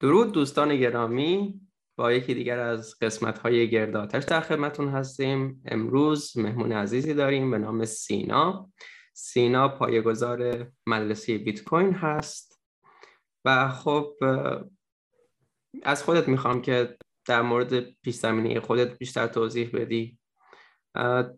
[0.00, 1.60] درود دوستان گرامی
[1.96, 5.62] با یکی دیگر از قسمت های گرداتش در خدمتون هستیم.
[5.64, 8.70] امروز مهمون عزیزی داریم به نام سینا.
[9.12, 12.62] سینا پایگزار مدرسه بیت کوین هست
[13.44, 14.14] و خب
[15.82, 18.24] از خودت می‌خوام که در مورد پیش
[18.62, 20.19] خودت بیشتر توضیح بدی.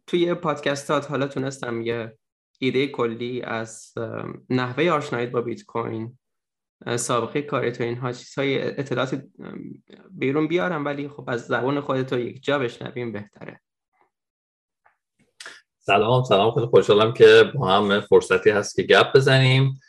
[0.06, 2.18] توی پادکستات حالا تونستم یه
[2.58, 3.94] ایده کلی از
[4.50, 6.18] نحوه آشناییت با بیت کوین
[6.96, 9.24] سابقه کاری تو اینها چیزهای اطلاعات
[10.10, 13.60] بیرون بیارم ولی خب از زبان خودت رو یک جا بشنویم بهتره.
[15.78, 16.54] سلام سلام.
[16.54, 19.80] خیلی خوشحالم که با هم فرصتی هست که گپ بزنیم.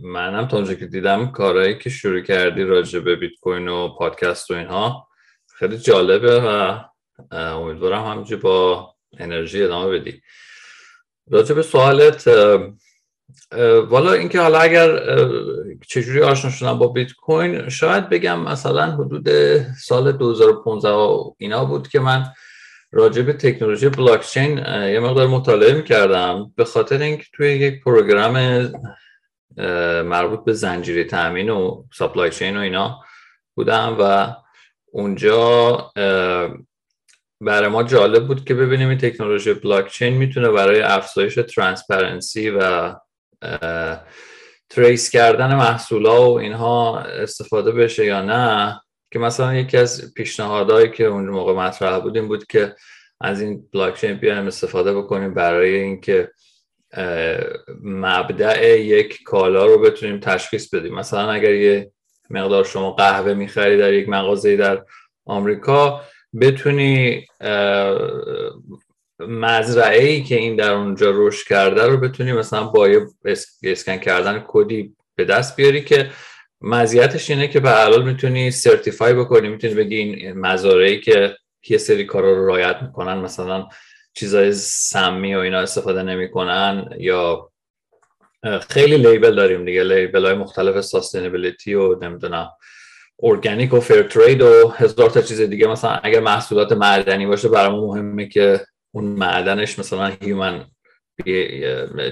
[0.00, 4.50] منم تا اونجا که دیدم کارهایی که شروع کردی راجع به بیت کوین و پادکست
[4.50, 5.08] و اینها
[5.46, 6.78] خیلی جالبه و
[7.32, 10.22] امیدوارم همینجور با انرژی ادامه بدی.
[11.30, 12.28] راجع به سوالت
[13.88, 15.16] والا اینکه حالا اگر
[15.88, 19.28] چجوری آشنا شدم با بیت کوین شاید بگم مثلا حدود
[19.72, 22.24] سال 2015 اینا بود که من
[22.92, 26.52] راجع به تکنولوژی بلاکچین یه مقدار مطالعه می‌کردم.
[26.56, 28.32] به خاطر اینکه توی یک پروگرام
[30.02, 33.00] مربوط به زنجیره تامین و سپلای چین و اینا
[33.54, 34.34] بودم و
[34.92, 35.92] اونجا
[37.40, 42.94] برای ما جالب بود که ببینیم این تکنولوژی بلاکچین می‌تونه برای افزایش transparency و
[44.70, 48.80] trace کردن محصولا و اینها استفاده بشه یا نه
[49.12, 52.74] که مثلا یکی از پیشنهادهایی که اون موقع مطرح بود این بود که
[53.20, 56.30] از این بلاکچین بیایم استفاده بکنیم برای اینکه
[57.82, 60.94] مبدأ یک کالا رو بتونیم تشخیص بدیم.
[60.94, 61.92] مثلا اگر یه
[62.30, 64.84] مقدار شما قهوه می‌خری در یک مغازه در
[65.26, 66.02] آمریکا
[66.40, 67.26] بتونی
[69.20, 73.06] مزرعه ای که این در اونجا رشد کرده رو بتونی مثلا با یه
[73.62, 76.10] اسکن کردن کدی به دست بیاری که
[76.60, 81.36] مزیتش اینه که به حلال می‌تونی سرتیفای بکنی می‌تونی بگی این مزارعی که
[81.68, 83.68] یه سری کارا رو رایت می‌کنن مثلا
[84.14, 87.50] چیزای سمی و اینا استفاده نمی‌کنن یا
[88.70, 92.48] خیلی لیبل داریم دیگه لیبل های مختلف ساستینبیلیتی و نمی‌دونم
[93.22, 95.66] ارگانیک و fair trade و هزار تا چیز دیگه.
[95.66, 98.60] مثلا اگر محصولات معدنی باشه برامون مهمه که
[98.94, 100.64] اون معدنش مثلا human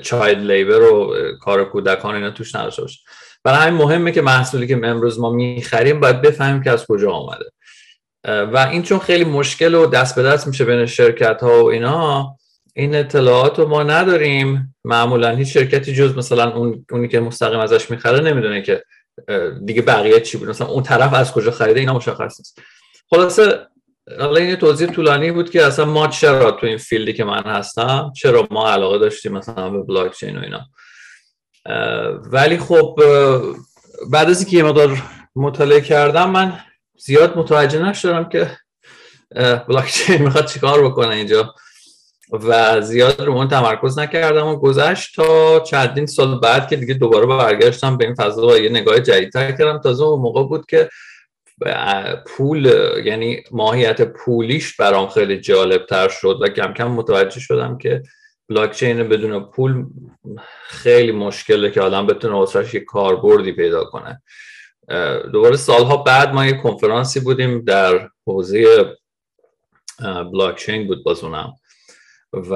[0.03, 3.00] child labor و کار کودکان اینا توش نداشته باشه.
[3.44, 7.44] برای همین مهمه که محصولی که امروز ما می‌خریم باید بفهمیم که از کجا آمده
[8.25, 12.37] و این چون خیلی مشکل و دست به دست میشه بین شرکت ها و اینا
[12.75, 14.75] این اطلاعات رو ما نداریم.
[14.84, 18.83] معمولا هیچ شرکتی جز مثلا اون اونی که مستقیم ازش می‌خره نمی‌دونه که
[19.65, 22.59] دیگه بقیه چی بود؟ مثلا اون طرف از کجا خریده؟ اینا مشخص نیست.
[23.10, 23.66] خلاصه
[24.19, 27.43] حالا این توضیح طولانی بود که اصلا ما چرا تو این field ی که من
[27.43, 30.60] هستم چرا ما علاقه داشتیم مثلا به بلاک چین و اینا.
[32.32, 33.00] ولی خب
[34.10, 35.03] بعد از اینکه یه مقدار
[35.37, 36.60] مطالعه کردم من
[36.99, 38.50] زیاد متوجه نشدم که
[39.69, 41.55] بلاک چین می‌خواد چیکار بکنه اینجا.
[42.32, 47.26] و زیاد رو من تمرکز نکردم و گذشت تا چندین سال بعد که دیگه دوباره
[47.26, 49.78] برگشتم به این فضا و یه نگاه جدیدتر کردم.
[49.78, 50.88] تازه اون موقع بود که
[52.26, 52.66] پول
[53.04, 58.03] یعنی ماهیت پولیش برام خیلی جالب تر شد و کم کم متوجه شدم که
[58.48, 59.87] بلاکچین بدون پول
[60.66, 64.22] خیلی مشکله که آدم بتونه واسش یه کاربردی پیدا کنه.
[65.32, 68.84] دوباره سالها بعد ما یه کنفرانسی بودیم در حوزه
[70.32, 71.54] بلاکچین بود بازونم
[72.36, 72.54] و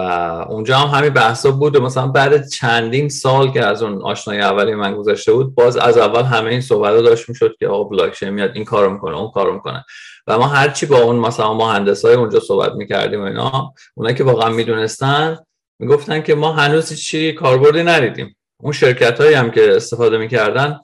[0.48, 4.74] اونجا هم همین بحثا بود و مثلا بعد چندین سال که از اون آشنایی اولی
[4.74, 8.50] من گذاشته بود باز از اول همه این صحبت داشت می‌شد که آقا بلاکچین میاد
[8.54, 9.84] این کارو می‌کنه اون کارو می‌کنه.
[10.26, 14.24] و ما هرچی با اون مثلا مهندس های اونجا صحبت می‌کردیم و اینا اونایی که
[14.24, 15.38] واقعا می‌دونستن
[15.78, 18.36] می‌گفتن که ما هنوز چی کاربردی ندیدیم.
[18.62, 20.80] اون شرکت هایی هم که استفاده می‌کردن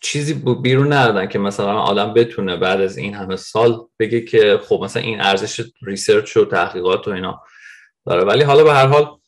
[0.00, 4.80] چیزی بیرون ندادن که مثلا آدم بتونه بعد از این همه سال بگه که خب
[4.84, 7.42] مثلا این ارزش ریسرچ و تحقیقات و اینا.
[8.06, 8.24] داره.
[8.24, 9.18] ولی حالا به هر حال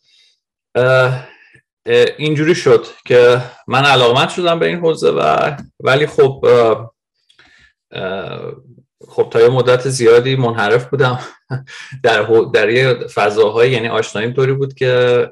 [2.19, 6.45] اینجوری شد که من علاقمند شدم به این حوزه و ولی خب
[9.09, 11.19] خب تا یه مدت زیادی منحرف بودم.
[12.05, 15.31] در در یه فضاهای یعنی آشناییم طوری بود که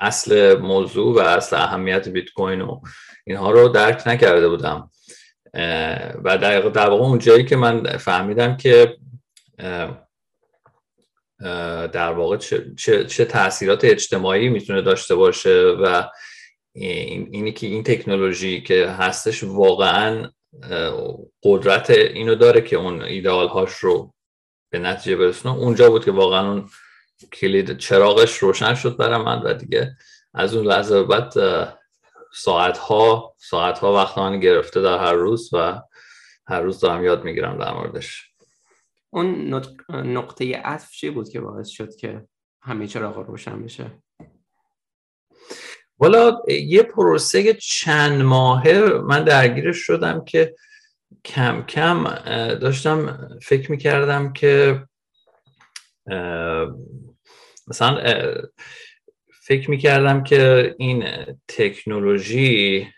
[0.00, 2.80] اصل موضوع و اصل اهمیت بیت کوین و
[3.26, 4.90] اینها رو درک نکرده بودم.
[6.24, 8.96] و در واقع اون جایی که من فهمیدم که
[11.92, 16.04] در واقع چه, چه, چه تاثیرات اجتماعی می‌تونه داشته باشه و
[16.72, 20.30] اینی که این تکنولوژی که هستش واقعا
[21.42, 24.14] قدرت اینو داره که اون ایدئال هاش رو
[24.70, 25.54] به نتیجه برسونه.
[25.54, 26.68] اونجا بود که واقعا اون
[27.32, 29.96] کلید چراغش روشن شد برای من و دیگه
[30.34, 31.32] از اون لحظه بعد
[32.34, 35.82] ساعت ها ساعت ها وقت گرفته در هر روز و
[36.48, 38.35] هر روز دارم یاد می‌گیرم در موردش.
[39.16, 39.54] اون
[39.90, 42.24] نقطه عطف چی بود که باعث شد که
[42.62, 43.90] همه چراغ روشن بشه؟
[45.98, 50.54] والا یه پروسه چند ماهه من درگیرش شدم که
[51.24, 52.04] کم کم
[52.54, 54.84] داشتم فکر می‌کردم که
[57.68, 58.02] مثلا
[59.42, 61.04] فکر می‌کردم که این
[61.48, 62.88] تکنولوژی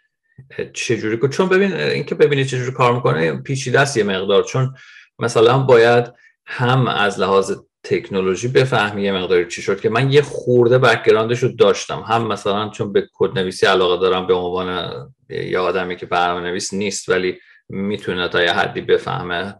[0.73, 4.43] چجوری چون ببین اینکه ببینی چجوری کار می‌کنه پیچیده است یه مقدار.
[4.43, 4.75] چون
[5.19, 6.12] مثلا باید
[6.47, 7.53] هم از لحاظ
[7.85, 12.00] تکنولوژی بفهمی یه مقداری چی شد که من یه خورده background ش رو داشتم.
[12.00, 14.93] هم مثلا چون به کد نویسی علاقه دارم به عنوان
[15.31, 17.38] یه آدمی که برنامه نویس نیست ولی
[17.69, 19.55] می‌تونه تا یه حدی بفهمه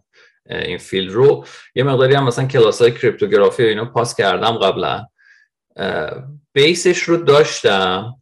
[0.49, 1.45] این field رو.
[1.75, 5.05] یه مقداری هم مثلا کلاس های cryptography و اینا پاس کردم قبلا.
[6.53, 8.18] base ش رو داشتم.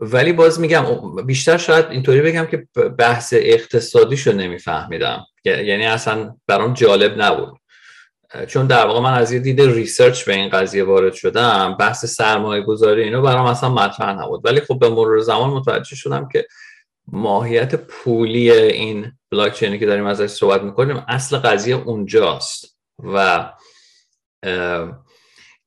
[0.00, 6.74] ولی باز میگم بیشتر شاید اینطوری بگم که بحث اقتصادیش رو نمیفهمیدم یعنی اصلا برام
[6.74, 7.58] جالب نبود.
[8.48, 12.62] چون در واقع من از یه دید research به این قضیه وارد شدم بحث سرمایه
[12.62, 14.40] گذاری اینو برام اصلا مطرح نبود.
[14.44, 16.46] ولی خب به مرور زمان متوجه شدم که
[17.06, 22.76] ماهیت پولی این بلاک که داریم ازش صحبت می‌کنیم اصل قضیه اونجاست.
[23.14, 23.48] و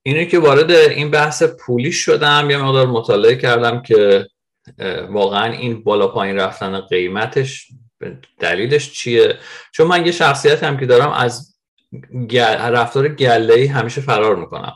[0.10, 2.48] اینه که وارد این بحث پولی شدم.
[2.50, 4.28] یه مقدار مطالعه کردم که
[5.10, 7.68] واقعا این بالا پایین رفتن قیمتش
[8.40, 9.38] دلیلش چیه؟
[9.72, 11.56] چون من یه شخصیت هم که دارم از
[12.72, 14.74] رفتار گله همیشه فرار می‌کنم.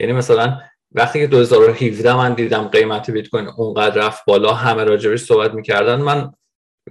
[0.00, 0.60] یعنی مثلا
[0.92, 6.00] وقتی که 2017 من دیدم قیمت بیت کوین اونقدر رفت بالا همه راجبش صحبت می‌کردن
[6.00, 6.32] من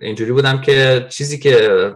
[0.01, 1.95] اینجوری بودم که چیزی که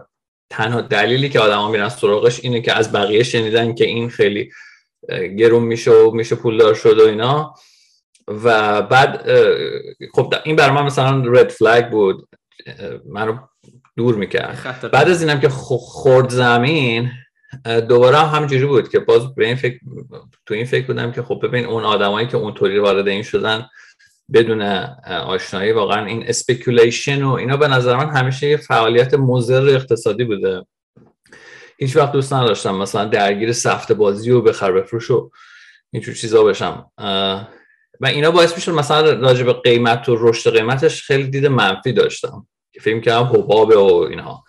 [0.50, 4.50] تنها دلیلی که آدما میرن سراغش اینه که از بقیه شنیدن که این خیلی
[5.38, 7.54] گرون میشه و میشه پولدار شد و اینا.
[8.28, 9.26] و بعد
[10.14, 12.28] خب این بر من مثلا رد فلگ بود.
[13.06, 13.38] منو
[13.96, 14.90] دور می‌کرد.
[14.92, 17.10] بعد از اینم که خورد زمین
[17.88, 19.78] دوباره هم همجوری بود که باز به این فکر
[20.46, 23.66] تو این فکر بودم که خب ببین اون آدمایی که اونطوری وارد این شدن
[24.32, 24.62] بدون
[25.26, 30.64] آشنایی واقعا این speculation و اینا به نظر من همیشه یه فعالیت مضر اقتصادی بوده.
[31.78, 35.30] هیچ وقت دوست نداشتم مثلا درگیر سفته بازی و بخر بفروش و
[35.90, 36.90] اینجور چیزا بشم.
[38.00, 42.46] و اینا باعث می‌شد مثلا راجع به قیمت و رشد قیمتش خیلی دید منفی داشتم.
[42.72, 44.44] که فکر کردم حبابه و اینها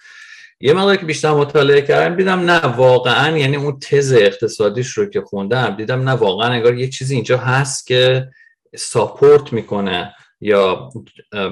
[0.62, 5.22] یه مقدار که بیشتر مطالعه کردم دیدم نه واقعا یعنی اون تز اقتصادیش رو که
[5.22, 8.30] خوندم دیدم نه واقعا انگار یه چیزی اینجا هست که
[8.78, 10.90] ساپورت می‌کنه یا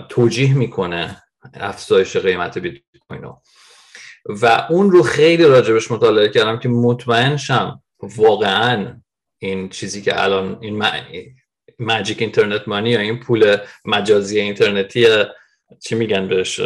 [0.09, 3.25] توجیه می‌کنه افزایش قیمت بیت کوین
[4.29, 9.01] و اون رو خیلی راجبش مطالعه کردم که مطمئن شم واقعا
[9.39, 10.83] این چیزی که الان این
[11.79, 15.07] ماجیک اینترنت مانی یا این پول مجازی اینترنتی
[15.83, 16.59] چی میگن بهش؟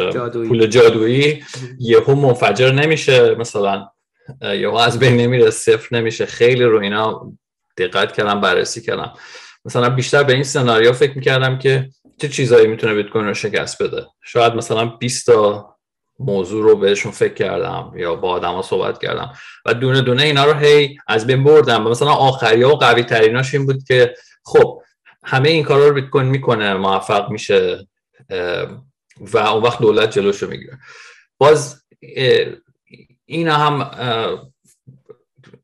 [0.47, 1.43] پول جادویی
[1.79, 3.87] یهو منفجر نمیشه مثلا
[4.41, 6.25] یهو از بین نمیره صفر نمیشه.
[6.25, 7.31] خیلی رو اینا
[7.77, 9.13] دقت کردم بررسی کردم.
[9.65, 11.89] مثلا بیشتر به این سناریو فکر می‌کردم که
[12.21, 14.05] چه چیزایی می‌تونه بیت کوین رو شکست بده.
[14.23, 15.70] شاید مثلا 20 تا
[16.19, 19.33] موضوع رو بهشون فکر کردم یا با آدما صحبت کردم.
[19.65, 21.83] و دونه دونه اینا رو هی از بین بردم.
[21.83, 24.81] مثلا آخری و قوی تریناش این بود که خب
[25.23, 27.87] همه این کارا رو بیت کوین می‌کنه موفق میشه
[29.19, 30.79] و اون وقت دولت جلوشو می‌گیره.
[31.37, 31.83] باز
[33.25, 33.91] اینا هم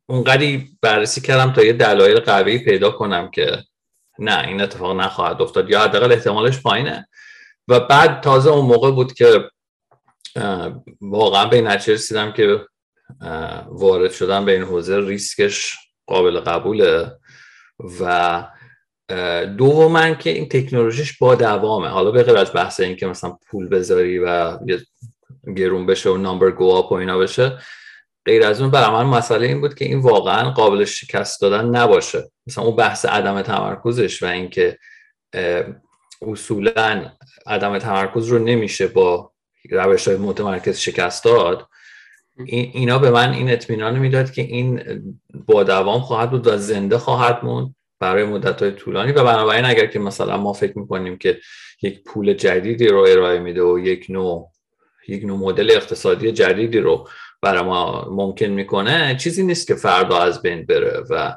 [0.06, 3.64] اونقدری بررسی کردم تا یه دلایل قوی پیدا کنم که
[4.20, 7.08] نه این اتفاق نخواهد افتاد یا حداقل احتمالش پایینه.
[7.68, 9.50] و بعد تازه اون موقع بود که
[11.02, 12.66] واقعا به این نتیجه رسیدم که
[13.68, 15.76] وارد شدن به این حوزه ریسکش
[16.08, 17.12] قابل قبوله
[18.02, 18.44] و
[19.58, 21.88] دوما که این تکنولوژیش با دوامه.
[21.88, 24.58] حالا به غیر از بحث این که مثلا پول بذاری و
[25.56, 27.58] گرون بشه و نامبر گو اپ و اینا بشه
[28.26, 32.32] غیر از اون برای من مسئله این بود که این واقعا قابل شکست دادن نباشه.
[32.48, 34.78] مثلا اون بحث عدم تمرکزش و اینکه
[36.22, 37.12] اصولا
[37.46, 39.32] عدم تمرکز رو نمیشه با
[39.72, 41.68] روش های متمرکز شکست داد
[42.46, 44.82] اینا به من این اطمینان می‌داد که این
[45.48, 49.12] با دوام خواهد بود و زنده خواهد موند برای مدت های طولانی.
[49.12, 51.40] و بنابراین اگر که مثلا ما فکر می‌کنیم که
[51.82, 54.52] یک پول جدیدی رو ارائه میده و یک نوع
[55.08, 57.08] یک نوع مدل اقتصادی جدیدی رو
[57.42, 61.04] برای ما ممکن می‌کنه چیزی نیست که فردا از بین بره.
[61.10, 61.34] و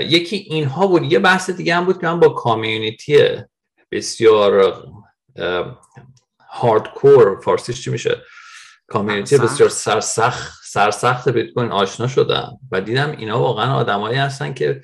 [0.00, 1.12] یکی اینها بود.
[1.12, 3.18] یه بحث دیگه هم بود که من با کامیونیتی
[3.92, 4.82] بسیار
[6.50, 8.22] هاردکور فارسیش چی میشه؟
[8.86, 14.82] کامیونیتی بسیار سرسخت سرسخت بیت کوین آشنا شدم و دیدم اینا واقعا آدمایی هستن که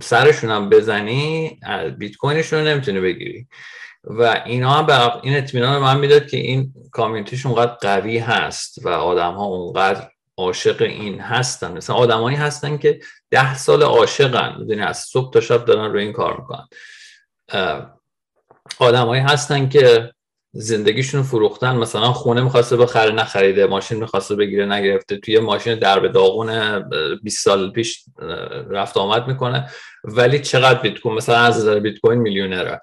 [0.00, 1.58] سرشون هم بزنی
[1.98, 3.48] بیت کوینشون رو نمی‌تونی بگیری.
[4.04, 8.88] و اینا هم به این اطمینان من می‌داد که این کامیونیتیش اونقدر قوی هست و
[8.88, 11.72] آدم ها اونقدر عاشق این هستن.
[11.72, 14.56] مثلا آدمایی هستن که ده سال عاشقن.
[14.58, 16.66] می‌دونی از صبح تا شب دارن روی این کار می‌کنن.
[18.78, 20.13] آدمایی هستن که
[20.56, 21.76] زندگیشون فروختن.
[21.76, 25.16] مثلا خونه می‌خواسته بخره نخریده ماشین می‌خواسته بگیره نگرفته.
[25.16, 26.80] توی ماشین در به داغون
[27.22, 28.04] 20 سال پیش
[28.70, 29.70] رفت آمد می‌کنه.
[30.04, 32.80] ولی چقدر بیت کوین؟ مثلا از نظر بیت کوین میلیونره.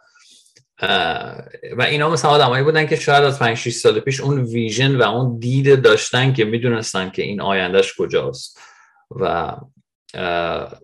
[1.77, 5.03] و اینا مثلا آدمایی بودن که شاید از 5 6 سال پیش اون ویژن و
[5.03, 8.59] اون دید داشتن که می‌دونستن که این آیندهش کجاست.
[9.11, 9.55] و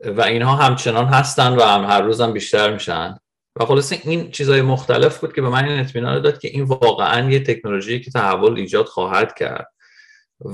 [0.06, 3.18] و اینها همچنان هستن و هم هر روز هم بیشتر میشن.
[3.60, 7.32] و خلاصه این چیزهای مختلف بود که به من این اطمینان داد که این واقعا
[7.32, 9.68] یه تکنولوژی که تحول ایجاد خواهد کرد.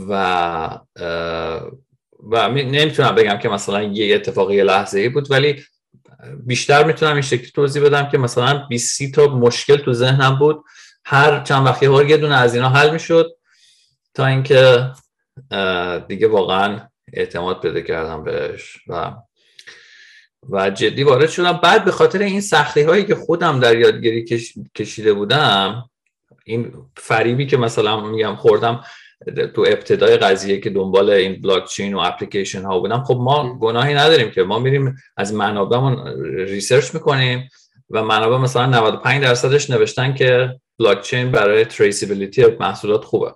[0.10, 0.80] و
[2.32, 5.64] و نمی‌تونم بگم که مثلا یه اتفاقی لحظه ای بود ولی
[6.46, 10.64] بیشتر می‌تونم این شکلی توضیح بدم که مثلا 20 تا مشکل تو ذهنم بود.
[11.06, 13.36] هر چند وقتی بار یه دونه از اینا حل می‌شد
[14.14, 14.92] تا اینکه
[16.08, 16.80] دیگه واقعا
[17.14, 18.78] اعتماد پیدا کردم بهش.
[18.88, 19.12] و
[20.50, 21.60] و جدی وارد شدم.
[21.64, 24.26] بعد به خاطر این سختی هایی که خودم در یادگیری
[24.76, 25.90] کشیده بودم
[26.46, 28.84] این فریبی که مثلا میگم خوردم
[29.56, 33.94] تو ابتدای قضیه که دنبال این بلاک چین و اپلیکیشن ها بودم خب ما گناهی
[33.94, 34.44] نداریم که.
[34.44, 37.50] ما میریم از منابعمون research می‌کنیم
[37.90, 43.34] و منابع مثلا 95 درصدش نوشتن که بلاک چین برای traceability محصولات خوبه.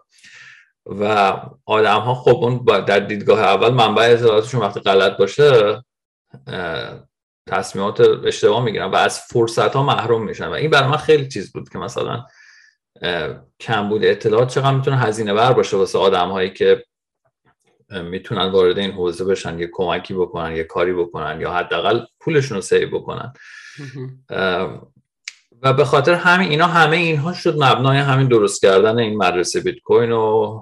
[0.86, 1.34] و
[1.66, 5.84] آدم ها خب اون در دیدگاه اول منبع اطلاعاتشون وقتی غلط باشه
[7.50, 11.54] تصمیمات اشتباه می‌گیرن و از فرصت ها محروم میشن و این برای من خیلی چیز
[11.54, 12.26] بود که مثلا
[13.60, 14.06] کم بود.
[14.06, 16.84] اطلاعات چقدر می‌تونه هزینه بر باشه واسه آدم هایی که
[17.90, 22.62] می‌تونن وارد این حوزه بشن یه کمکی بکنن یه کاری بکنن یا حداقل پولشون رو
[22.62, 23.34] سیو بکنن.
[25.62, 29.80] و به خاطر همین اینا همه اینها شد مبنای همین درست کردن این مدرسه بیت
[29.80, 30.62] کوین و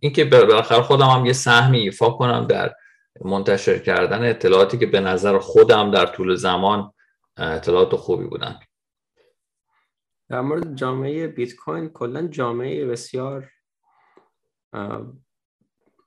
[0.00, 2.74] اینکه بالاخره خودم هم یه سهمی ایفا کنم در
[3.24, 6.92] منتشر کردن اطلاعاتی که به نظر خودم در طول زمان
[7.36, 8.58] اطلاعات خوبی بودن.
[10.28, 13.50] در مورد جامعه بیت کوین کلا جامعه بسیار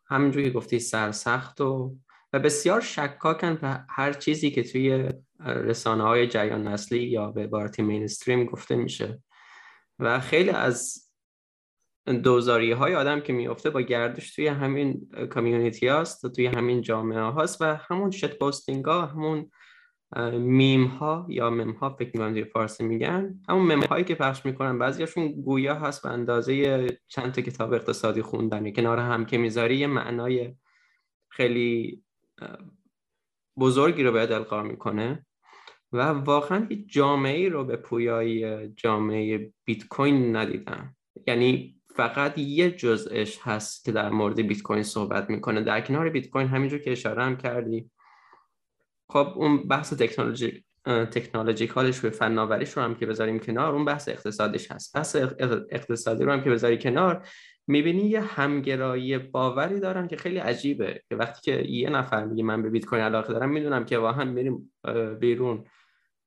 [0.08, 1.96] همینجوری گفتی سرسخت و
[2.34, 5.10] و بسیار شکاکن به هر چیزی که توی
[5.46, 9.24] رسانه های جریان نسلی یا به عبارتی مینستریم گفته میشه.
[10.00, 11.05] و خیلی از
[12.06, 17.62] دوزاری های آدم که میفته با گردش توی همین کامیونیتی هاست توی همین جامعه هاست
[17.62, 19.52] و همون شت پوستینگ ها همون
[20.34, 23.40] میم ها یا مم ها فکر می‌کنم توی فارسی میگن.
[23.50, 28.22] همون مم هایی که پخش می‌کنن بعضیاشون گویا هست به اندازه چند تا کتاب اقتصادی
[28.22, 28.74] خوندنی.
[28.74, 30.56] کنار هم که می‌ذاری یه معنای
[31.30, 32.04] خیلی
[33.60, 35.26] بزرگی رو باید القا می‌کنه
[35.92, 40.96] و واقعا هیچ جامعه رو به پویایی جامعه بیت کوین ندیدم.
[41.28, 45.62] یعنی فقط یه جزءش هست که در مورد بیت کوین صحبت می‌کنه.
[45.62, 47.92] در کنار بیت کوین همینجور که اشاره هم کردی.
[49.10, 54.72] خب اون بحث تکنولوژی تکنولوژیکالش و فناوریش رو هم که بذاریم کنار اون بحث اقتصادیش
[54.72, 54.96] هست.
[54.96, 55.16] بحث
[55.70, 57.28] اقتصادی رو هم که بذاری کنار
[57.68, 61.02] می‌بینی یه همگرایی باوری دارن که خیلی عجیبه.
[61.10, 64.28] که وقتی که یه نفر میگه من به بیت کوین علاقه دارم می‌دونم که واهم
[64.28, 64.74] میریم
[65.20, 65.64] بیرون.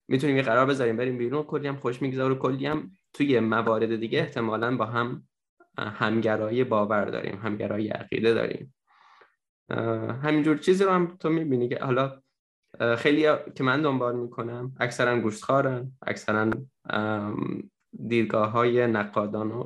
[0.08, 3.96] می‌تونیم یه قرار بذاریم بریم بیرون کلی هم خوش می‌گذاره و کلی هم توی موارد
[3.96, 5.28] دیگه احتمالا با هم
[5.78, 8.74] همگرایی باور داریم همگرایی عقیده داریم.
[10.22, 12.22] همینجور چیزی رو هم تو می‌بینی که حالا
[12.98, 13.22] خیلی
[13.54, 16.50] که من دنبال می‌کنم اکثرا گوشتخارن اکثرا
[18.08, 18.86] دیدگاه های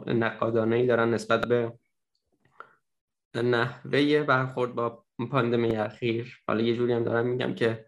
[0.07, 1.73] نقادانه دارن نسبت به
[3.35, 6.42] نحوه برخورد با پاندمی اخیر.
[6.49, 7.87] حالا یه جوری هم دارم میگم که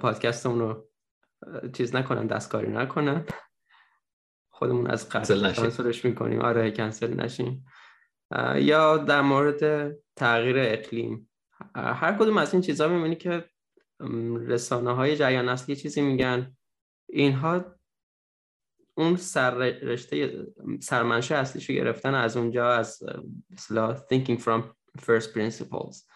[0.00, 0.88] پادکستمون رو
[1.72, 3.24] چیز نکنن دستکاری نکنن.
[4.56, 6.40] خودمون از قبل کنسلش می‌کنیم.
[6.40, 7.66] آره کنسل نشیم.
[8.56, 11.30] یا در مورد تغییر اقلیم.
[11.74, 13.44] هر کدوم از این چیزها می‌بینی که
[14.46, 16.56] رسانه های جریان اصلی چیزی میگن.
[17.08, 17.64] اینها
[18.94, 20.46] اون سر رشته
[20.80, 23.02] سرمنشه اصلیشو گرفتن از اونجا از
[23.50, 24.62] مثلا thinking from
[25.00, 26.10] first principles.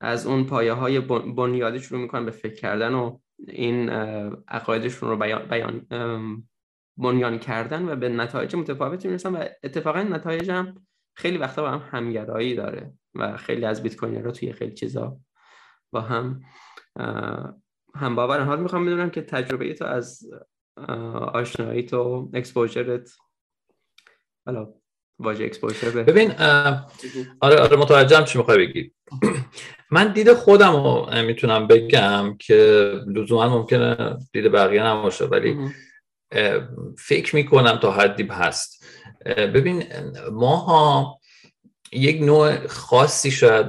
[0.00, 1.00] از اون پایه های
[1.36, 3.90] بنیادی شروع می‌کنن به فکر کردن و این
[4.48, 5.86] عقایدشون رو بیان, بیان
[6.96, 10.86] بنیان کردن و به نتایج متفاوتی می‌رسن و اتفاقا نتایج هم
[11.16, 15.16] خیلی وقتا با هم همگرایی داره و خیلی از بیت کوین رو توی خیلی چیزا
[15.92, 16.40] با هم
[17.94, 18.86] هم باورن حال می‌خوام.
[18.86, 20.20] بدونم که تجربه تو از
[21.32, 23.10] آشنایی تو exposure ت
[24.46, 24.74] حالا
[25.18, 26.30] واژه exposure به ببین
[27.40, 28.92] آره آره متوجهم چی می‌خوای بگی.
[29.90, 35.58] من دید خودم رو می‌تونم بگم که لزوما ممکنه دید بقیه نباشه ولی
[36.98, 38.86] فکر می‌کنم تا حدی هست.
[39.36, 39.84] ببین
[40.32, 41.18] ماها
[41.92, 43.66] یک نوع خاصی شاید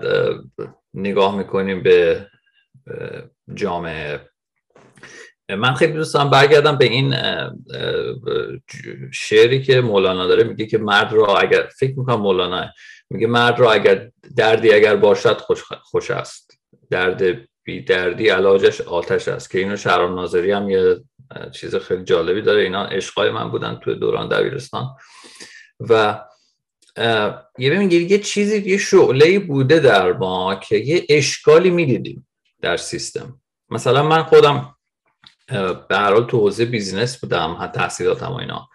[0.94, 2.28] نگاه می‌کنیم به
[3.54, 4.30] جامعه.
[5.50, 7.16] من خیلی دوست دارم برگردم به این
[9.12, 10.44] شعری که مولانا داره.
[10.44, 12.70] میگه که مرد را اگر فکر می‌کنم مولانا
[13.10, 16.60] میگه مرد را اگر دردی اگر باشد خوش, خوش است.
[16.90, 19.50] درد بی دردی علاجش آتش است.
[19.52, 20.96] که اینو شهرام ناظری هم یه
[21.52, 22.62] چیز خیلی جالبی داره.
[22.62, 24.96] اینا عشقای من بودن توی دوران دبیرستان.
[25.80, 26.22] و
[27.58, 32.28] یه ببین یه چیزی یه شعله بوده در ما که یه اشکالی می‌دیدیم
[32.62, 33.42] در سیستم.
[33.70, 34.76] مثلا من خودم
[35.88, 38.70] به هر حال تو حوزه بیزینس بودم تحصیلاتم و اینا.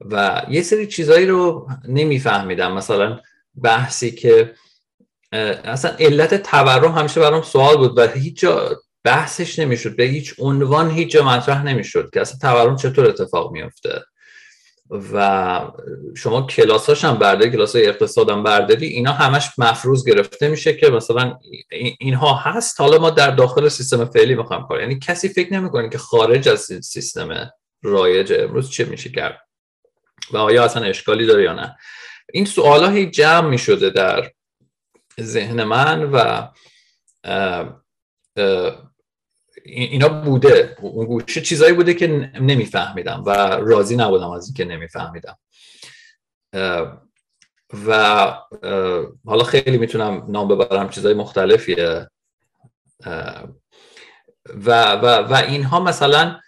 [0.00, 2.72] و یه سری چیزایی رو نمیفهمیدم.
[2.72, 3.20] مثلا
[3.62, 4.54] بحثی که
[5.64, 9.96] اصلا علت تورم همیشه برام سوال بود و هیچ جا بحثش نمی‌شد.
[9.96, 14.02] به هیچ عنوان هیچ جا مطرح نمی‌شد که اصلا تورم چطور اتفاق میفته
[15.12, 15.60] و
[16.16, 20.90] شما کلاساش هم برداری کلاس های اقتصاد هم برداری اینا همش مفروض گرفته میشه که
[20.90, 21.38] مثلا
[21.98, 22.80] اینها هست.
[22.80, 26.60] حالا ما در داخل سیستم فعلی می‌خوام کار یعنی کسی فکر نمی‌کنه که خارج از
[26.82, 27.50] سیستم
[27.82, 29.40] رایج امروز چه میشه کرد.
[30.30, 31.76] و آیا اصلا اشکالی داره یا نه.
[32.32, 34.30] این سوال هی جمع می‌شده در
[35.20, 36.48] ذهن من و
[39.66, 40.76] اینا بوده.
[40.80, 42.06] اون گوشه چیزایی بوده که
[42.40, 45.38] نمیفهمیدم و راضی نبودم از اینکه نمیفهمیدم.
[47.86, 48.24] و
[49.26, 52.10] حالا خیلی می‌تونم نام ببرم چیزای مختلفیه.
[54.66, 56.40] و, و, و اینها مثلا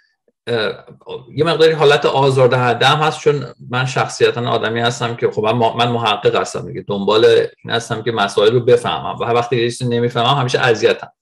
[1.35, 5.45] یه مقداری حالت آزاردهنده هم هست چون من شخصیتا آدمی هستم که خب
[5.79, 6.85] من محقق هستم دیگه.
[6.89, 9.19] دنبال این هستم که مسائل رو بفهمم.
[9.21, 11.13] و وقتی چیزی نمی‌فهمم همیشه اذیتم.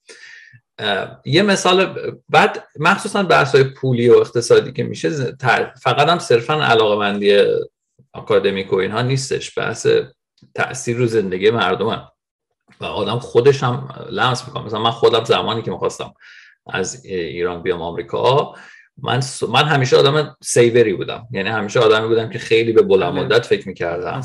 [1.25, 5.37] یه مثال بعد مخصوصا بحث های پولی و اقتصادی که میشه
[5.83, 7.45] فقط هم صرفا علاقه مندی
[8.15, 9.87] اکادمیک و اینها نیستش بحث
[10.55, 12.09] تاثیر رو زندگی مردم
[12.81, 14.65] و آدم خودش هم لمس می‌کنه.
[14.65, 16.15] مثلا من خودم زمانی که می‌خواستم
[16.67, 18.55] از ایران بیام آمریکا
[19.03, 21.27] من من همیشه آدم سیوری بودم.
[21.33, 23.23] یعنی همیشه آدمی بودم که خیلی به بلند بله.
[23.23, 24.21] مدت فکر می‌کردم.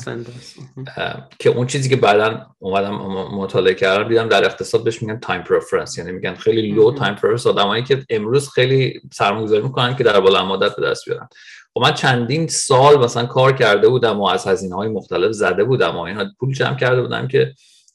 [1.40, 2.96] که اون چیزی که بعدا اومدم
[3.36, 7.48] مطالعه کردم دیدم در اقتصاد بهش میگن time preference یعنی میگن خیلی low time preference
[7.48, 11.28] آدمایی که امروز خیلی سرمایه‌گذاری می‌کنن که در بلند مدت به دست بیارن.
[11.74, 15.96] خب من چندین سال مثلا کار کرده بودم و از هزینه های مختلف زده بودم
[15.98, 17.54] و اینها پول جمع کرده بودم که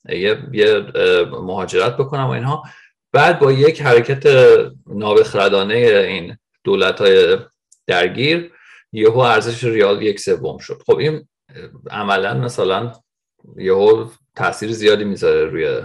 [0.08, 0.86] یه, یه
[1.30, 2.62] مهاجرت بکنم و اینها.
[3.12, 4.26] بعد با یک حرکت
[4.86, 6.36] نابخردانه این
[6.66, 7.38] دولت های
[7.86, 8.52] درگیر
[8.92, 10.82] یهو ارزش ریال یک سوم شد.
[10.86, 11.28] خب این
[11.90, 12.92] عملا مثلا
[13.56, 15.82] یهو تاثیر زیادی می‌ذاره روی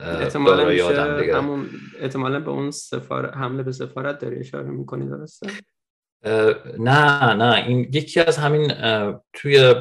[0.00, 5.46] احتمالا همون احتمالا به اون سفار حمله به سفارت داری اشاره می‌کنی درسته؟
[6.78, 7.64] نه نه.
[7.66, 8.72] این یکی از همین
[9.32, 9.74] توی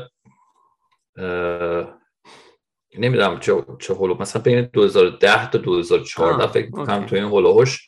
[2.98, 7.88] نمی‌دونم چه چه هلو مثلا بین 2010 تا 2014 فکر می‌کنم توی این هلوهوش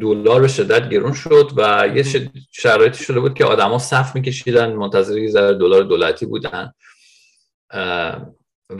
[0.00, 2.04] دلار به شدت گرون شد و یه
[2.52, 6.72] شرایطی شده بود که آدما صف میکشیدن منتظر یه ذره دلار دولتی بودن.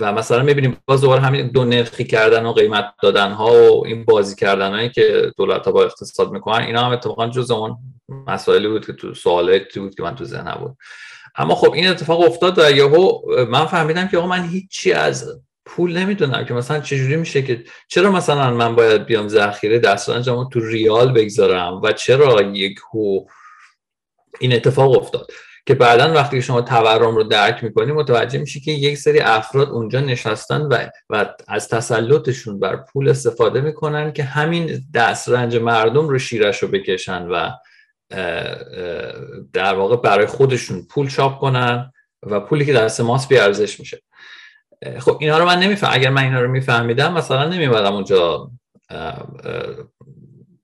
[0.00, 4.04] و مثلا می‌بینیم باز دوباره همین دو نرخی کردن و قیمت دادن ها و این
[4.04, 7.76] بازی کردن هایی که دولت ها با اقتصاد می‌کنن اینا هم اتفاقا جز اون
[8.26, 10.76] مسائلی بود که تو سوالاتی بود که من تو ذهنم بود.
[11.36, 16.44] اما خب این اتفاق افتاد و یهو من فهمیدم که من هیچی از پول نمی‌دونم
[16.44, 21.80] که مثلا چجوری میشه که چرا مثلا من باید بیام ذخیره دستانجمو تو ریال بگذارم؟
[21.82, 23.20] و چرا یک هو
[24.40, 25.30] این اتفاق افتاد؟
[25.66, 30.00] که بعدا وقتی شما تورم رو درک می‌کنی متوجه میشی که یک سری افراد اونجا
[30.00, 36.62] نشستن و, و از تسلطشون بر پول استفاده می‌کنن که همین دسترنج مردم رو شیرش
[36.62, 37.50] رو بکشن و
[39.52, 44.02] در واقع برای خودشون پول چاپ کنن و پولی که دست ماست بیارزش میشه.
[44.98, 45.90] خب اینا رو من نمیفهم.
[45.92, 48.50] اگر من اینا رو میفهمیدم مثلا نمیمدم اونجا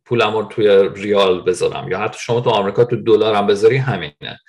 [0.05, 1.89] پولم رو توی ریال بذارم.
[1.89, 4.41] یا حتی شما تو آمریکا تو دلار هم بذاری همینه.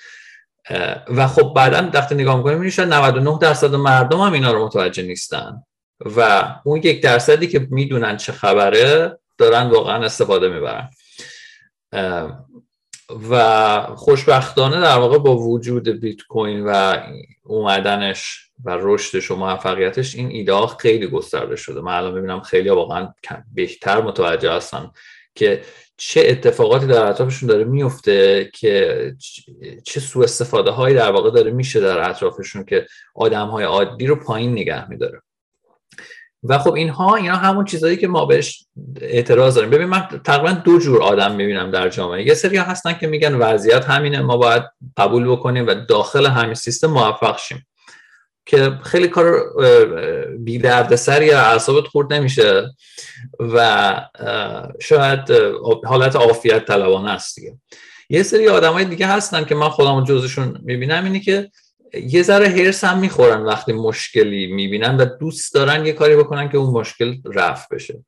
[1.07, 5.63] و خب بعدا وقتی نگاه می‌کنیم میشه 99 درصد مردم هم اینا رو متوجه نیستن.
[6.17, 10.89] و اون یک درصدی که می‌دونن چه خبره دارن واقعا استفاده می‌برن.
[13.29, 16.97] و خوشبختانه در واقع با وجود بیت کوین و
[17.43, 21.81] اومدنش و رشدش و موفقیتش این ایده خیلی گسترده شده.
[21.81, 23.13] من الان می‌بینم خیلی واقعا
[23.53, 24.91] بهتر متوجه هستن
[25.35, 25.61] که
[25.97, 29.15] چه اتفاقاتی در اطرافشون داره میفته که
[29.83, 34.15] چه سوء استفاده هایی در واقع داره میشه در اطرافشون که آدم های عادی رو
[34.15, 35.21] پایین نگه میداره.
[36.49, 38.65] و خب اینها اینا همون چیزهایی که ما بهش
[39.01, 39.69] اعتراض داریم.
[39.69, 42.27] ببین من تقریبا دو جور آدم می‌بینم در جامعه.
[42.27, 44.63] یه سری هستن که میگن وضعیت همینه ما باید
[44.97, 47.67] قبول بکنیم و داخل همین سیستم موفق شیم.
[48.45, 49.43] که خیلی کار
[50.39, 50.61] بی
[50.95, 52.71] سر یا اعصابت خورد نمیشه
[53.39, 54.01] و
[54.81, 55.19] شاید
[55.85, 57.57] حالت عافیت طلبانه است دیگه.
[58.09, 61.49] یه سری آدمای دیگه هستن که من خودم جزشون می‌بینم اینه که
[62.03, 66.57] یه ذره هرس هم می‌خورن وقتی مشکلی می‌بینن و دوست دارن یه کاری بکنن که
[66.57, 68.05] اون مشکل رفت بشه.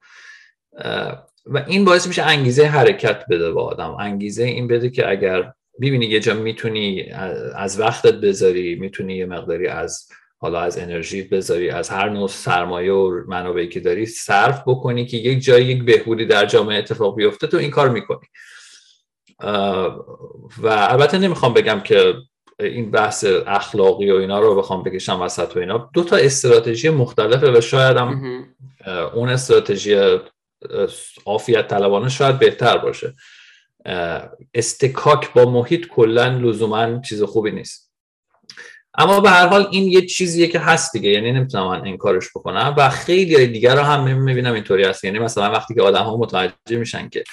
[1.45, 3.97] و این باعث میشه انگیزه حرکت بده به آدم.
[4.00, 7.12] انگیزه این بده که اگر ببینی یه جا می‌تونی
[7.56, 10.08] از وقتت بذاری می‌تونی یه مقداری از
[10.39, 15.17] حالا از انرژی بذاری از هر نوع سرمایه و منابعی که داری صرف بکنی که
[15.17, 18.28] یک جایی یک بهبودی در جامعه اتفاق بیفته تو این کار می‌کنی.
[20.58, 22.13] و البته نمی‌خوام بگم که
[22.60, 25.89] این بحث اخلاقی و اینا رو بخوام بکشم وسط و اینا.
[25.93, 28.46] دو تا استراتژی مختلفه و شاید هم
[29.13, 30.17] اون استراتژی
[31.26, 33.13] عافیت طلبانه شاید بهتر باشه.
[34.54, 37.91] استکاک با محیط کلا لزوما چیز خوبی نیست.
[39.00, 42.76] اما به هر حال این یه چیزیه که هست دیگه یعنی نمی‌تونم من انکارش بکنم
[42.78, 45.04] و خیلی دیگر رو هم می‌بینم اینطوری هست.
[45.04, 47.24] یعنی مثلا وقتی که آدم ها متوجه میشن که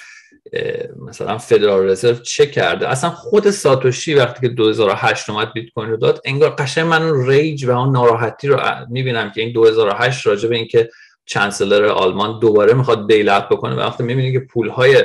[0.99, 5.97] مثلا فدرال رزرو چه کرده؟ اصلا خود ساتوشی وقتی که 2008 اومد بیت کوین رو
[5.97, 10.55] داد انگار قشنگ من ریج و اون ناراحتی رو می‌بینم که این 2008 راجع به
[10.55, 10.89] اینکه
[11.25, 15.03] چانسلر آلمان دوباره می‌خواد بیلت بکنه وقتی می‌بینی که پولهای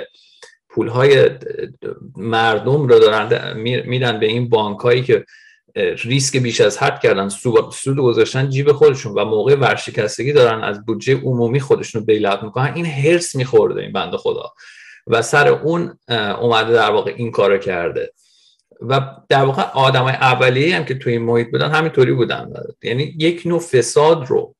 [0.68, 1.30] پولهای
[2.16, 5.24] مردم رو دارن میدن به این بانک که
[6.04, 11.14] ریسک بیش از حد کردن سود گذاشتن جیب خودشون و موقع ورشکستگی دارن از بودجه
[11.14, 14.52] عمومی خودشون رو بیلت می‌کنن این هرس میخورده این بنده خدا.
[15.10, 18.12] و سر اون اومده در واقع این کارو کرده.
[18.80, 22.52] و در واقع آدم های اولیه هم که توی این محیط بودن همینطوری بودن.
[22.82, 24.54] یعنی یک نوع فساد رو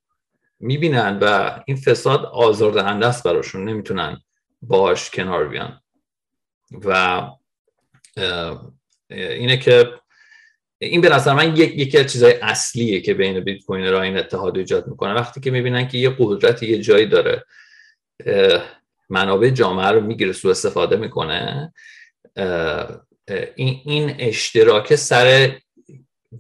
[0.61, 3.65] می‌بینن و این فساد آزاردهنده است براشون.
[3.65, 4.21] نمی‌تونن
[4.63, 5.81] باش کنار بیان.
[6.85, 7.23] و
[9.11, 9.91] اینه که
[10.79, 14.19] این به نظر من یک یکی از چیزهای اصلیه که بین بیت کوین را این
[14.19, 15.15] اتحاد ایجاد می‌کنه.
[15.15, 17.45] وقتی که می‌بینن که یه قدرت یه جایی داره
[19.11, 21.73] منابع جامعه رو می‌گیره سو استفاده می‌کنه.
[23.57, 25.57] این اشتراک سر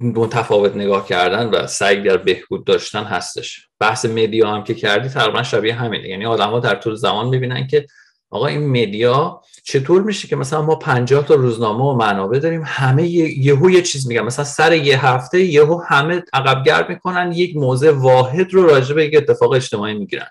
[0.00, 3.68] متفاوت نگاه کردن و سعی در بهبود داشتن هستش.
[3.80, 6.08] بحث مدیا هم که کردی تقریبا شبیه همینه.
[6.08, 7.86] یعنی آدما در طول زمان می‌بینن که
[8.30, 13.06] آقا این مدیا چطور میشه که مثلا ما 50 تا روزنامه و منابع داریم همه
[13.06, 14.20] یهو یه چیز میگن.
[14.20, 19.04] مثلا سر یه هفته یهو همه عقب گرد می‌کنن یک موضع واحد رو راجع به
[19.04, 20.28] یک اتفاق اجتماعی می‌گیرن.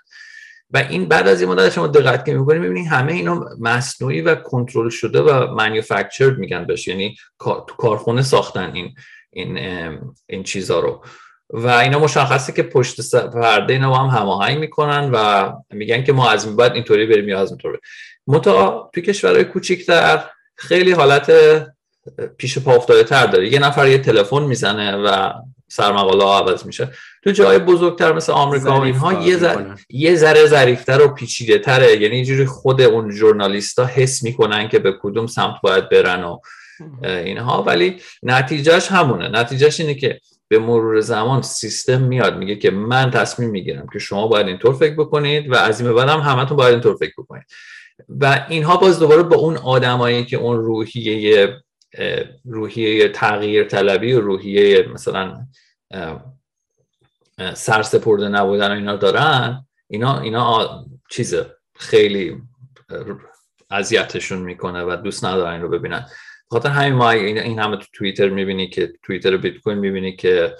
[0.72, 4.34] و این بعد از این مدت شما دقت که می‌کنید می‌بینید همه اینا مصنوعی و
[4.34, 8.94] کنترل شده و مانیفکتچرد میگن بهش یعنی تو کارخونه ساختن این
[9.30, 9.58] این
[10.26, 11.04] این چیزا رو.
[11.50, 16.30] و اینا مشخصه که پشت پرده اینا با هم هماهنگ می‌کنن و میگن که ما
[16.30, 17.78] از این بعد اینطوری بریم یا از اینطوری
[18.26, 20.24] متا توی کشورهای کوچیکتر
[20.56, 21.32] خیلی حالت
[22.38, 23.52] پیش پا افتاده تر داره.
[23.52, 25.32] یه نفر یه تلفن می‌زنه و
[25.70, 26.88] سرمقاله ها عوض میشه.
[27.24, 32.00] تو جای بزرگتر مثل آمریکا و اینها یه ذره یه ذره ظریفتر و پیچیده تره.
[32.00, 36.38] یعنی اینجوری خود اون ژورنالیستا حس می‌کنن که به کدوم سمت باید برن و
[37.04, 37.62] اینها.
[37.62, 39.28] ولی نتیجهش همونه.
[39.28, 42.38] نتیجهش اینه که به مرور زمان سیستم میاد.
[42.38, 46.08] میگه که من تصمیم می‌گیرم که شما باید اینطور فکر بکنید و از این بعد
[46.08, 47.44] هم همتون باید اینطور فکر بکنید.
[48.08, 51.48] و اینها باز دوباره با اون آدمایی که اون روحیه
[52.44, 55.46] روحیه تغییر طلبی و روحیه مثلا
[57.54, 59.66] سرسپرده نبودن و اینا دارن.
[59.88, 61.34] اینا اینا چیز
[61.78, 62.36] خیلی
[63.70, 66.06] اذیتشون می‌کنه و دوست ندارن این رو ببینن.
[66.50, 70.54] خاطر همین ما این همه تو توییتر می‌بینی که توییتر بیت کوین می‌بینی که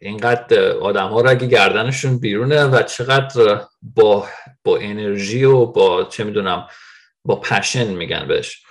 [0.00, 4.26] اینقدر آدم ها اگه گردنشون بیرونه و چقدر با
[4.64, 6.66] با انرژی و با چه می‌دونم
[7.24, 8.62] با passion میگن بهش.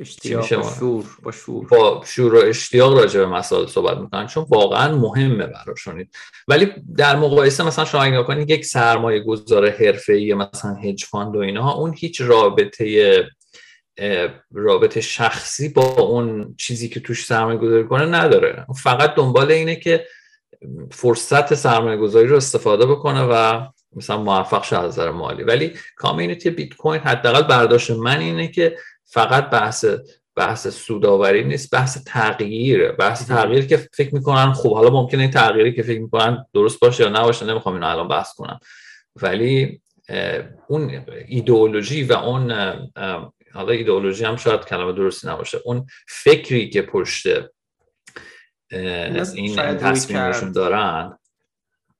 [0.00, 1.66] اشتیاق با شور با شور.
[1.66, 6.06] با شور و اشتیاق راجع به مسائل صحبت می‌کنن چون واقعا مهمه براشون.
[6.48, 11.38] ولی در مقایسه مثلا شما اگه کنید یک سرمایه گذار حرفه‌ای مثلا hedge fund و
[11.38, 13.24] اینها اون هیچ رابطه
[14.52, 18.66] رابطه شخصی با اون چیزی که توش سرمایه گذاری کنه نداره.
[18.82, 20.06] فقط دنبال اینه که
[20.92, 25.42] فرصت سرمایه گذاری رو استفاده بکنه و مثلا موفق شه از نظر مالی.
[25.42, 28.76] ولی کامیونیتی بیت کوین حداقل برداشت من اینه که
[29.12, 29.84] فقط بحث
[30.36, 32.92] بحث سوداوری نیست بحث تغییره.
[32.92, 37.02] بحث تغییر که فکر می‌کنن خب حالا ممکنه این تغییری که فکر می‌کنن درست باشه
[37.02, 38.60] یا نباشه نمی‌خوام اینو الان بحث کنم.
[39.16, 39.80] ولی
[40.68, 42.50] اون ایدئولوژی و اون
[43.54, 45.58] حالا ایدئولوژی هم شاید کلمه درستی نباشه.
[45.64, 47.26] اون فکری که پشت
[48.70, 51.18] این تصمیمشون دارن.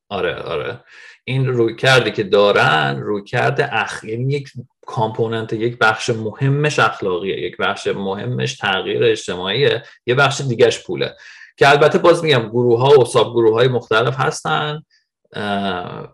[0.09, 0.85] آره آره.
[1.25, 4.53] این روی کرده که دارن روی کرده اخ یعنی یک
[4.91, 11.17] کامپوننت یک بخش مهمش اخلاقیه یک بخش مهمش تغییر اجتماعیه یه بخش دیگهش پوله.
[11.57, 14.83] که البته باز میگم گروه ها و ساب گروه های مختلف هستن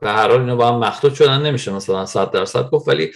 [0.01, 3.11] به هر حال اینا با هم مخلوط شدن نمیشه مثلا 100 درصد گفت ولی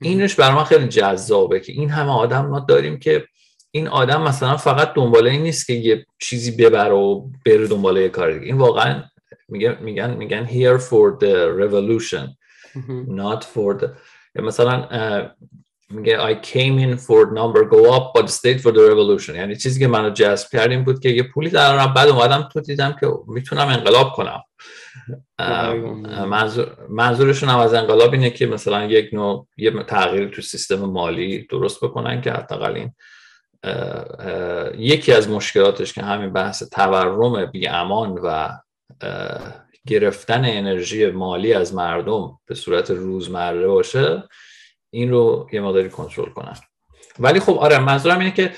[0.00, 3.24] اینش برای من خیلی جذابه که این همه آدم ما داریم که
[3.70, 8.08] این آدم مثلا فقط دنباله این نیست که یه چیزی ببره و بره دنباله یه
[8.08, 8.46] کار دیگه.
[8.46, 9.02] این واقعا
[9.48, 12.36] میگن میگن میگن here for the revolution
[13.08, 13.88] not for the
[14.42, 14.88] مثلا
[15.90, 19.34] میگه I came in for number go up but stayed for the revolution.
[19.34, 22.60] یعنی چیزی که منو جذب کرد این بود که یه پولی درارم بعد اومدم تو
[22.60, 24.42] دیدم که می‌تونم انقلاب کنم
[26.26, 31.46] منظور منظورشون هم از انقلاب اینه که مثلا یک نوع یه تغییر تو سیستم مالی
[31.50, 32.92] درست بکنن که حداقل این
[34.78, 38.48] یکی از مشکلاتش که همین بحث تورم بی امان و
[39.86, 44.22] گرفتن انرژی مالی از مردم به صورت روزمره باشه
[44.90, 46.56] این رو یه مقداری کنترل کنن.
[47.18, 48.52] ولی خب آره منظورم اینه که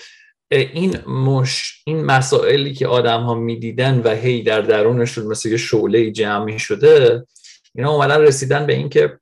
[0.50, 6.10] این مش این مسائلی که آدم ها می‌دیدن و هی در درونشون مثل یه شعله
[6.10, 7.26] جمعی شده
[7.74, 9.18] اینا اومدن رسیدن به اینکه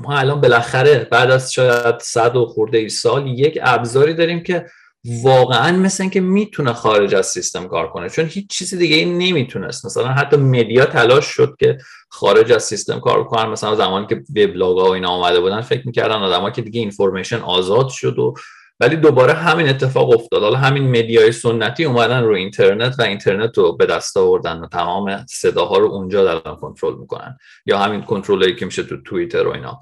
[0.00, 4.66] ما الان بالاخره بعد از شاید صد و خورده ای سال یک ابزاری داریم که
[5.04, 9.86] واقعا مثل اینکه می‌تونه خارج از سیستم کار کنه چون هیچ چیز دیگه ای نمی‌تونست.
[9.86, 13.48] مثلا حتی media تلاش شد که خارج از سیستم کار کنن.
[13.48, 17.40] مثلا زمانی که وبلاگ ها و اینا آمده بودن فکر می‌کردن آدما که دیگه information
[17.40, 18.34] آزاد شد و
[18.80, 20.42] ولی دوباره همین اتفاق افتاد.
[20.42, 24.66] حالا همین media ی سنتی اومدن رو اینترنت و اینترنت رو به دست آوردن و
[24.66, 27.38] تمام صداها رو اونجا دارن کنترل می‌کنن.
[27.66, 29.80] یا همین کنترلی که میشه تو توییتر و اینا.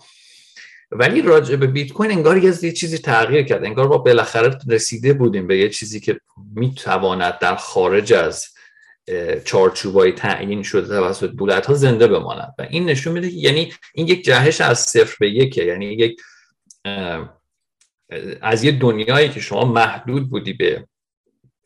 [0.92, 3.64] ولی راجع به بیت کوین انگار یه چیزی تغییر کرد.
[3.64, 6.20] انگار با بالاخره رسیده بودیم به یه چیزی که
[6.54, 8.46] می‌تواند در خارج از
[9.44, 12.54] چارچوبای تعیین شده توسط دولت ها زنده بماند.
[12.58, 15.64] و این نشون میده که یعنی این یک جهش از صفر به یکه.
[15.64, 16.20] یعنی یک
[18.40, 20.86] از یه دنیایی که شما محدود بودی به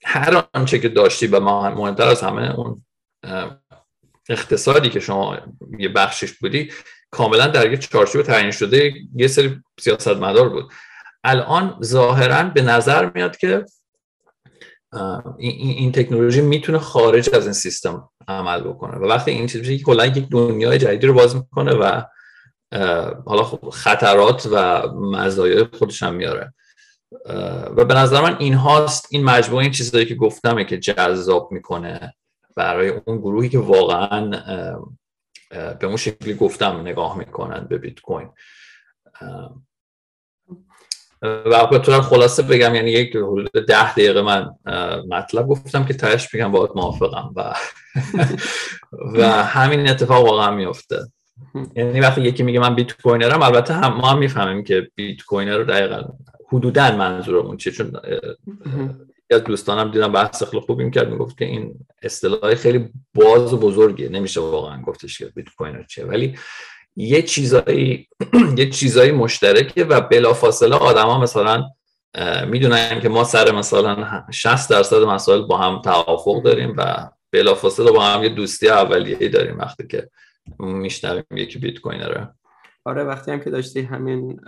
[0.04, 2.84] هر آنچه که داشتی و مهمتر از همه اون
[4.28, 5.38] اقتصادی که شما
[5.78, 6.72] یه بخشش بودی
[7.10, 10.72] کاملا در یک چارچوب تعیین شده یه سری سیاست مدار بود.
[11.24, 13.64] الان ظاهرا به نظر میاد که
[15.38, 18.96] این, این تکنولوژی می‌تونه خارج از این سیستم عمل بکنه.
[18.96, 22.02] و وقتی این چیزی که کلا یک دنیای جدیدی رو باز می‌کنه و
[23.26, 26.54] حالا خب خطرات و مزایای خودش هم میاره.
[27.76, 32.14] و به نظر من این هاست این مجموعه این چیزهایی که گفتمه که جذاب می‌کنه
[32.56, 34.30] برای اون گروهی که واقعا
[35.50, 38.28] به اون شکلی گفتم نگاه می‌کنن به بیت کوین
[41.22, 44.50] و به خلاصه بگم یعنی یک حدود ده دقیقه من
[45.08, 47.54] مطلب گفتم که تهش بگم باید موافقم و
[49.18, 51.06] و همین اتفاق واقعا میفته
[51.76, 55.62] یعنی وقتی یکی میگه من بیت کوینرم البته هم ما هم می‌فهمیم که بیت کوینر
[55.62, 56.02] دقیقا
[56.52, 57.92] حدودا منظورمون چیه چون
[59.30, 64.08] از دوستانم دیدم بحث خیلی خوبی می‌کرد می‌گفت که این اصطلاح خیلی باز و بزرگیه
[64.08, 66.04] نمیشه واقعا گفتش که بیت کوین چیه.
[66.04, 66.38] ولی
[66.96, 68.08] یه چیزایی
[68.58, 71.64] یه چیزایی مشترکه و بلافاصله آدما مثلا
[72.46, 78.04] می‌دونن که ما سر مثلا 60 درصد مسائل با هم توافق داریم و بلافاصله با
[78.04, 80.10] هم یه دوستی اولیه‌ای داریم وقتی که
[80.58, 82.28] میشنویم یکی بیت کوینره
[82.86, 84.40] آره وقتی هم که داشتی همین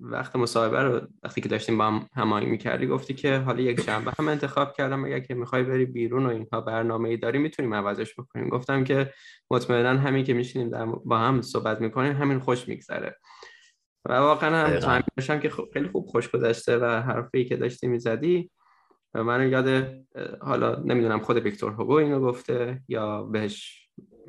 [0.00, 4.12] وقت مصاحبه رو وقتی که داشتیم با هم هماهنگ می‌کردی گفتی که حالا یک جنبه
[4.18, 8.14] هم انتخاب کردم اگر که می‌خوای بری بیرون و اینها برنامه ای داری می‌تونیم عوضش
[8.14, 8.48] بکنیم.
[8.48, 9.12] گفتم که
[9.50, 10.70] مطمئنا همین که میشینیم
[11.04, 13.16] با هم صحبت می‌کنیم همین خوش میگذره.
[14.04, 18.50] و واقعا هم همین که خیلی خوب خوش گذشته و حرفی که داشتی می‌زدی.
[19.14, 19.94] من یاد
[20.40, 23.79] حالا نمی‌دونم خود ویکتور هوگو اینو گفته یا بهش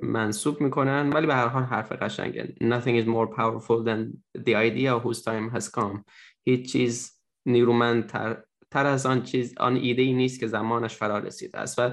[0.02, 2.56] منصوب می‌کنن ولی به هر حال حرف قشنگه.
[2.62, 4.00] Nothing is more powerful than
[4.38, 6.04] the idea whose time has come.
[6.44, 11.60] هیچ چیز نیرومندتر تر از آن چیز آن ایده ای نیست که زمانش فرا رسیده
[11.60, 11.80] است.
[11.80, 11.92] و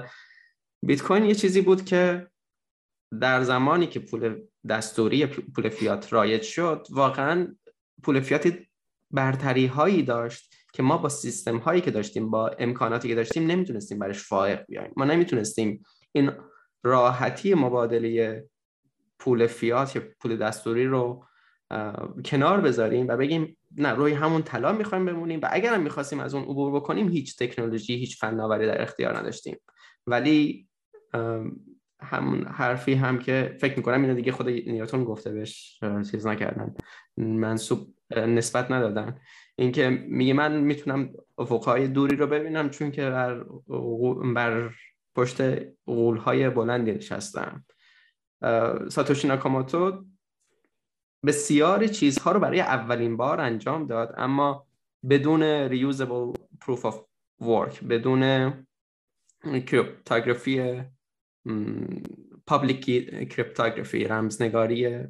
[0.85, 2.27] بیت کوین یه چیزی بود که
[3.21, 7.55] در زمانی که پول دستوری پول فیات رایج شد واقعا
[8.03, 8.53] پول فیات
[9.11, 13.99] برتری هایی داشت که ما با سیستم هایی که داشتیم با امکاناتی که داشتیم نمی‌تونستیم
[13.99, 14.91] برش فائق بیایم.
[14.97, 16.31] ما نمی‌تونستیم این
[16.83, 18.43] راحتی مبادله
[19.19, 21.25] پول فیات یا پول دستوری رو
[22.25, 26.35] کنار بذاریم و بگیم نه روی همون طلا می‌خوایم بمونیم و اگر هم می‌خواستیم از
[26.35, 29.57] اون عبور بکنیم هیچ تکنولوژی هیچ فناوری در اختیار نداشتیم.
[30.07, 30.67] ولی
[32.01, 35.79] همون حرفی هم که فکر می‌کنم اینو دیگه خود نیوتون گفته بهش
[36.11, 36.75] چیز نکردن
[37.17, 39.19] منصوب نسبت ندادن.
[39.55, 43.43] اینکه میگه من می‌تونم افقهای دوری رو ببینم چون که بر,
[44.35, 44.69] بر
[45.15, 45.41] پشت
[45.85, 47.65] غولهای بلندی نشستم.
[48.89, 50.05] ساتوشی ناکاموتو
[51.25, 54.67] بسیار چیزها رو برای اولین بار انجام داد اما
[55.09, 57.01] بدون reusable proof of
[57.41, 58.53] work بدون
[59.43, 60.83] cryptography
[62.47, 62.85] public
[63.29, 65.07] cryptography رمزنگاری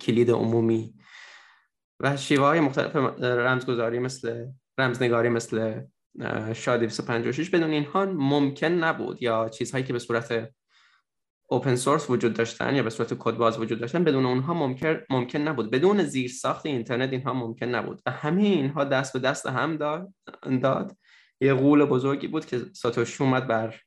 [0.00, 0.94] کلید عمومی.
[2.00, 4.46] و شیوه های مختلف رمزگذاری مثل
[4.78, 5.82] رمزنگاری مثل
[6.54, 10.50] شاد 256 بدون اینها ممکن نبود یا چیزهایی که به صورت
[11.48, 15.38] اوپن سورس وجود داشتن یا به صورت کد باز وجود داشتن بدون اونها ممکن ممکن
[15.38, 15.70] نبود.
[15.70, 18.02] بدون زیر ساخت اینترنت اینها ممکن نبود.
[18.06, 20.96] و همه اینها دست به دست هم داد.
[21.40, 23.80] یه غول بزرگی بود که ساتوشی اومد بر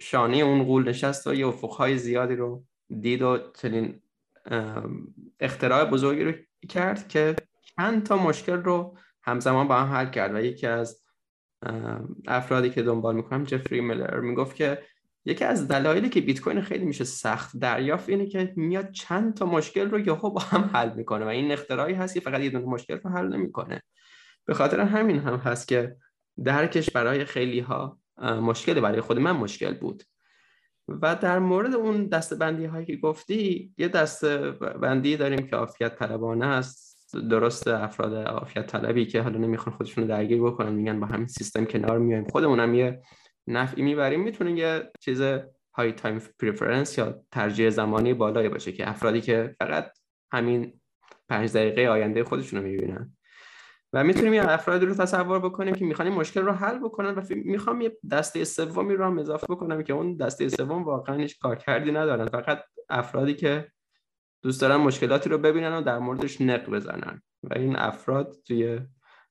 [0.00, 2.64] شانه اون غول نشست و یه افقهای زیادی رو
[3.00, 4.02] دید و چنین
[5.40, 6.32] اختراع بزرگی رو
[6.68, 7.36] کرد که
[7.76, 11.00] چند تا مشکل رو همزمان با هم حل کرد و یکی از
[12.26, 14.82] افرادی که دنبال می‌کنم جفری میلر می‌گفت که
[15.24, 19.46] یکی از دلایلی که بیت کوین خیلی میشه سخت دریافت اینه که میاد چند تا
[19.46, 22.64] مشکل رو یهو با هم حل می‌کنه و این اختراعی هست که فقط یه دونه
[22.64, 23.82] مشکل رو حل نمی‌کنه.
[24.46, 25.96] به خاطر همین هم هست که
[26.44, 30.02] درکش برای خیلی ها مشکل برای خود من مشکل بود.
[30.88, 34.50] و در مورد اون دسته بندی هایی که گفتی یه دسته
[34.82, 36.89] بندی داریم که عافیت طلبانه است.
[37.16, 41.64] درست افراد عافیت طلبی که حالا نمی‌خوان خودشون رو درگیر بکنن میگن با همین سیستم
[41.64, 42.28] کنار میایم.
[42.28, 43.02] خودمونم یه
[43.46, 45.22] نفعی می‌بریم می‌تونه یه چیز
[45.74, 49.92] های time preference یا ترجیح زمانی بالایی باشه که افرادی که فقط
[50.32, 50.80] همین
[51.28, 53.16] پنج دقیقه آینده خودشون رو می‌بینن.
[53.92, 57.80] و می‌تونیم یه افرادی رو تصور بکنیم که می‌خوان مشکل رو حل بکنن و می‌خوام
[57.80, 62.26] یه دسته سومی رو هم اضافه بکنم که اون دسته سوم واقعا هیچ کارکردی ندارن.
[62.26, 63.68] فقط افرادی که
[64.42, 67.22] دوست دارن مشکلاتی رو ببینن و در موردش نق بزنن.
[67.42, 68.78] و این افراد توی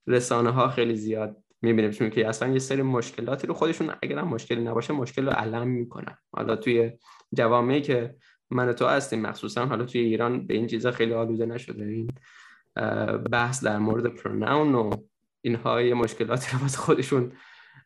[0.07, 1.91] رسانه ها خیلی زیاد می‌بینیم.
[1.91, 5.67] چون که اصلا یه سری مشکلاتی رو خودشون اگر هم مشکلی نباشه مشکل رو علم
[5.67, 6.17] می‌کنن.
[6.31, 6.91] حالا توی
[7.33, 8.15] جوامعی که
[8.49, 11.85] من تو هستیم مخصوصا حالا توی ایران به این چیزا خیلی آلوده نشده.
[11.85, 12.11] این
[13.31, 14.91] بحث در مورد پروناون و
[15.41, 17.31] اینها یه مشکلاتی رو خودشون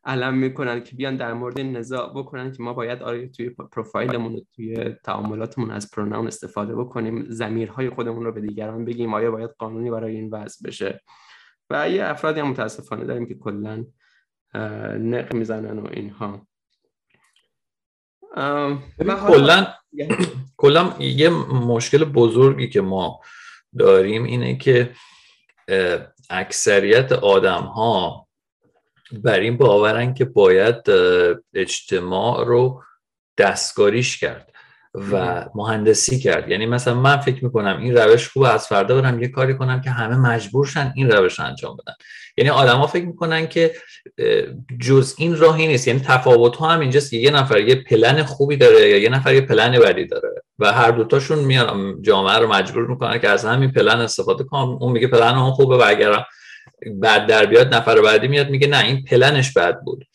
[0.05, 4.39] علم می‌کنن که بیان در مورد نزاع بکنن که ما باید آره توی پروفایلمون و
[4.55, 9.91] توی تعاملاتمون از پروناون استفاده بکنیم زمیرهای خودمون رو به دیگران بگیم آیا باید قانونی
[9.91, 11.01] برای این وضع بشه؟
[11.69, 13.85] و یه افرادی هم متاسفانه داریم که کلا
[14.99, 16.47] نق می‌زنن و اینها.
[19.27, 19.67] کلا
[20.57, 23.21] کلا یه مشکل بزرگی که ما
[23.79, 24.93] داریم اینه که
[26.29, 28.22] اکثریت آدم ها
[29.23, 30.76] بر این باورن که باید
[31.54, 32.84] اجتماع رو
[33.38, 34.49] دستکاریش کرد
[35.12, 36.49] و مهندسی کرد.
[36.49, 39.89] یعنی مثلا من فکر می‌کنم این روش خوب از فردا برم یه کاری کنم که
[39.89, 41.93] همه مجبورشن این روش انجام بدن.
[42.38, 43.73] یعنی آدما فکر می‌کنن که
[44.80, 45.88] جز این راهی نیست.
[45.88, 49.41] یعنی تفاوت ها هم اینجاست یه نفر یه پلن خوبی داره یا یه نفر یه
[49.41, 53.99] پلن بدی داره و هر دوتاشون میان جامعه رو مجبور می‌کنن که از همین پلن
[53.99, 56.26] استفاده کنم اون میگه پلن هم خوبه و اگر
[56.96, 60.06] بعد در بیاد نفر بعدی میاد میگه نه این پلنش بد بود.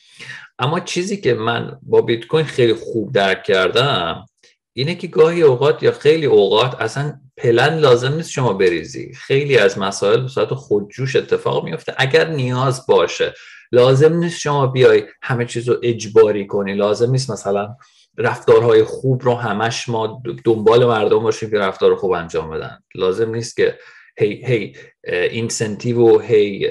[0.59, 4.27] اما چیزی که من با بیت کوین خیلی خوب درک کردم
[4.73, 9.15] اینه که گاهی اوقات یا خیلی اوقات اصلا پلن لازم نیست شما بریزی.
[9.15, 11.95] خیلی از مسائل به صورت خودجوش اتفاق میفته.
[11.97, 13.35] اگر نیاز باشه
[13.73, 16.75] لازم نیست شما بیای همه چیز رو اجباری کنی.
[16.75, 17.77] لازم نیست مثلا
[18.19, 22.79] رفتارهای خوب رو همش ما دنبال مردم باشیم که رفتار خوب انجام بدن.
[22.95, 23.79] لازم نیست که
[24.19, 24.77] هی هی
[25.13, 26.71] اینسنتیو و هی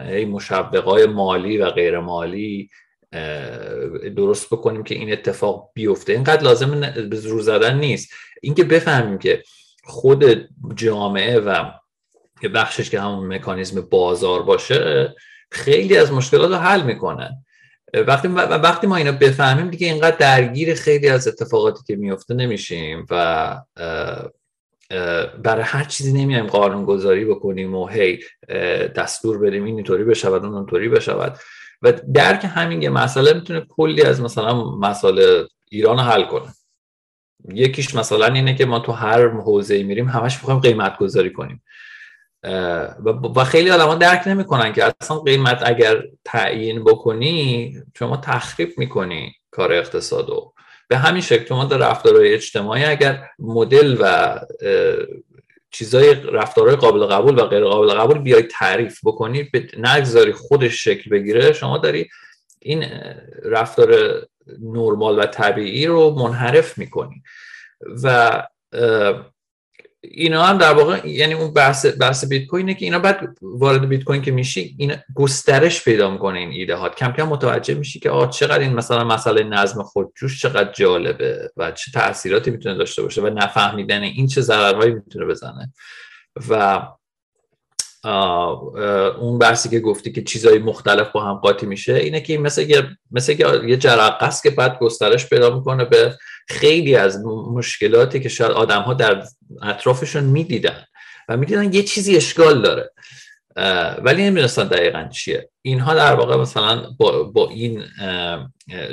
[0.00, 2.70] هی مشوقای مالی و غیر مالی
[4.16, 6.12] درست بکنیم که این اتفاق بیفته.
[6.12, 6.84] اینقدر لازم
[7.24, 8.12] رو زدن نیست.
[8.42, 9.42] اینکه بفهمیم که
[9.84, 11.70] خود جامعه و
[12.54, 15.14] بخشش که همون مکانیزم بازار باشه
[15.50, 17.30] خیلی از مشکلات رو حل می‌کنه
[17.94, 23.56] وقتی وقتی ما اینا بفهمیم دیگه اینقدر درگیر خیلی از اتفاقاتی که میفته نمیشیم و
[25.42, 28.20] برای هر چیزی نمیایم قانون گذاری بکنیم و هی
[28.96, 31.38] دستور بدیم اینطوری بشود اون اونطوری بشود.
[31.82, 36.54] و درک همین یه مسئله می‌تونه کلی از مثلا مسئله ایران حل کنه.
[37.52, 41.62] یکیش مثلا اینه که ما تو هر حوزه میریم همش می‌خوایم قیمت گذاری کنیم
[43.36, 49.72] و خیلی آدما درک نمی‌کنن که اصلا قیمت اگر تعیین بکنی شما تخریب می‌کنی کار
[49.72, 50.52] اقتصادو.
[50.88, 54.38] به همین شکل شما در رفتارهای اجتماعی اگر مدل و
[55.70, 61.52] چیزای رفتارهای قابل قبول و غیر قابل قبول بیای تعریف بکنی نگذاری خودش شکل بگیره
[61.52, 62.08] شما داری
[62.60, 62.84] این
[63.44, 64.20] رفتار
[64.62, 67.22] نرمال و طبیعی رو منحرف می‌کنی.
[68.02, 68.42] و
[70.10, 74.04] اینا هم در واقع یعنی اون بحث بحث بیت کوینه که اینا بعد وارد بیت
[74.04, 76.88] کوین که میشی این گسترش پیدا می‌کنه این ایده ها.
[76.88, 81.70] کم کم متوجه میشی که آ چقدر این مثلا مسئله نظم خودجوش چقدر جالبه و
[81.70, 85.72] چه تاثیراتی می‌تونه داشته باشه و نفهمیدن این چه ضررهایی می‌تونه بزنه.
[86.48, 86.82] و
[89.18, 92.82] اون بحثی که گفتی که چیزهای مختلف با هم قاطی میشه اینه که مثل یه
[93.10, 93.32] مثل
[93.68, 98.82] یه جرقه است که بعد گسترش پیدا می‌کنه به خیلی از مشکلاتی که شاید آدم
[98.82, 99.22] ها در
[99.62, 100.84] اطرافشون می‌دیدن
[101.28, 102.90] و می‌دیدن یه چیزی اشکال داره.
[104.02, 105.48] ولی نمی‌دونستن دقیقا چیه.
[105.62, 107.84] اینها در واقع مثلا با, با این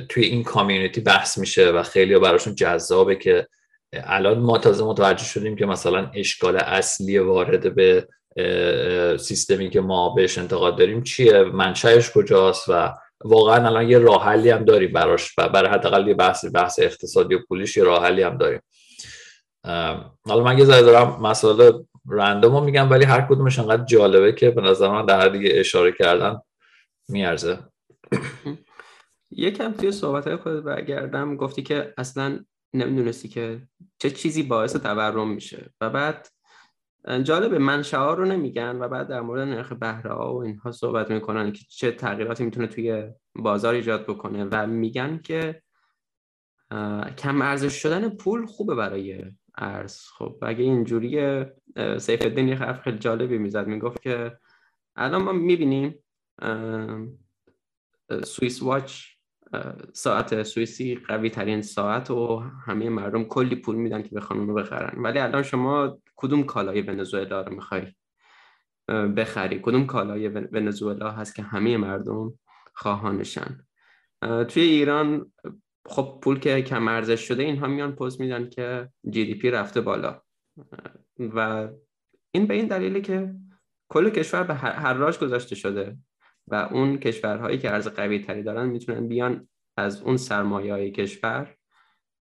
[0.10, 3.48] توی این کامیونیتی بحث میشه و خیلی براشون جذابه که
[3.94, 8.08] الان ما تازه متوجه شدیم که مثلا اشکال اصلی وارد به
[9.18, 12.94] سیستمی که ما بهش انتقاد داریم چیه منشأش کجاست و
[13.26, 17.40] واقعا الان یه راه حلی هم داریم براش برای حداقل یه بحث بحث اقتصادی و
[17.48, 18.62] پولیش یه راه حلی هم داریم.
[20.26, 21.72] حالا من یه ذره دارم مسائل
[22.10, 26.40] رندوم میگم ولی هر کدومش انقدر جالبه که به نظر من در دیگه اشاره کردن
[27.10, 27.60] میارزه.
[29.32, 32.40] یکم توی صحبت خود برگردم گفتی که اصلا
[32.74, 33.62] نمی‌دونستی که
[34.00, 35.72] چه چیزی باعث تورم میشه.
[35.82, 36.28] و بعد
[37.24, 41.12] جالبه منشأ ها رو نمیگن و بعد در مورد نرخ بهره ها و اینها صحبت
[41.12, 45.62] می‌کنن که چه تغییراتی می‌تونه توی بازار ایجاد بکنه و میگن که
[47.18, 49.24] کم ارزش شدن پول خوبه برای
[49.58, 50.02] ارز.
[50.18, 51.46] خب اگه اینجوری
[51.98, 54.38] سیف الدین یه حرف خیلی جالبی می‌زد می‌گفت که
[54.96, 56.00] الان ما می‌بینیم
[58.24, 59.04] سوئیس واچ
[59.94, 65.04] ساعت سوئیسی قوی ترین ساعت و همه مردم کلی پول میدن که بخوان اونو بخرن.
[65.04, 67.94] ولی الان شما کدوم کالای ونزوئلا رو می‌خوای
[69.18, 72.40] بخری؟ کدوم کالای ونزوئلا هست که همه مردم
[72.74, 73.66] خواهانشن
[74.22, 75.32] توی ایران
[75.86, 79.82] خب پول که کم ارزش شده اینها میان پست میدن که جی دی پی رفته
[79.82, 80.22] بالا.
[81.20, 81.70] و
[82.32, 83.36] این به این دلیلی که
[83.90, 85.98] کل کشور به حراج گذاشته شده
[86.48, 89.48] و اون کشورهایی که ارز قوی تری دارن می‌تونن بیان
[89.78, 91.56] از اون سرمایه های کشور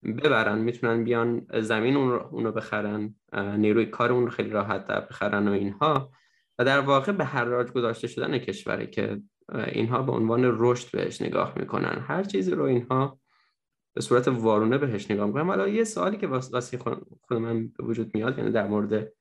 [0.05, 4.87] ببرن می‌تونن بیان زمین اون رو, اون رو بخرن نیروی کار اون رو خیلی راحت
[4.87, 6.13] در بخرن و اینها.
[6.59, 9.23] و در واقع به حراج گذاشته شدن کشوری که
[9.55, 12.05] اینها به عنوان رشد بهش نگاه می‌کنن.
[12.09, 13.19] هر چیزی رو اینها
[13.95, 15.47] به صورت وارونه بهش نگاه می‌کنن.
[15.47, 19.13] حالا یه سوالی که واسه خود من به وجود میاد یعنی در مورد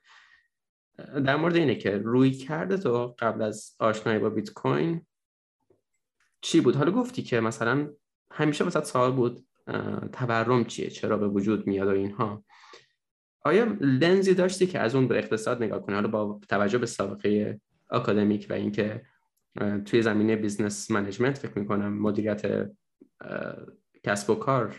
[0.97, 5.05] در مورد اینه که روی کرده تو قبل از آشنایی با بیت کوین
[6.41, 7.89] چی بود؟ حالا گفتی که مثلا
[8.31, 9.45] همیشه مثلا سوال بود.
[10.13, 12.43] تورم چیه؟ چرا به وجود میاد و اینها؟
[13.43, 17.59] آیا لنزی داشتی که از اون به اقتصاد نگاه کنی؟ حالا با توجه به سابقه
[17.91, 19.05] اکادمیک و اینکه
[19.85, 22.71] توی زمینه business management فکر می‌کنم مدیریت
[24.03, 24.75] کسب و کار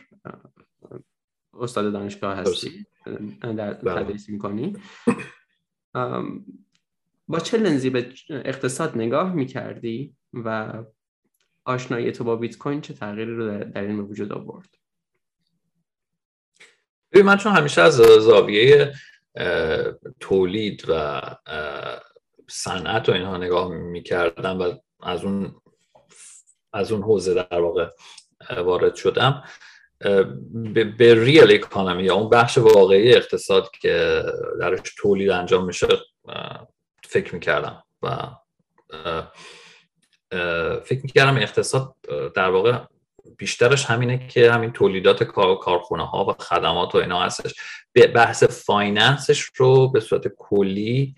[1.54, 2.86] استاد دانشگاه هستی.
[3.42, 4.04] در بله.
[4.04, 4.76] تدریس می‌کنی.
[7.28, 10.78] با چه لنزی به اقتصاد نگاه می‌کردی و
[11.64, 14.68] آشنایی تو با بیت کوین چه تغییری رو در این وجود آورد؟
[17.24, 18.92] من چون همیشه از زاویه
[20.20, 21.20] تولید و
[22.48, 25.54] صنعت و اینها نگاه می‌کردم و از اون
[26.72, 27.88] از اون حوزه در واقع
[28.56, 29.44] وارد شدم
[30.98, 34.22] به ریل اکانومی یا اون بخش واقعی اقتصاد که
[34.60, 35.88] درش تولید انجام میشه
[37.04, 38.28] فکر می‌کردم و
[40.84, 41.94] فکر می‌کردم اقتصاد
[42.34, 42.78] در واقع
[43.38, 47.54] بیشترش همینه که همین تولیدات کارخونه ها و خدمات و اینا هستش.
[48.14, 51.14] بحث finance ش رو به صورت کلی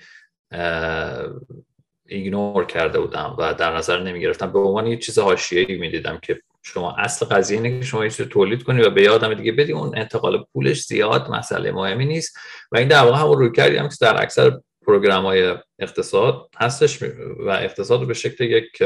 [2.09, 6.41] ignore کرده بودم و در نظر نمی گرفتم به عنوان یه چیز حاشیه‌ای می‌دیدم که
[6.63, 9.99] شما اصل قضیه اینه که شما چیز تولید کنی و به آدم دیگه بدی اون
[9.99, 12.37] انتقال پولش زیاد مسئله مهمی نیست.
[12.73, 17.03] و این در واقع هم رویکردی هم که در اکثر پروگرام های اقتصاد هستش
[17.39, 18.83] و اقتصاد رو به شکل یک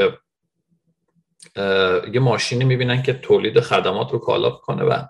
[2.13, 5.03] یه ماشینی می‌بینن که تولید خدمات رو کالا کنه و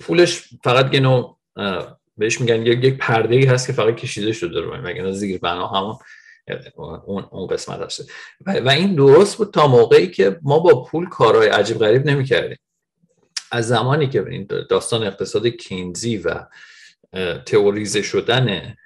[0.00, 1.38] پولش فقط یه نوع
[2.16, 5.96] بهش میگن یک پرده ای هست که فقط کشیده شده رو مگه زیر بنا همون
[7.06, 8.10] اون اون قسمت هست.
[8.46, 12.58] و این درست بود تا موقعی که ما با پول کارهای عجیب غریب نمی‌کردیم.
[13.52, 16.46] از زمانی که این داستان اقتصاد کینزی و
[17.46, 18.76] تئوریزه شدن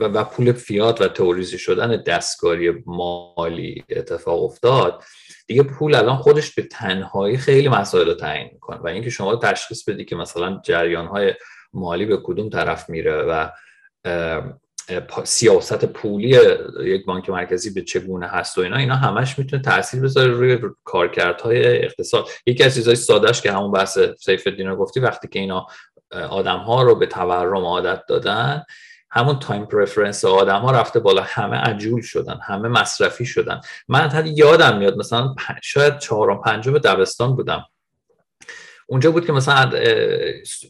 [0.00, 5.02] و پول فیات و تئوریزه شدن دستکاری مالی اتفاق افتاد.
[5.46, 9.88] دیگه پول الان خودش به تنهایی خیلی مسائل رو تعیین می‌کنه و اینکه شما تشخیص
[9.88, 11.34] بدی که مثلا جریان های
[11.72, 13.48] مالی به کدوم طرف میره و
[15.24, 16.38] سیاست پولی
[16.84, 21.84] یک بانک مرکزی به چگونه هست و اینا اینا همش می‌تونه تاثیر بذاره روی کارکردهای
[21.84, 22.28] اقتصاد.
[22.46, 25.66] یکی از چیزهای سادهش که همون بحث سیف الدین گفتی وقتی که اینا
[26.30, 28.62] آدم ها رو به تورم عادت دادن
[29.12, 33.60] همون time preference آدم ها رفته بالا همه عجول شدن همه مصرفی شدن.
[33.88, 37.64] من حتی یادم میاد مثلا شاید چهارم پنجم دبستان بودم.
[38.86, 39.72] اونجا بود که مثلا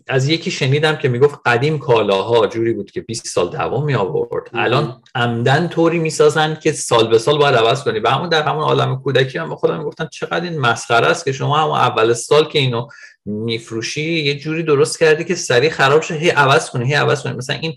[0.08, 4.50] از یکی شنیدم که می‌گفت قدیم کالاها جوری بود که 20 سال دوام می آورد
[4.54, 7.98] الان عمدا طوری می‌سازن که سال به سال باید عوض کنی.
[7.98, 11.58] و همون در همون عالم کودکی هم خودم می‌گفتن چقدر این مسخره است که شما
[11.58, 12.86] همون اول سال که اینو
[13.24, 17.32] میفروشی یه جوری درست کردی که سریع خراب شه هی عوض کنی هی عوض کنی.
[17.32, 17.76] مثلا این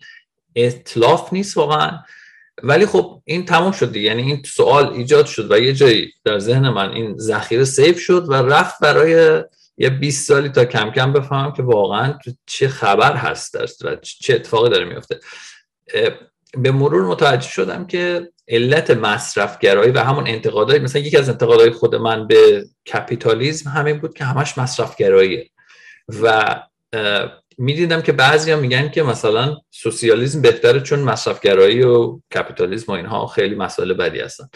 [0.56, 1.92] اطلاف نیست واقعا.
[2.64, 6.70] ولی خب این تموم شد یعنی این سوال ایجاد شد و یه جایی در ذهن
[6.70, 9.44] من این ذخیره سیف شد و رفت برای
[9.78, 14.70] یه 20 سالی تا کم کم بفهمم که واقعا چه خبر هست و چه اتفاقی
[14.70, 15.20] داره میفته.
[16.58, 21.96] به مرور متوجه شدم که علت مصرفگرایی و همون انتقادهای مثلا یکی از انتقادهای خود
[21.96, 25.50] من به کپیتالیزم همین بود که همش مصرفگراییه.
[26.22, 26.56] و
[27.58, 33.28] می‌دیدم که بعضی ها میگن که مثلا سوسیالیسم بهتره چون مصرفگرایی و کپیتالیسم و اینها
[33.28, 34.50] خیلی مسائل بدی هستن.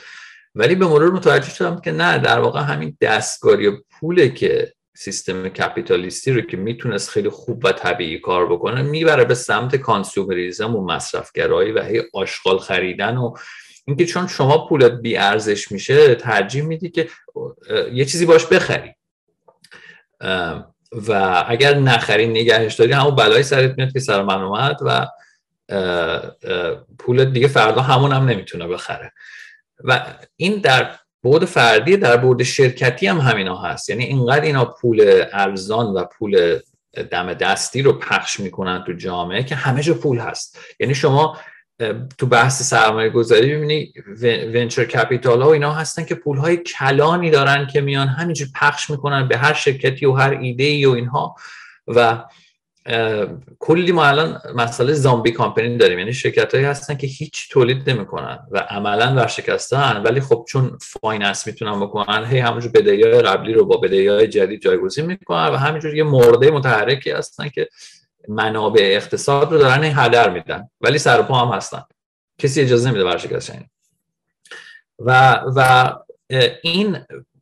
[0.55, 5.49] ولی به مرور متوجه شدم که نه در واقع همین دستکاری و پوله که سیستم
[5.49, 10.85] کپیتالیستی رو که می‌تونست خیلی خوب و طبیعی کار بکنه می‌بره به سمت consumerism و
[10.85, 13.33] مصرفگرایی و هی آشغال خریدن و
[13.87, 17.09] اینکه چون شما پولت بی ارزش میشه ترجیح میدی که
[17.93, 18.95] یه چیزی باش بخری.
[20.91, 25.07] و اگر نخری نگهش داری همون بلای سرت میاد که سر من اومد و
[26.99, 29.11] پولت دیگه فردا همون هم نمی‌تونه بخره.
[29.83, 30.91] و این در
[31.23, 33.89] بود فردی در بود شرکتی هم همینا هست.
[33.89, 36.59] یعنی اینقدر اینا پول ارزان و پول
[37.11, 40.59] دم دستی رو پخش می‌کنن تو جامعه که همه جا پول هست.
[40.79, 41.37] یعنی شما
[42.17, 43.93] تو بحث سرمایه گذاری ببینی
[44.53, 48.89] venture capital ها و اینا هستن که پول های کلانی دارن که میان همینجور پخش
[48.89, 51.35] می‌کنن به هر شرکتی و هر ایده ای و اینها.
[51.87, 52.23] و
[53.59, 55.99] کلی ما الان مسئله zombie company داریم.
[55.99, 61.47] یعنی شرکت هایی هستن که هیچ تولید نمی‌کنن و عملا ورشکستن ولی خب چون finance
[61.47, 65.55] می‌تونن بکنن هی همونجور بدهی های قبلی رو با بدهی های جدید جایگزین می‌کنن و
[65.55, 67.67] همینجور یه مرده متحرکی هستن که
[68.29, 71.83] منابع اقتصاد رو دارن هدر میدن ولی سر پا هم هستن.
[72.37, 73.51] کسی اجازه نمیده ورشکست
[74.99, 75.93] و و
[76.63, 76.97] این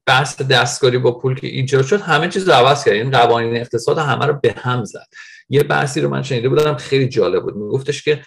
[0.06, 2.94] بحث دستکاری با پول که ایجاد شد همه چیز رو عوض کرد.
[2.94, 5.08] این قوانین اقتصاد همه رو به هم زد.
[5.50, 7.56] یه بحثی رو من شنیده بودم خیلی جالب بود.
[7.56, 8.22] میگفتش که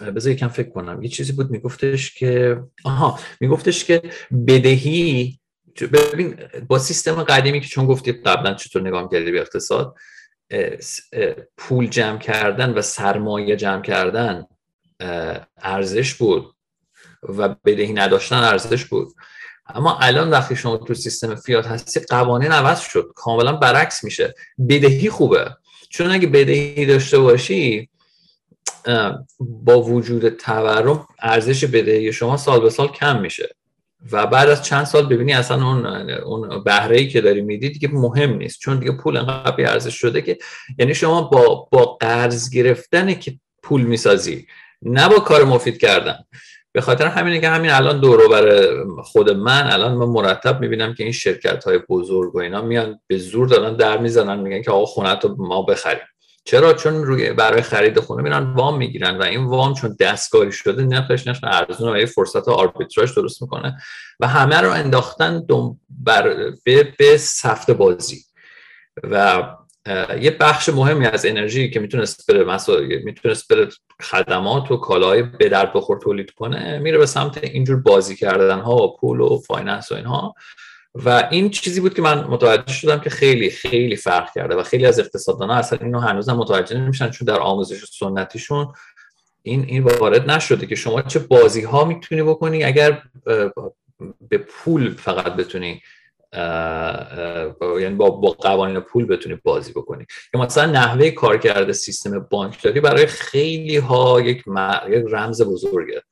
[0.00, 1.02] بذار یکم فکر کنم.
[1.02, 4.02] یه چیزی بود میگفتش که آها میگفتش که
[4.46, 5.39] بدهی
[5.92, 6.36] ببین
[6.68, 9.96] با سیستم قدیمی که چون گفتی قبلا چطور نگاه کردی به اقتصاد
[11.56, 14.46] پول جمع کردن و سرمایه جمع کردن
[15.56, 16.54] ارزش بود
[17.22, 19.08] و بدهی نداشتن ارزش بود.
[19.74, 23.12] اما الان وقتی شما تو سیستم فیات هستی قوانین عوض شد.
[23.14, 24.34] کاملا برعکس میشه.
[24.68, 25.56] بدهی خوبه.
[25.88, 27.88] چون اگه بدهی داشته باشی
[29.40, 33.56] با وجود تورم ارزش بدهی شما سال به سال کم میشه.
[34.12, 37.88] و بعد از چند سال ببینی اصلا اون اون بهره ای که داری میدی دیگه
[37.92, 38.60] مهم نیست.
[38.60, 40.38] چون دیگه پول انقدر ارزش شده که
[40.78, 44.46] یعنی شما با با قرض گرفتن که پول می‌سازی
[44.82, 46.18] نه با کار مفید کردن.
[46.72, 51.02] به خاطر همینه که همین الان دورو بر خود من الان من مرتب می‌بینم که
[51.02, 54.86] این شرکت های بزرگ و اینا میان به زور دارن در می‌زنن میگن که آقا
[54.86, 56.00] خونه رو ما بخریم.
[56.44, 60.84] چرا؟ چون روی برای خرید خونه میرن وام می‌گیرن و این وام چون دستکاری شده
[60.84, 63.76] نرخش نرخ ارزون و یه فرصت آربیتراژ درست می‌کنه
[64.20, 65.46] و همه رو انداختن
[65.90, 68.24] بر به, به سفت بازی.
[69.02, 69.42] و
[70.20, 72.58] یه بخش مهمی از انرژی که می‌تونست بره
[73.04, 73.68] می‌تونست بره
[74.02, 78.76] خدمات و کالای به درد بخور تولید کنه میره به سمت اینجور بازی کردن ها
[78.76, 80.34] و پول و finance و اینها.
[80.94, 84.86] و این چیزی بود که من متوجه شدم که خیلی خیلی فرق کرده و خیلی
[84.86, 88.72] از اقتصاددانها اصلا اینو هنوز هم متوجه نمیشن چون در آموزش سنتیشون
[89.42, 93.02] این این وارد نشده که شما چه بازی ها می‌تونی بکنی اگر
[94.28, 95.82] به پول فقط بتونی
[97.80, 100.06] یعنی با, با قوانین پول بتونی بازی بکنی.
[100.34, 104.44] یا مثلا نحوه کارکرد سیستم بانکداری برای خیلی ها یک,
[104.88, 106.02] یک رمز بزرگه.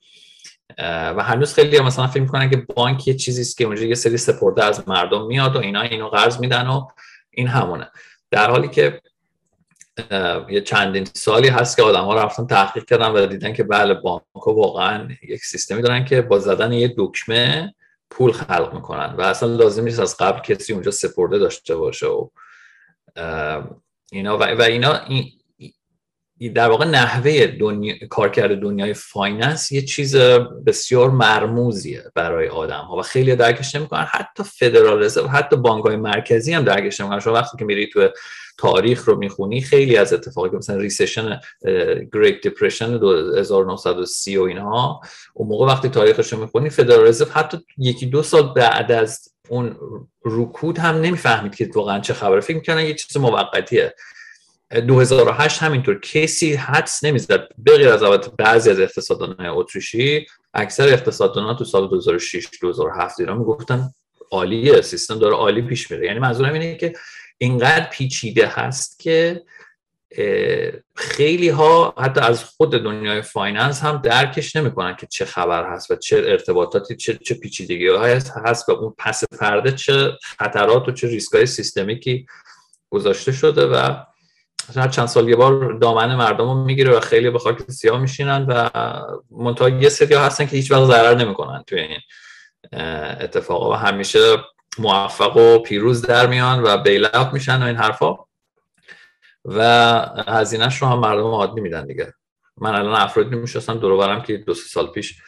[0.79, 4.17] و هنوز خیلی مثلا فکر می‌کنن که بانک یه چیزی است که اونجا یه سری
[4.17, 6.87] سپرده از مردم میاد و اینا اینو قرض میدن و
[7.31, 7.91] این همونه.
[8.31, 9.01] در حالی که
[10.49, 14.23] یه چندین سالی هست که آدم ها رفتن تحقیق کردن و دیدن که بله بانک
[14.47, 17.75] ها واقعا یک سیستمی دارن که با زدن یه دکمه
[18.11, 22.29] پول خلق می‌کنن و اصلا لازم نیست از قبل کسی اونجا سپرده داشته باشه و
[24.13, 25.33] اینا و, اینا این
[26.55, 27.95] در واقع نحوه دنیا...
[28.11, 30.17] کارکرد دنیای finance یه چیز
[30.67, 34.07] بسیار مرموزیه برای آدم ها و خیلی درکش نمی‌کنن.
[34.11, 37.21] حتی فدرال رزرو حتی بانک های مرکزی هم درکش نمی‌کنن.
[37.21, 38.09] شما وقتی که میری تو
[38.59, 41.41] تاریخ رو می‌خونی خیلی از اتفاقی که مثلا recession
[42.13, 43.01] Great Depression
[43.39, 45.01] 1930 و اینها
[45.35, 49.77] اون موقع وقتی تاریخش رو می‌خونی فدرال رزرو حتی یکی دو سال بعد از اون
[50.25, 52.41] رکود هم نمی‌فهمید که واقعا چه خبره.
[52.41, 53.95] فکر می‌کنن یه چیز موقتیه.
[54.71, 61.65] 2008 همینطور کسی حدس نمی‌زد بغیر از البته بعضی از اقتصاددان اتریشی اکثر اقتصاددانان تو
[61.65, 63.91] سال 2006 2007 اینا می‌گفتن
[64.31, 66.07] عالیه سیستم داره عالی پیش میره.
[66.07, 66.93] یعنی منظورم اینه که
[67.39, 69.43] اینقدر پیچیده هست که
[70.95, 75.97] خیلی ها حتی از خود دنیای finance هم درکش نمی‌کنن که چه خبر هست و
[75.97, 81.09] چه ارتباطاتی چه, چه پیچیدگی هست, هست و اون پس پرده چه خطرات و چه
[81.09, 82.27] ریسک های سیستمیکی
[82.91, 83.95] گذاشته شده و
[84.77, 88.47] هر چند سال یه بار دامن مردم رو می‌گیره و خیلی به خاک سیاه میشینن
[88.49, 88.71] و
[89.31, 91.99] منتها یه سری هستن که هیچ وقت ضرر نمی‌کنن توی این
[93.21, 94.37] اتفاقا و همیشه
[94.79, 98.17] موفق و پیروز در میان و بیل میشن و این حرفا.
[99.45, 99.63] و
[100.27, 102.15] هزینهش رو هم مردم عادی میدن دیگه.
[102.57, 105.19] من الان افرادی میشستم دور برم که دو سه سال پیش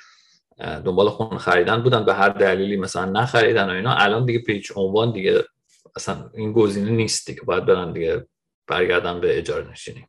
[0.59, 3.95] دنبال خون خریدن بودن به هر دلیلی مثلا نخریدن و اینا.
[3.95, 5.45] الان دیگه پیچ عنوان دیگه
[5.97, 7.41] اصلا این گزینه نیست دیگه.
[7.43, 8.27] باید برن دیگه
[8.71, 10.07] برگردن به اجاره نشینی.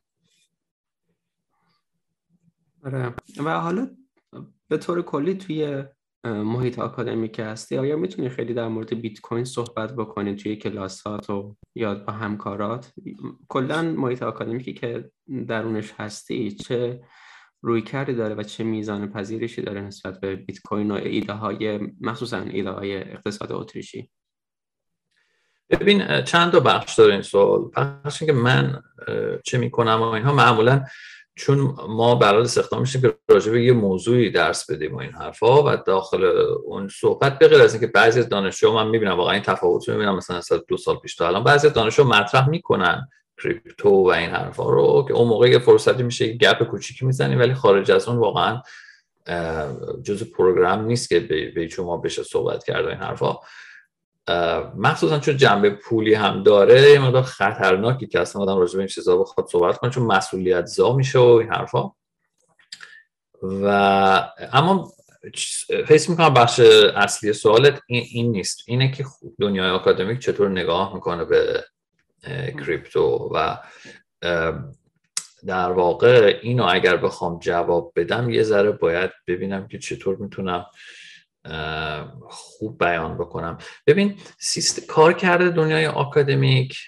[2.84, 3.14] آره.
[3.44, 3.90] و حالا
[4.68, 5.84] به طور کلی توی
[6.24, 11.56] محیط آکادمیک هستی آیا می‌تونی خیلی در مورد بیت کوین صحبت بکنی؟ توی کلاسات و
[11.74, 12.92] یا با همکارات؟
[13.48, 15.10] کلا محیط آکادمیکی که
[15.48, 17.00] درونش هستی چه
[17.62, 21.80] روی کردی داره و چه میزان پذیرشی داره نسبت به بیت کوین و ایده های
[22.00, 24.10] مخصوصا ایده های اقتصاد اتریشی؟
[25.72, 27.60] ببین چند تا بخش داره این سوال.
[28.04, 28.82] بخش که من
[29.44, 30.84] چه می‌کنم و اینها معمولا
[31.34, 35.62] چون ما برای استخدام میشیم که راجع به یه موضوعی درس بدیم و این حرفا
[35.62, 36.24] و داخل
[36.64, 40.16] اون صحبت به از اینکه بعضی از دانشجو من می‌بینم واقعا این تفاوت رو می‌بینم
[40.16, 43.08] مثلا از دو سال پیش تا الان بعضی از دانشجو مطرح می‌کنن
[43.42, 47.38] کریپتو و این حرفا رو که اون موقع یه فرصتی میشه یه گپ کوچیکی می‌زنیم
[47.38, 48.60] ولی خارج از اون واقعا
[50.02, 51.20] جزء پروگرام نیست که
[51.54, 53.36] به شما بشه صحبت کرد این حرفا.
[54.76, 58.88] مخصوصا چون جنبه پولی هم داره یه مقدار خطرناکی که اصلا آدم راجع به این
[58.88, 61.90] چیزا بخواد صحبت کنه چون مسئولیت زا میشه و این حرفا.
[63.42, 63.66] و
[64.52, 64.92] اما
[65.86, 68.62] فکر می‌کنم بخش اصلی سوالت این, این نیست.
[68.66, 69.04] اینه که
[69.40, 71.64] دنیای آکادمیک چطور نگاه می‌کنه به
[72.58, 73.56] کریپتو و
[75.46, 80.66] در واقع اینو اگر بخوام جواب بدم یه ذره باید ببینم که چطور می‌تونم
[82.28, 83.58] خوب بیان بکنم.
[83.86, 86.78] ببین سیست کارکرد دنیای آکادمیک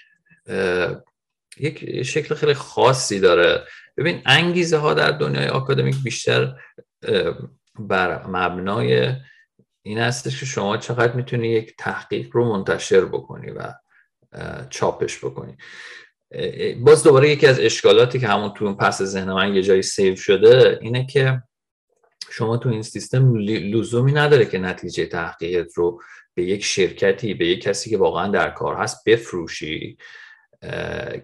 [1.57, 3.63] یک شکل خیلی خاصی داره.
[3.97, 6.55] ببین انگیزه ها در دنیای آکادمیک بیشتر
[7.79, 9.13] بر مبنای
[9.81, 13.73] این هستش که شما چقدر می‌تونی یک تحقیق رو منتشر بکنی و
[14.69, 15.57] چاپش بکنی.
[16.79, 20.79] باز دوباره یکی از اشکالاتی که همون تو پس ذهن من یه جایی save شده
[20.81, 21.43] اینه که
[22.37, 26.01] شما تو این سیستم لزومی نداره که نتیجه تحقیقت رو
[26.33, 29.97] به یک شرکتی به یک کسی که واقعا در کار هست بفروشی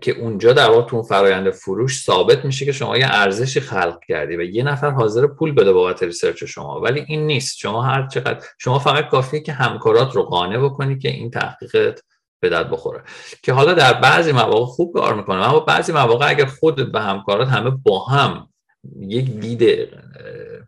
[0.01, 4.35] که اونجا در واقع تو فرایند فروش ثابت میشه که شما یه ارزشی خلق کردی
[4.35, 6.79] و یه نفر حاضره پول بده بابت research شما.
[6.79, 7.57] ولی این نیست.
[7.57, 12.03] شما هر چقدر شما فقط کافیه که همکارات رو قانع بکنی که این تحقیقت
[12.39, 13.03] به درد بخوره.
[13.43, 17.47] که حالا در بعضی مواقع خوب کار می‌کنه اما بعضی مواقع اگر خودت و همکارات
[17.47, 18.50] همه با هم
[18.99, 19.89] یک دید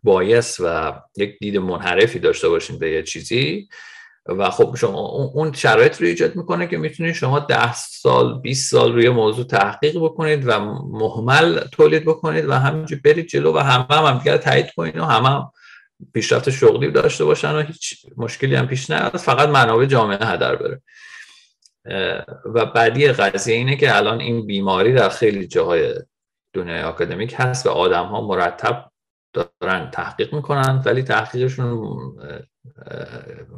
[0.04, 3.68] بایس و یک دید منحرفی داشته باشین به یه چیزی
[4.26, 5.00] و خب شما
[5.34, 9.98] اون شرایط رو ایجاد می‌کنه که می‌تونید شما ده سال 20 سال روی موضوع تحقیق
[9.98, 10.60] بکنید و
[10.92, 15.04] محمل تولید بکنید و همینجور برید جلو و همه هم, هم دیگر تایید کنید و
[15.04, 15.52] همه هم
[16.14, 20.82] پیشرفت شغلی داشته باشن و هیچ مشکلی هم پیش نیاد فقط منابع جامعه هدر بره.
[22.46, 25.94] و بعدی قضیه اینه که الان این بیماری در خیلی جاهای
[26.54, 28.92] دنیای آکادمیک هست و آدم ها مرتب
[29.34, 31.98] دارن تحقیق می‌کنن ولی تحقیقشون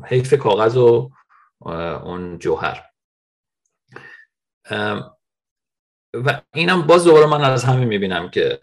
[0.05, 1.09] حیف کاغذ و
[2.03, 2.83] اون جوهر.
[6.13, 8.59] و اینم باز دوباره من از همه می‌بینم که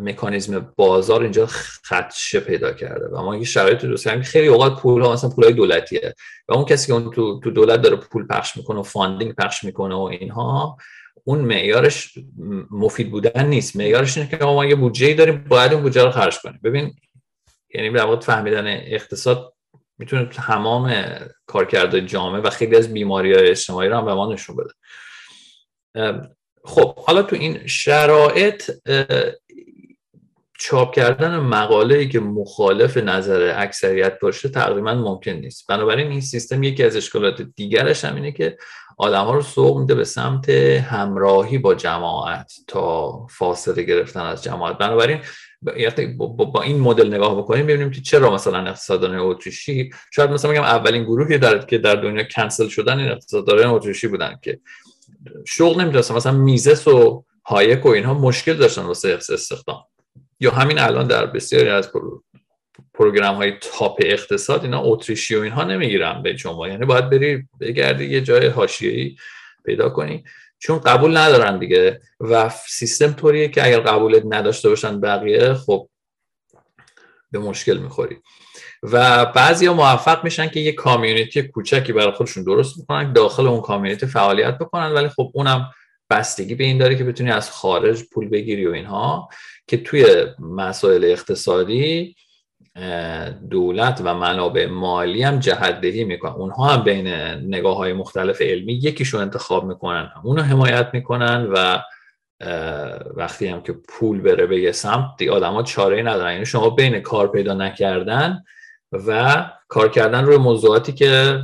[0.00, 1.46] مکانیزم بازار اینجا
[1.88, 5.52] خدشه پیدا کرده و ما یه شرایط دوست که خیلی اوقات پول ها مثلا پول
[5.52, 6.14] دولتیه
[6.48, 9.64] و اون کسی که اون تو, تو دولت داره پول پخش می‌کنه و funding پخش
[9.64, 10.76] می‌کنه و اینها
[11.24, 12.18] اون معیارش
[12.70, 13.76] مفید بودن نیست.
[13.76, 16.60] معیارش اینه که ما یه بودجه داریم باید اون بودجه رو خرج کنیم.
[16.64, 16.94] ببین
[17.74, 19.54] یعنی در واقع فهمیدن اقتصاد
[19.98, 20.94] می‌تونه تمام
[21.46, 24.72] کارکرد جامعه و خیلی از بیماری های اجتماعی رو هم به ما نشون بده.
[26.64, 28.70] خب حالا تو این شرایط
[30.58, 35.66] چاپ کردن مقاله ای که مخالف نظر اکثریت باشه تقریبا ممکن نیست.
[35.66, 38.56] بنابراین این سیستم یکی از اشکالات دیگرش هم اینه که
[39.00, 44.78] آدم ها رو سوق میده به سمت همراهی با جماعت تا فاصله گرفتن از جماعت.
[44.78, 45.20] بنابراین
[46.52, 51.04] با, این مدل نگاه بکنیم ببینیم که چرا مثلا اقتصاددان اتریشی شاید مثلا میگم اولین
[51.04, 54.60] گروهی در که در دنیا کنسل شدن این اقتصاددانان اتریشی بودن که
[55.46, 59.84] شغل نمی‌دونستم مثلا میزس و هایک و اینها مشکل داشتن واسه استخدام.
[60.40, 61.90] یا همین الان در بسیاری از
[62.94, 68.04] program های top اقتصاد اینا اتریشی و اینها نمی‌گیرن به شما یعنی باید بری بگردی
[68.04, 69.16] یه جای حاشیه‌ای
[69.64, 70.24] پیدا کنی.
[70.58, 72.00] چون قبول ندارن دیگه.
[72.20, 75.88] و سیستم طوریه که اگر قبولت نداشته باشن بقیه خب
[77.30, 78.16] به مشکل می‌خوری.
[78.82, 83.60] و بعضی ها موفق میشن که یه کامیونیتی کوچکی برای خودشون درست می‌کنن داخل اون
[83.60, 85.70] کامیونیتی فعالیت بکنن ولی خب اونم
[86.10, 89.28] بستگی به این داره که بتونی از خارج پول بگیری و اینها.
[89.66, 92.14] که توی مسائل اقتصادی
[93.50, 96.32] دولت و منابع مالی هم جهدهی می‌کنن.
[96.32, 97.06] اونها هم بین
[97.54, 100.10] نگاه های مختلف علمی یکیشو انتخاب می‌کنن.
[100.24, 101.78] اونو حمایت می‌کنن و
[103.16, 106.32] وقتی هم که پول بره به یه سمت دیگه آدم ها چاره ندارن.
[106.32, 108.42] یعنی شما بین کار پیدا نکردن
[108.92, 111.38] و کار کردن روی موضوعاتی که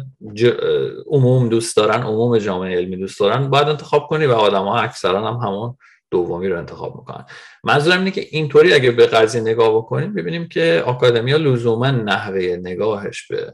[1.07, 5.33] عموم دوست دارن عموم جامعه علمی دوست دارن باید انتخاب کنی و آدم ها اکثرا
[5.33, 5.77] هم همون
[6.11, 7.27] دومی رو انتخاب می‌کنن.
[7.65, 13.27] منظورم اینه که اینطوری اگه به قضیه نگاه بکنیم ببینیم که آکادمیا لزوما نحوه نگاهش
[13.27, 13.53] به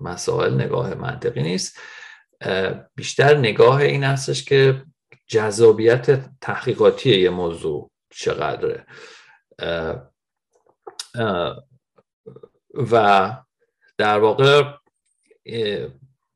[0.00, 1.78] مسائل نگاه منطقی نیست.
[2.94, 4.82] بیشتر نگاه این هستش که
[5.26, 8.86] جذابیت تحقیقاتی یه موضوع چقدره.
[12.92, 13.32] و
[13.98, 14.62] در واقع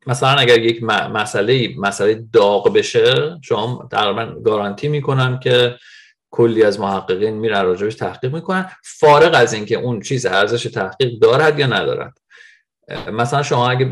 [0.07, 5.77] مثلا اگر یک مسئله مسئله داغ بشه شما تقریبا گارانتی می‌کنن که
[6.31, 8.71] کلی از محققین میرن راجبش تحقیق می‌کنن.
[8.83, 12.19] فارغ از اینکه اون چیز ارزش تحقیق دارد یا ندارد.
[13.13, 13.85] مثلا شما اگه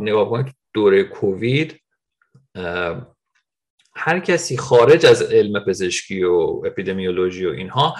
[0.00, 1.80] نگاه کنید دوره کووید
[3.96, 7.94] هر کسی خارج از علم پزشکی و اپیدمیولوژی و اینها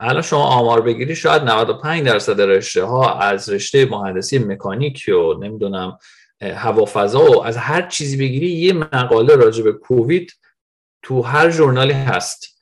[0.00, 5.98] الان شما آمار بگیری شاید 95 درصد رشته ها از رشته مهندسی مکانیک و نمی‌دونم
[6.40, 10.32] هوافضا و از هر چیزی بگیری یه مقاله راجع به کووید
[11.02, 12.60] تو هر ژورنالی هست.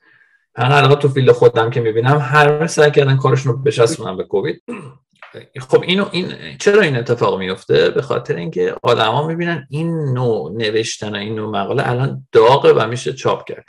[0.57, 4.63] من تو فیلد خودم که می‌بینم هر سعی کردن کارشون رو بچسبونن به کووید.
[5.69, 11.15] خب اینو این چرا این اتفاق میفته به خاطر اینکه آدما می‌بینن این نوع نوشتن
[11.15, 13.65] و این نوع مقاله الان داغه و میشه چاپ کرد.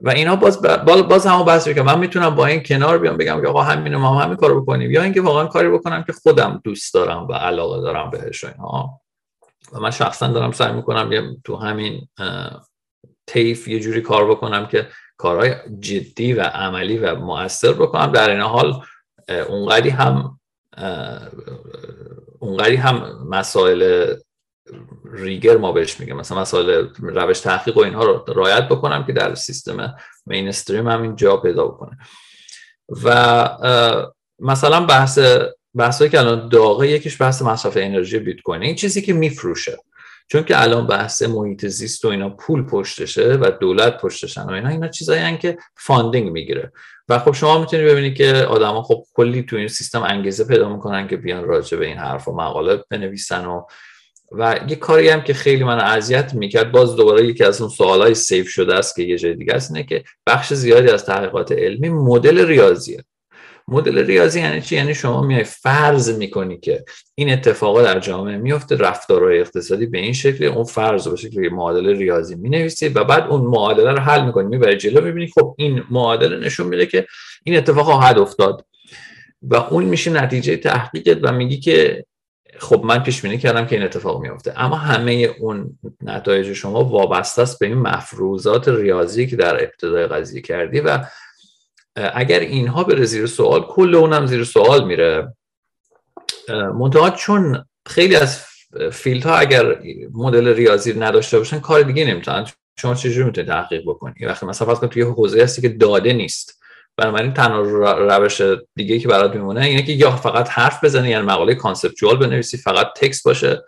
[0.00, 3.48] و اینا باز باز همون بحث که من می‌تونم با این کنار بیام بگم که
[3.48, 4.90] آقا همین ما هم همین کارو بکنیم.
[4.90, 8.99] یا اینکه واقعا کاری بکنم که خودم دوست دارم و علاقه دارم بهش اینها
[9.72, 12.08] و من شخصا دارم سعی می‌کنم یه تو همین
[13.26, 18.12] تیف یه جوری کار بکنم که کارهای جدی و عملی و مؤثر بکنم.
[18.12, 18.82] در این حال
[19.48, 20.40] اونقدی هم
[22.38, 24.14] اونقدی هم مسائل
[25.12, 26.14] rigor ما بهش میگه.
[26.14, 29.94] مثلا مسائل روش تحقیق و اینها رو رعایت بکنم که در سیستم
[30.26, 31.98] mainstream هم جا پیدا بکنه.
[33.04, 33.48] و
[34.38, 35.18] مثلا بحث
[35.74, 39.78] بحثایی که الان داغه یکیش بحث مصرف انرژی بیت کوین این چیزی که میفروشه.
[40.28, 44.68] چون که الان بحث محیط زیست و اینا پول پشتشه و دولت پشتشن و اینا
[44.68, 46.72] اینا چیزایی که funding می‌گیره.
[47.08, 51.08] و خب شما می‌تونید ببینید که آدما خب کلی تو این سیستم انگیزه پیدا می‌کنن
[51.08, 53.62] که بیان راجع به این حرف و مقاله بنویسن و
[54.32, 58.14] و یه کاری هم که خیلی من اذیت می‌کرد باز دوباره یکی از اون سوالای
[58.14, 61.88] سیف شده است که یه جای دیگه است اینه که بخش زیادی از تحقیقات علمی
[61.88, 63.04] مدل ریاضیه.
[63.70, 68.76] مدل ریاضی یعنی چی؟ یعنی شما میای فرض می‌کنی که این اتفاقا در جامعه میفته
[68.76, 73.40] رفتارهای اقتصادی به این شکل اون فرض باشه که معادله ریاضی می‌نویسی و بعد اون
[73.40, 77.06] معادله رو حل می‌کنی می‌بری جلو می‌بینی خب این معادله نشون میده که
[77.44, 78.66] این اتفاق خواهد افتاد
[79.42, 82.04] و اون میشه نتیجه تحقیقت و میگی که
[82.58, 87.42] خب من پیش بینی کردم که این اتفاق میفته اما همه اون نتایج شما وابسته
[87.42, 90.98] است به این مفروضات ریاضی که در ابتدای قضیه کردی و
[92.14, 95.34] اگر اینها بره زیر سوال کل اونم زیر سوال میره.
[96.48, 98.44] منتها چون خیلی از
[98.92, 99.78] فیلد ها اگر
[100.12, 102.46] مدل ریاضی نداشته باشن کار دیگه نمی‌تونن
[102.76, 106.60] شما چجوری می‌تونید تحقیق بکنی؟ وقتی مثلا فرض توی حوزه هستی که داده نیست
[106.96, 107.60] بنابراین تنها
[107.92, 108.42] روش
[108.76, 112.86] دیگه که برات میمونه اینه که یا فقط حرف بزنی یعنی مقاله conceptual بنویسی فقط
[112.96, 113.64] text باشه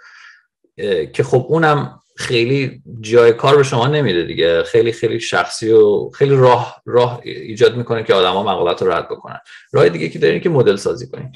[1.12, 4.62] که خب اونم خیلی جای کار به شما نمیده دیگه.
[4.62, 9.38] خیلی خیلی شخصی و خیلی راه راه ایجاد می‌کنه که آدما مقالات رو رد بکنن.
[9.72, 11.32] راه دیگه که دارین که مدل سازی کنیم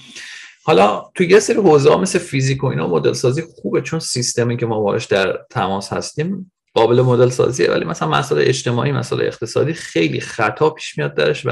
[0.64, 4.66] حالا تو یه سری حوزه مثل فیزیک و اینا مدل سازی خوبه چون سیستمی که
[4.66, 7.70] ما باش در تماس هستیم قابل مدل سازیه.
[7.70, 11.50] ولی مثلا مسئله اجتماعی مسئله اقتصادی خیلی خطا پیش میاد درش و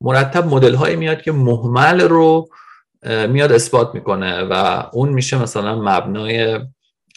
[0.00, 2.48] مرتب مدل هایی میاد که محمل رو
[3.28, 6.60] میاد اثبات می‌کنه و اون میشه مثلا مبنای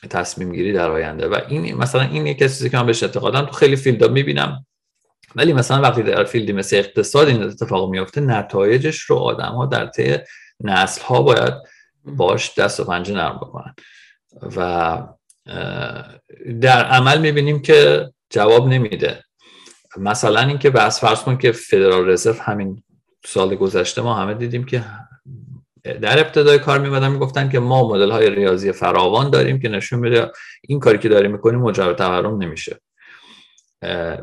[0.07, 1.27] تصمیم گیری در آینده.
[1.27, 4.65] و این مثلا این یک چیزی که من بهش اعتقادم تو خیلی فیلدا می‌بینم.
[5.35, 9.85] ولی مثلا وقتی در فیلدی مثل اقتصاد این اتفاق میفته نتایجش رو آدم ها در
[9.85, 10.17] طی
[10.63, 11.53] نسل ها باید
[12.05, 13.75] باش دست و پنجه نرم بکنن.
[14.55, 14.97] و
[16.61, 19.23] در عمل می‌بینیم که جواب نمیده.
[19.97, 22.83] مثلا اینکه بس فرض کن که فدرال رزرو همین
[23.25, 24.83] سال گذشته ما همه دیدیم که
[25.93, 30.31] در ابتدای کار میمدن می‌گفتن که ما مدل های ریاضی فراوان داریم که نشون میده
[30.61, 32.79] این کاری که داریم می‌کنیم مجرد تورم نمیشه.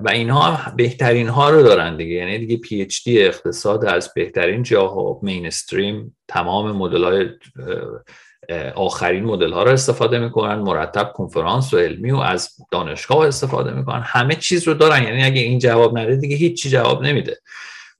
[0.04, 2.14] و اینها بهترین ها رو دارن دیگه.
[2.14, 7.28] یعنی دیگه پی اچ دی اقتصاد از بهترین جاها مینستریم تمام مدل های
[8.74, 10.54] آخرین مدل ها رو استفاده می‌کنن.
[10.54, 14.02] مرتب کنفرانس و علمی و از دانشگاه استفاده می‌کنن.
[14.04, 15.02] همه چیز رو دارن.
[15.02, 17.38] یعنی اگه این جواب نده دیگه هیچی جواب نمیده.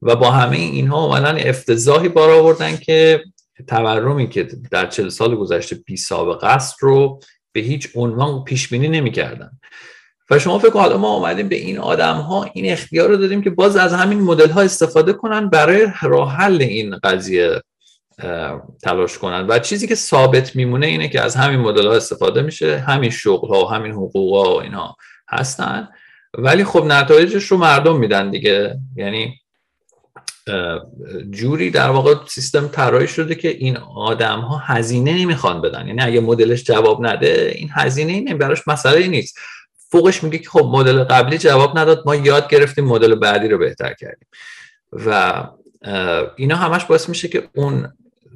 [0.03, 3.25] و با همه اینها اومدن افتضاحی بار آوردن که
[3.69, 7.21] تورمی که در چل سال گذشته بی سابقه است رو
[7.53, 9.51] به هیچ عنوان پیش بینی نمی‌کردن.
[10.31, 13.51] و شما فکر حالا ما اومدیم به این آدم ها این اختیار رو دادیم که
[13.51, 17.63] باز از همین مدل ها استفاده کنن برای راه حل این قضیه
[18.83, 19.47] تلاش کنن.
[19.47, 23.49] و چیزی که ثابت میمونه اینه که از همین مدل ها استفاده میشه همین شغل
[23.49, 24.97] ها و همین حقوق ها و اینها
[25.29, 25.89] هستن.
[26.39, 28.79] ولی خب نتایجش رو مردم میدن دیگه.
[28.97, 29.41] یعنی
[31.31, 35.87] جوری در واقع سیستم طراحی شده که این آدم ها هزینه نمی‌خوان بدن.
[35.87, 39.39] یعنی اگه مدلش جواب نده این هزینه این براش مسئله نیست.
[39.91, 43.95] فوقش میگه که خب مدل قبلی جواب نداد ما یاد گرفتیم مدل بعدی رو بهتر
[43.95, 44.29] کردیم.
[44.93, 45.43] و
[46.37, 47.93] اینا همش باعث میشه که اون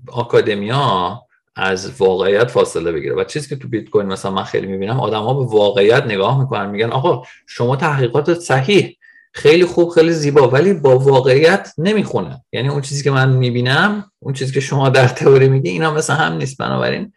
[0.09, 1.21] آکادمیا
[1.57, 3.15] از واقعیت فاصله بگیره.
[3.15, 6.41] و چیزی که تو بیت کوین مثلا من خیلی می‌بینم آدم ها به واقعیت نگاه
[6.41, 8.97] می‌کنن میگن آقا شما تحقیقات صحیح
[9.33, 14.35] خیلی خوب خیلی زیبا ولی با واقعیت نمی‌خونه یعنی اون چیزی که من می‌بینم اون
[14.35, 16.59] چیزی که شما در تئوری میگی اینا مثلا هم نیست.
[16.59, 17.13] بنابراین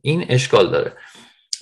[0.00, 0.92] این اشکال داره.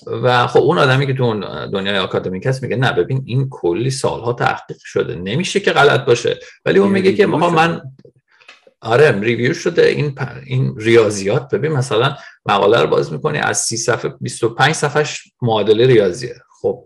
[0.06, 3.90] و خب اون آدمی که تو اون دنیای آکادمیک هست میگه نه ببین این کلی
[3.90, 5.14] سالها تحقیق شده.
[5.14, 6.38] نمیشه که غلط باشه.
[6.64, 7.80] ولی اون میگه که من
[8.80, 9.86] آره ریویو شده.
[9.86, 10.14] این
[10.46, 16.34] این ریاضیات ببین مثلا مقاله رو باز می‌کنی از 30 صفحه 25 صفحش معادله ریاضیه.
[16.60, 16.84] خب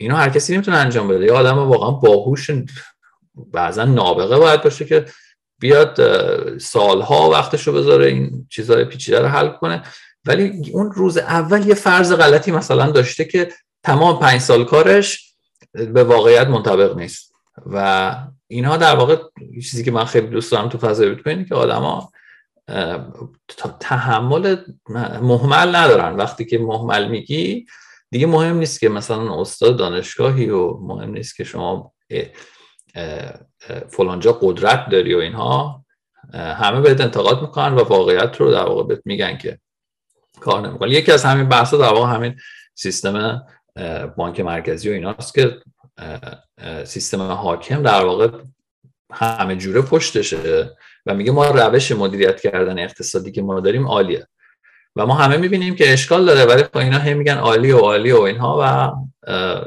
[0.00, 1.24] اینو هر کسی نمی‌تونه انجام بده.
[1.24, 2.50] یه آدم واقعا باهوش
[3.52, 5.04] بعضا نابغه باید باشه که
[5.58, 5.98] بیاد
[6.58, 9.82] سالها وقتش رو بذاره این چیزهای پیچیده رو حل کنه.
[10.24, 15.34] ولی اون روز اول یه فرض غلطی مثلا داشته که تمام پنج سال کارش
[15.72, 17.32] به واقعیت منطبق نیست.
[17.66, 19.16] و اینها در واقع
[19.54, 22.12] چیزی که من خیلی دوست دارم تو فضای بیت که آدما
[23.80, 24.56] تحمل
[25.22, 26.16] محمل ندارن.
[26.16, 27.66] وقتی که محمل میگی
[28.10, 31.92] دیگه مهم نیست که مثلا استاد دانشگاهی و مهم نیست که شما
[33.88, 35.84] فلانجا قدرت داری و اینها
[36.34, 39.58] همه بهت انتقاد می‌کنن و واقعیت رو در واقع بهت میگن که
[40.40, 42.36] کار نمی‌کنه یکی از همین بحثا در واقع همین
[42.74, 43.46] سیستم
[44.16, 45.60] بانک مرکزی و ایناست که
[46.84, 48.28] سیستم حاکم در واقع
[49.12, 50.70] همه جوره پشتشه
[51.06, 54.26] و میگه ما روش مدیریت کردن اقتصادی که ما داریم عالیه.
[54.96, 58.12] و ما همه می‌بینیم که اشکال داره ولی خب اینا هم میگن عالی و عالی
[58.12, 58.92] و اینها و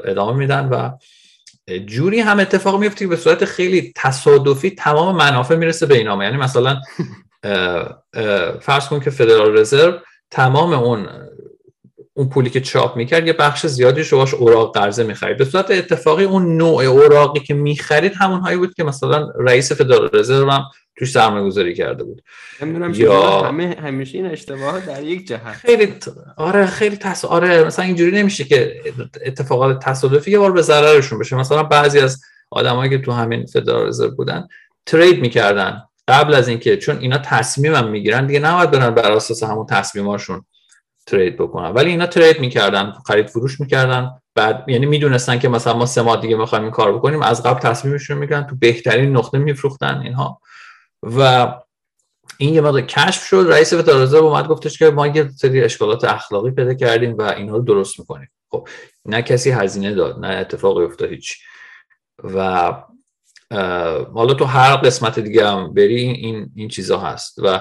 [0.04, 0.90] ادامه میدن و
[1.86, 6.36] جوری هم اتفاق میفته که به صورت خیلی تصادفی تمام منافع می‌رسه به اینا یعنی
[6.36, 6.80] مثلا
[8.60, 9.92] فرض کن که فدرال رزرو
[10.30, 11.08] تمام اون
[12.16, 15.36] اون پولی که چاپ می‌کرد یه بخش زیادی رو باش اوراق قرضه می‌خرید.
[15.36, 20.10] به صورت اتفاقی اون نوع اوراقی که می‌خرید همون هایی بود که مثلا رئیس فدرال
[20.12, 20.62] رزرو هم
[20.98, 22.22] توش سرمایه گذاری کرده بود.
[22.94, 25.52] یا همه همیشه این اشتباه در یک جهت.
[25.52, 25.94] خیلی
[26.36, 27.24] آره خیلی تص...
[27.24, 28.80] آره مثلا اینجوری نمیشه که
[29.26, 31.36] اتفاقات تصادفی یه بار به ضررشون بشه.
[31.36, 34.48] مثلا بعضی از آدمایی که تو همین فدرال رزرو بودن
[34.86, 39.42] ترید می‌کردن قبل از اینکه چون اینا تصمیم هم می‌گیرن دیگه نباید برن بر اساس
[39.42, 40.44] همون تصمیماشون
[41.06, 41.70] ترید بکنن.
[41.70, 44.10] ولی اینا ترید می‌کردن خرید فروش می‌کردن.
[44.34, 47.60] بعد یعنی می‌دونستن که مثلا ما سه ماه دیگه می‌خوایم این کار بکنیم از قبل
[47.60, 50.40] تصمیمشون می‌گیرن تو بهترین نقطه میفروختن اینها.
[51.02, 51.48] و
[52.38, 53.46] این یه مقدار کشف شد.
[53.48, 57.62] رئیس فتارزه اومد گفتش که ما یه سری اشکالات اخلاقی پیدا کردیم و اینها رو
[57.62, 58.30] درست می‌کنیم.
[58.50, 58.68] خب
[59.06, 61.38] نه کسی هزینه داد نه اتفاقی افتاد هیچ.
[62.24, 62.72] و
[64.14, 67.38] حالا تو هر قسمت دیگه هم بری این این چیزا هست.
[67.38, 67.60] و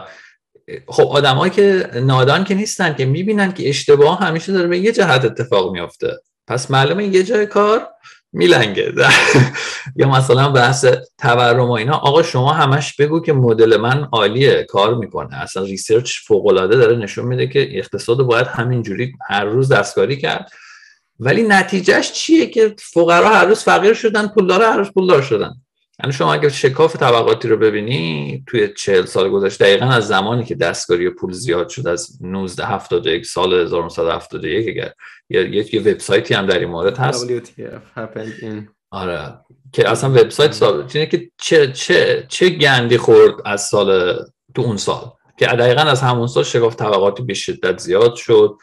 [0.88, 5.26] خب آدمایی که نادان که نیستن که می‌بینن که اشتباه همیشه داره به یه جهت
[5.26, 6.20] اتفاق میافته.
[6.48, 7.88] پس معلومه یه جای کار
[8.34, 8.94] میلنگه.
[9.96, 10.86] یا مثلا بحث
[11.18, 11.94] تورم و اینا.
[11.94, 15.42] آقا شما همش بگو که مدل من عالیه کار می‌کنه.
[15.42, 20.50] اصلا research فوق العاده داره نشون میده که اقتصاد باید همینجوری هر روز دستکاری کرد.
[21.20, 25.54] ولی نتیجهش چیه که فقرا هر روز فقیر شدن پولدار هر روز پولدار شدن؟
[26.00, 30.56] یعنی شما اگر شکاف طبقاتی رو ببینی توی چهل سال گذشته دقیقا از زمانی که
[30.56, 34.94] دستکاری پول زیاد شد از 1971 سال 1971 اگر
[35.30, 37.28] یه, وبسایتی هم در این مورد هست.
[38.92, 39.34] آره.
[39.74, 44.20] که اصلا وبسایت سال چیه که چه چه چه گندی خورد از سال
[44.56, 45.12] تو اون سال.
[45.40, 48.58] که دقیقا از همون سال شکاف طبقاتی به شدت زیاد شد.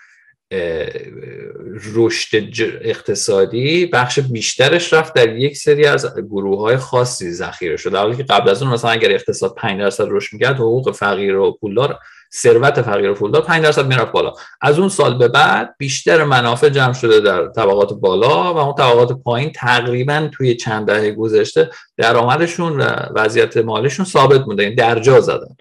[1.94, 7.92] رشد اقتصادی بخش بیشترش رفت در یک سری از گروه های خاصی ذخیره شد.
[7.92, 11.36] در حالی که قبل از اون مثلا اگر اقتصاد 5 درصد رشد می‌کرد حقوق فقیر
[11.36, 11.98] و پولدار
[12.34, 14.32] ثروت فقیر و پولدار 5 درصد می‌رفت بالا.
[14.60, 19.12] از اون سال به بعد بیشتر منافع جمع شده در طبقات بالا و اون طبقات
[19.12, 22.84] پایین تقریبا توی چند دهه گذشته درآمدشون و
[23.14, 25.56] وضعیت مالیشون ثابت مونده یعنی درجا زدن.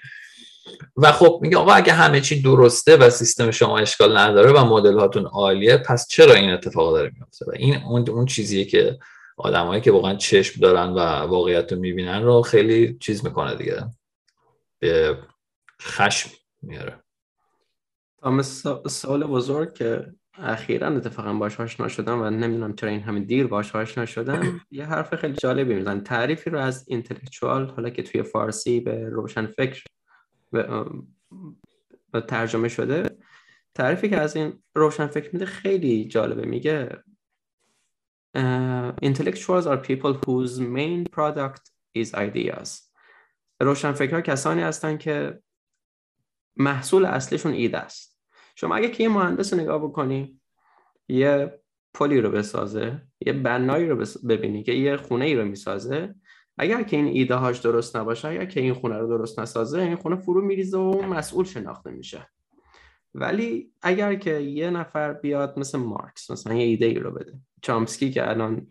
[0.97, 4.99] و خب میگه آقا اگه همه چی درسته و سیستم شما اشکال نداره و مدل
[4.99, 8.99] هاتون عالیه پس چرا این اتفاق داره میفته و این اون اون چیزیه که
[9.38, 13.86] آدمایی که واقعا چشم دارن و واقعیت رو می‌بینن رو خیلی چیز می‌کنه دیگه.
[14.80, 15.17] به
[15.82, 16.30] خشم
[16.61, 17.03] میاره
[18.63, 23.47] تا سال بزرگ که اخیرا اتفاقا باش آشنا شدم و نمی‌دونم چرا این همه دیر
[23.47, 28.23] باش آشنا شدم یه حرف خیلی جالبی میزن تعریفی رو از اینتלקچوال حالا که توی
[28.23, 29.84] فارسی به روشن فکر
[32.14, 33.18] و ترجمه شده.
[33.76, 36.45] تعریفی که از این روشن فکر میده خیلی جالبه.
[36.45, 37.04] میگه
[39.04, 42.89] intellectuals are people whose main product is ideas.
[43.62, 45.39] روشن فکرها کسانی هستن که
[46.58, 48.20] محصول اصلیشون ایده است.
[48.56, 50.41] شما اگه که یه مهندس نگاه بکنی
[51.08, 51.60] یه
[51.93, 56.16] پلی رو بسازه یه بنایی رو ببینی که یه خونه ای رو می‌سازه
[56.62, 59.95] اگر که این ایده هاش درست نباشه اگر که این خونه رو درست نسازه این
[59.95, 62.28] خونه فرو میریزه و مسئول شناخته میشه.
[63.16, 67.34] ولی اگر که یه نفر بیاد مثل مارکس مثلا یه ایده ای رو بده.
[67.62, 68.68] چامسکی که الان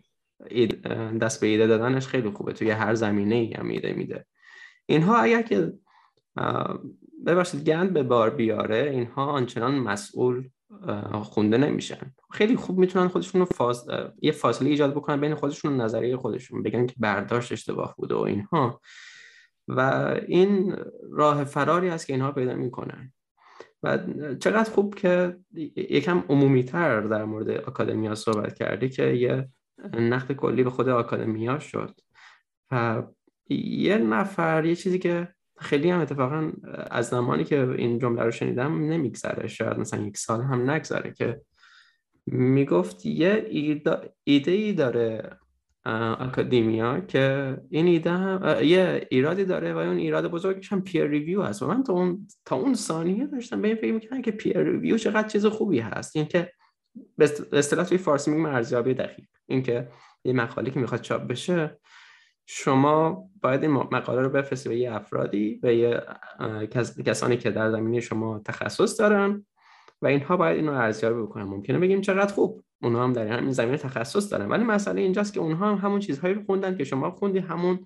[1.21, 4.25] دست به ایده دادنش خیلی خوبه توی هر زمینه ای هم ایده میده.
[4.85, 5.73] اینها اگر که
[7.25, 10.49] ببخشید گند به بار بیاره اینها آنچنان مسئول
[11.23, 12.13] خونده نمیشن.
[12.31, 13.87] خیلی خوب می‌تونن خودشون فاز...
[14.21, 18.19] یه فاصله ایجاد بکنن بین خودشون و نظریه خودشون بگن که برداشت اشتباه بوده و
[18.19, 18.81] اینها.
[19.67, 19.79] و
[20.27, 20.75] این
[21.11, 23.13] راه فراری هست که اینها پیدا می‌کنن.
[23.83, 23.97] و
[24.39, 25.37] چقدر خوب که
[25.75, 29.49] یکم عمومی تر در مورد اکادمیا صحبت کردی که یه
[29.93, 31.99] نقد کلی به خود اکادمیا شد.
[32.71, 33.03] و
[33.49, 36.51] یه نفر یه چیزی که خیلی هم اتفاقا
[36.91, 39.47] از زمانی که این جمله رو شنیدم نمیگذره.
[39.47, 41.41] شاید مثلا یک سال هم نگذره که
[42.25, 43.45] می‌گفت یه
[44.25, 45.37] ایده ای داره
[45.85, 51.41] academia که این ایده هم یه ایرادی داره و اون ایراد بزرگش هم peer review
[51.41, 51.63] هست.
[51.63, 54.97] و من تا اون تا اون ثانیه داشتم به این فکر می‌کنم که peer review
[54.97, 56.15] چقدر چیز خوبی هست.
[56.15, 56.51] این که
[57.17, 59.25] به اصطلاح توی فارسی میگیم ارزیابی دقیق.
[59.47, 59.89] این که
[60.23, 61.79] یه مقاله که می‌خواد چاپ بشه
[62.51, 66.01] شما باید این مقاله رو بفرستید به یه افرادی به یه
[67.05, 69.45] کسانی که در زمینه شما تخصص دارن
[70.01, 71.43] و اینها باید اینو ارزیابی بکنن.
[71.43, 74.49] ممکنه بگیم چقدر خوب اونها هم در همین زمینه تخصص دارن.
[74.49, 77.79] ولی مسئله اینجاست که اونها هم همون چیزهایی رو خوندن که شما خوندی همون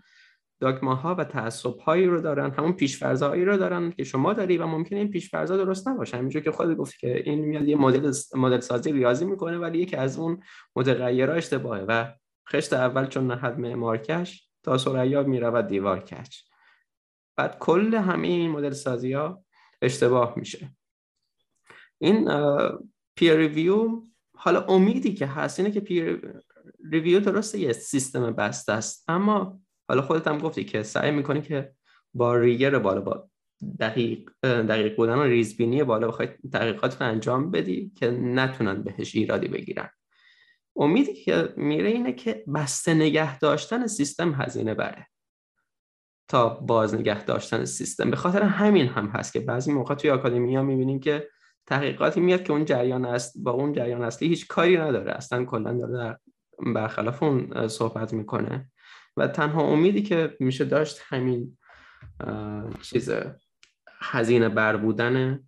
[0.60, 5.00] داگماها و تعصب هایی رو دارن همون پیشفرضایی رو دارن که شما داری و ممکنه
[5.00, 6.18] این پیشفرضا درست نباشه.
[6.18, 9.96] همینجور که خود گفت که این میاد یه مدل مدل سازی ریاضی می‌کنه ولی یکی
[9.96, 10.40] از اون
[10.76, 12.14] متغیرها اشتباهه و
[12.50, 16.38] خشت اول چون نهد معمارکش تا سریا می‌رود دیوار کچ
[17.38, 19.46] بعد کل همه این مدل سازی ها
[19.82, 20.76] اشتباه میشه.
[22.02, 22.30] این
[23.16, 24.02] پیر ریویو
[24.36, 26.34] حالا امیدی که هست اینه که پیر
[26.92, 29.10] ریویو درسته یه سیستم بسته است.
[29.10, 31.74] اما حالا خودت هم گفتی که سعی می‌کنی که
[32.14, 33.30] با ریگر بالا با
[33.80, 39.48] دقیق دقیق بودن و ریزبینی بالا بخوای تحقیقات رو انجام بدی که نتونن بهش ایرادی
[39.48, 39.90] بگیرن.
[40.76, 45.08] امیدی که میره اینه که بسته نگه داشتن سیستم هزینه بره.
[46.28, 48.10] تا باز نگه داشتن سیستم.
[48.10, 51.28] به خاطر همین هم هست که بعضی موقع توی آکادمی ها می‌بینیم که
[51.66, 53.38] تحقیقاتی میاد که اون جریان است.
[53.38, 55.12] با اون جریان اصلی هیچ کاری نداره.
[55.12, 56.20] اصلا کلا داره
[56.76, 58.72] برخلاف اون صحبت می‌کنه.
[59.18, 61.58] و تنها امیدی که میشه داشت همین
[62.82, 63.10] چیز
[64.02, 65.44] هزینه بر بودن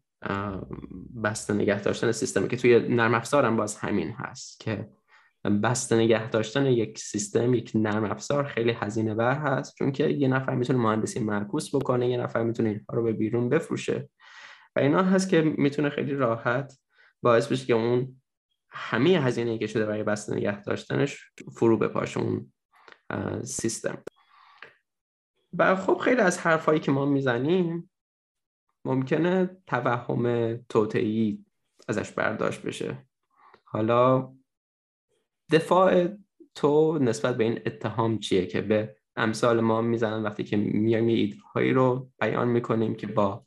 [1.24, 4.90] بسته نگه داشتن سیستم که توی نرم افزار هم باز همین هست که
[5.46, 9.76] بسته نگه داشتن یک سیستم یک نرم افزار خیلی هزینه بر هست.
[9.76, 13.50] چون که یه نفر می‌تونه مهندسی معکوس بکنه یه نفر می‌تونه اینها رو به بیرون
[13.50, 14.10] بفروشه.
[14.76, 16.80] و اینا هست که می‌تونه خیلی راحت
[17.22, 18.22] باعث بشه که اون
[18.70, 22.54] همه هزینه که شده برای بسته نگه داشتنش فرو بپاشه اون
[23.44, 24.04] سیستم.
[25.58, 27.92] و خب خیلی از حرفایی که ما می‌زنیم
[28.86, 31.46] ممکنه توهم توتعی
[31.88, 33.08] ازش برداشت بشه.
[33.64, 34.35] حالا
[35.52, 36.08] دفاع
[36.56, 41.36] تو نسبت به این اتهام چیه که به امثال ما می‌زنن وقتی که میایم یه
[41.54, 43.46] هایی رو بیان می‌کنیم که با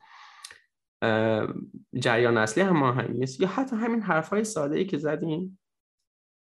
[1.95, 5.61] جریان اصلی هماهنگ نیست؟ یا حتی همین حرف های ساده ای که زدیم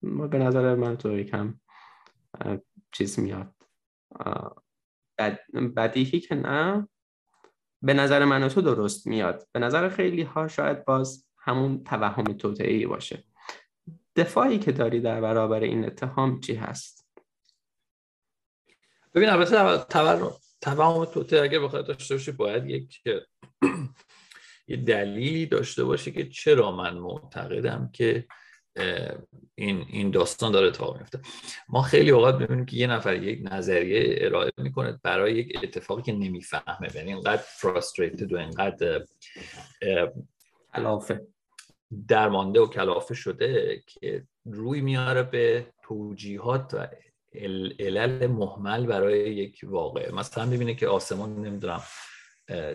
[0.03, 1.55] ما به نظر من تو یکم
[2.93, 3.55] چیز میاد.
[5.19, 5.39] بد...
[5.77, 6.89] بدیهی که نه
[7.83, 9.49] به نظر من تو درست میاد.
[9.53, 13.25] به نظر خیلی ها شاید باز همون توهم توتعی باشه.
[14.17, 17.07] دفاعی که داری در برابر این اتهام چی هست؟
[19.15, 19.85] ببین البته
[20.61, 23.03] توهم توتعی اگر بخواد داشته باشه باید یک
[24.69, 28.27] یه دلیلی داشته باشه که چرا من معتقدم که
[29.55, 31.21] این این داستان داره اتفاق میفته.
[31.69, 36.13] ما خیلی اوقات می‌بینیم که یه نفر یک نظریه ارائه می‌کنه برای یک اتفاقی که
[36.13, 36.89] نمی‌فهمه.
[36.95, 39.05] یعنی اینقدر فرستریتد و اینقدر
[40.75, 41.27] کلافه
[42.09, 46.89] درمانده و کلافه شده که روی میاره به توجیهات و
[47.79, 50.13] علل محمل برای یک واقعه.
[50.15, 51.83] مثلا ببینه که آسمان نمی‌دونم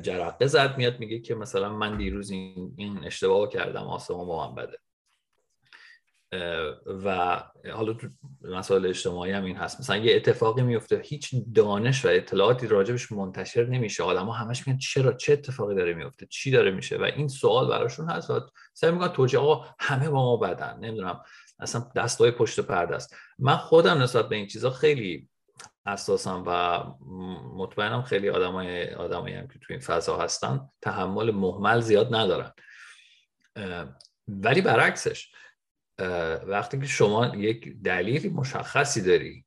[0.01, 4.55] جرقه زد میاد میگه که مثلا من دیروز این, این اشتباه کردم آسمان با من
[4.55, 4.78] بده.
[7.03, 7.39] و
[7.73, 8.07] حالا تو
[8.41, 9.80] مسائل اجتماعی هم این هست.
[9.80, 14.03] مثلا یه اتفاقی میفته هیچ دانش و اطلاعاتی راجبش منتشر نمیشه.
[14.03, 17.67] آدم ها همش میگن چرا چه اتفاقی داره میفته؟ چی داره میشه؟ و این سوال
[17.67, 18.32] براشون هست
[18.73, 20.78] سعی میگن توجیه آقا همه با ما بدن.
[20.80, 21.21] نمی‌دونم
[21.59, 23.15] اصلا دستای پشت پرده است.
[23.39, 25.30] من خودم نسبت به این چیزا خیلی
[25.88, 26.84] حساسم و
[27.55, 32.51] مطمئنم خیلی آدمای آدمایی هم که تو این فضا هستن تحمل محمل زیاد ندارن.
[34.28, 35.32] ولی برعکسش.
[36.47, 39.45] وقتی که شما یک دلیل مشخصی داری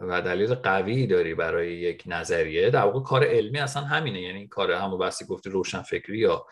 [0.00, 4.20] و دلیل قوی داری برای یک نظریه در واقع کار علمی اصلا همینه.
[4.20, 6.46] یعنی کار همون بحثی گفتی روشن فکری یا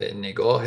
[0.00, 0.66] نگاه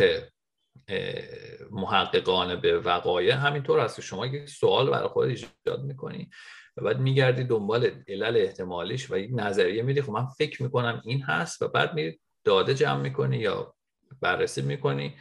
[1.72, 6.30] محققانه به وقایع همینطور هست که شما یک سوال برای خود ایجاد می‌کنی
[6.78, 11.22] و بعد میگردی دنبال علل احتمالیش و یک نظریه میدی خب من فکر می‌کنم این
[11.22, 13.76] هست و بعد میری داده جمع می‌کنی یا
[14.22, 15.16] بررسی می‌کنی.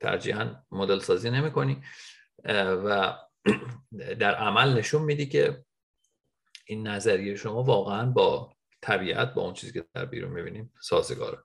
[0.00, 1.82] ترجیحاً مدل سازی نمی کنی.
[2.84, 3.18] و
[4.18, 5.64] در عمل نشون میدی که
[6.66, 11.38] این نظریه شما واقعا با طبیعت با اون چیزی که در بیرون می‌بینیم سازگاره.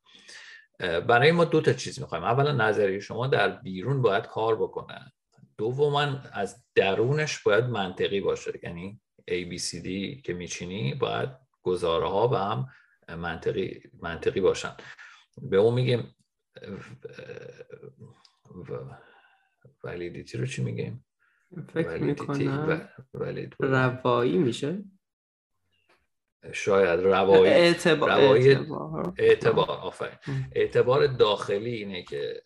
[0.80, 2.24] برای ما دو تا چیز می‌خوایم.
[2.24, 5.14] اولا نظریه شما در بیرون باید کار بکنه.
[5.58, 6.02] دوما
[6.32, 8.60] از درونش باید منطقی باشه.
[8.64, 9.02] یعنی
[9.32, 11.30] ABCD که میچینی باید
[11.62, 12.68] گزاره ها به هم
[13.18, 14.76] منطقی, منطقی باشن.
[15.42, 16.16] به اون میگیم
[19.84, 21.06] ولیدیتی رو چی میگیم؟
[21.74, 22.90] فکر می‌کنم
[23.60, 24.84] روایی میشه.
[26.52, 27.54] شاید روایی.
[27.54, 29.70] اعتبار اعتبار, اعتبار.
[29.70, 30.18] آفرین.
[30.52, 32.42] اعتبار داخلی اینه که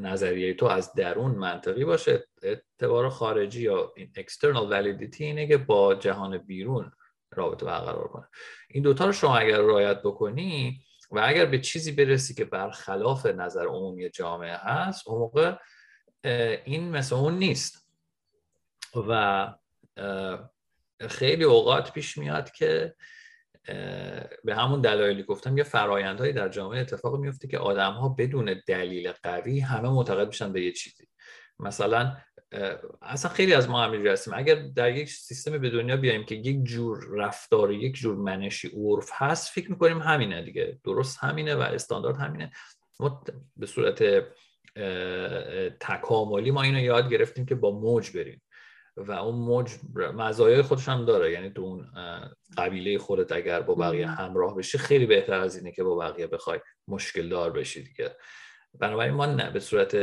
[0.00, 2.26] نظریه تو از درون منطقی باشه.
[2.42, 6.92] اعتبار خارجی یا external validity اینه که با جهان بیرون
[7.30, 8.28] رابطه برقرار کنه.
[8.68, 10.80] این دوتا رو شما اگر رعایت بکنی
[11.10, 15.56] و اگر به چیزی برسی که برخلاف نظر عمومی جامعه هست اون موقع
[16.64, 17.88] این مثل اون نیست.
[19.08, 19.54] و
[21.08, 22.94] خیلی اوقات پیش میاد که
[24.44, 29.12] به همون دلایلی گفتم یه فرایندهایی در جامعه اتفاق میفته که آدم ها بدون دلیل
[29.12, 31.08] قوی همه معتقد میشن به یه چیزی.
[31.58, 32.16] مثلا
[33.02, 36.64] اصلا خیلی از ما همینجوری هستیم اگر در یک سیستم به دنیا بیایم که یک
[36.64, 40.78] جور رفتار یک جور منشی عرف هست فکر می‌کنیم همینه دیگه.
[40.84, 42.52] درست همینه و استاندارد همینه.
[43.00, 43.24] ما
[43.56, 44.24] به صورت
[45.80, 48.42] تکاملی ما اینو یاد گرفتیم که با موج بریم.
[48.96, 51.32] و اون موج مزایای خودش هم داره.
[51.32, 51.86] یعنی تو اون
[52.58, 56.60] قبیله خودت اگر با بقیه همراه بشی خیلی بهتر از اینه که با بقیه بخوای
[56.88, 58.16] مشکل دار بشی دیگه.
[58.80, 59.96] بنابراین ما نه به صورت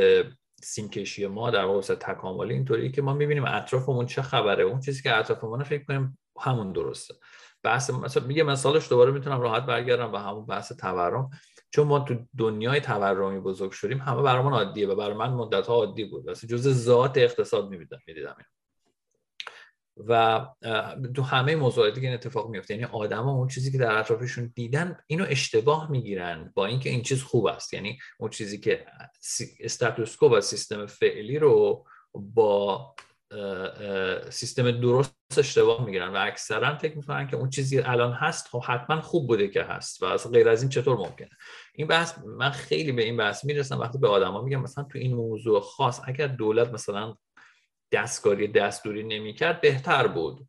[0.62, 4.64] سیمکشی ما در واقع تکاملی اینطوری که ما می‌بینیم اطرافمون چه خبره.
[4.64, 7.14] اون چیزی که اطرافمون فکر کنیم همون درسته.
[7.62, 11.30] بحث مثلا میگه مثالش دوباره می‌تونم راحت برگردم به همون بحث تورم.
[11.70, 15.74] چون ما تو دنیای تورمی بزرگ شدیم همه برامون عادیه و برای من مدت ها
[15.74, 16.26] عادی بود.
[16.26, 18.36] واسه جزء ذات اقتصاد می‌دیدم می‌دیدم
[19.96, 20.46] و
[21.14, 22.74] تو همه موضوعاتی که این اتفاق میفته.
[22.74, 27.22] یعنی آدما اون چیزی که در اطرافشون دیدن اینو اشتباه می‌گیرن با اینکه این چیز
[27.22, 27.74] خوب است.
[27.74, 28.86] یعنی اون چیزی که
[29.60, 32.94] استاتوس و سیستم فعلی رو با
[34.30, 39.00] سیستم درست اشتباه می‌گیرن و اکثرا فکر می‌کنن که اون چیزی الان هست خب حتما
[39.00, 41.30] خوب بوده که هست و از غیر از این چطور ممکنه؟
[41.74, 43.80] این بحث من خیلی به این بحث می‌رسم.
[43.80, 47.16] وقتی به آدما میگم مثلا تو این موضوع خاص اگر دولت مثلا
[47.92, 50.48] دستکاری دستوری نمی‌کرد بهتر بود.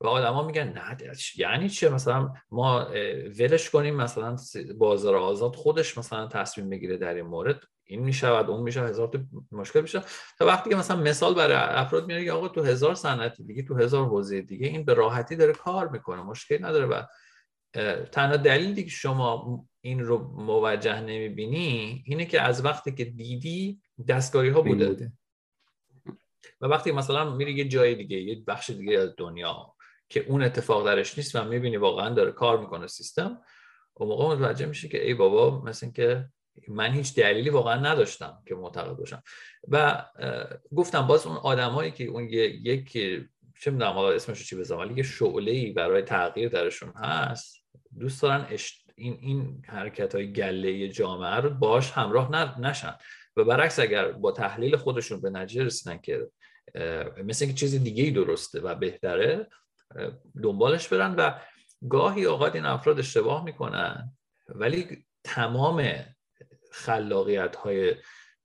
[0.00, 0.96] و آدما میگن نه
[1.36, 2.86] یعنی چه مثلا ما
[3.38, 4.36] ولش کنیم مثلا
[4.78, 7.60] بازار آزاد خودش مثلا تصمیم بگیره در این مورد.
[7.86, 9.18] این می‌شود اون میشه هزار تا
[9.52, 10.02] مشکل میشه
[10.38, 13.74] تا وقتی که مثلا مثال برای افراد میاره که آقا تو هزار صنعت دیگه تو
[13.74, 16.86] هزار حوزه دیگه این به راحتی داره کار می‌کنه مشکل نداره.
[16.86, 17.02] و
[18.12, 24.48] تنها دلیلی که شما این رو موجه نمی‌بینی اینه که از وقتی که دیدی دستکاری
[24.48, 25.12] ها بوده.
[26.60, 29.74] و وقتی مثلا میری یه جای دیگه یه بخش دیگه از دنیا
[30.08, 33.40] که اون اتفاق درش نیست و می‌بینی واقعا داره کار می‌کنه سیستم
[33.94, 36.28] اون موقع متوجه میشه که ای بابا مثل که
[36.68, 39.22] من هیچ دلیلی واقعا نداشتم که معتقد باشم.
[39.68, 40.04] و
[40.76, 42.92] گفتم باز اون آدمایی که اون یک
[43.60, 47.66] چه می‌دونم حالا اسمش چی بزنم ولی یه شعله ای برای تغییر درشون هست
[47.98, 48.46] دوست دارن
[48.96, 52.94] این این حرکت های گله جامعه رو باش همراه نشن.
[53.36, 56.28] و برعکس اگر با تحلیل خودشون به نتیجه رسیدن که
[57.24, 59.48] مثل اینکه چیز دیگه ای درسته و بهتره
[60.42, 61.38] دنبالش برن و
[61.88, 64.16] گاهی اوقات این افراد اشتباه می‌کنن.
[64.48, 66.04] ولی تمام
[66.72, 67.94] خلاقیت های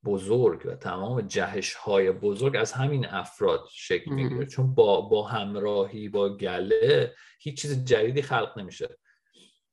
[0.05, 4.45] بزرگ و تمام جهش های بزرگ از همین افراد شکل می‌گیره.
[4.45, 8.97] چون با, با همراهی با گله هیچ چیز جدیدی خلق نمیشه.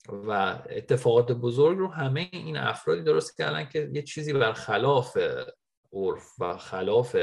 [0.08, 5.18] و اتفاقات بزرگ رو همه این افرادی درست کردن که یه چیزی بر خلاف
[5.96, 7.16] عرف و خلاف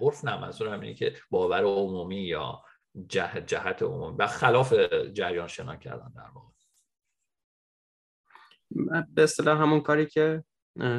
[0.00, 2.62] عرف نه منظور اینه که باور عمومی یا
[3.08, 4.74] جهت جهت عمومی و خلاف
[5.12, 6.46] جریان شنا کردن در واقع.
[9.14, 10.44] به اصطلاح همون کاری که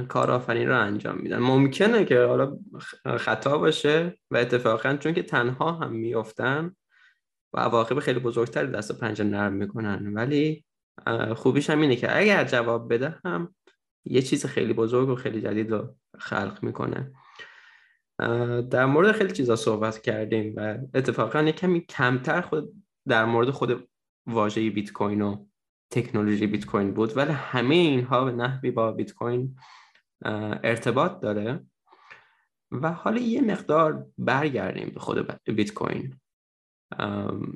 [0.08, 1.40] کارآفرین رو انجام میدن.
[1.40, 2.58] ممکنه که حالا
[3.18, 6.76] خطا باشه و اتفاقا چون که تنها هم میافتن
[7.54, 10.14] و عواقب خیلی بزرگتری دست و پنجه نرم می‌کنن.
[10.14, 10.66] ولی
[11.36, 13.56] خوبیش هم اینه که اگر جواب بده هم
[14.10, 17.12] یه چیز خیلی بزرگ و خیلی جدید رو خلق می‌کنه.
[18.70, 23.90] در مورد خیلی چیزا صحبت کردیم و اتفاقا یه کمی کمتر خود در مورد خود
[24.28, 25.46] واژه بیت کوین و
[25.92, 29.56] تکنولوژی بیت کوین بود ولی همه اینها به نحوی با بیت کوین
[30.64, 31.66] ارتباط داره.
[32.72, 36.20] و حالا یه مقدار برگردیم به خود بیت کوین.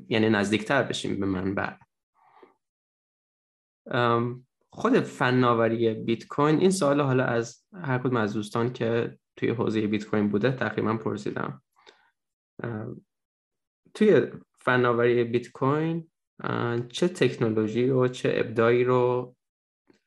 [0.08, 1.74] یعنی نزدیکتر بشیم به منبع.
[4.74, 9.88] خود فناوری بیت کوین این سوال حالا از هر کدوم از دوستان که توی حوزه
[9.88, 11.62] بیت کوین بوده تقریبا پرسیدم.
[13.94, 16.08] توی فناوری بیت کوین
[16.90, 19.36] چه تکنولوژی و چه ابداعی رو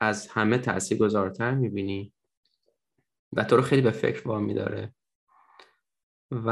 [0.01, 2.12] از همه تأثیر گذارتر می‌بینی؟
[3.32, 4.95] و تو رو خیلی به فکر وامی داره
[6.31, 6.49] و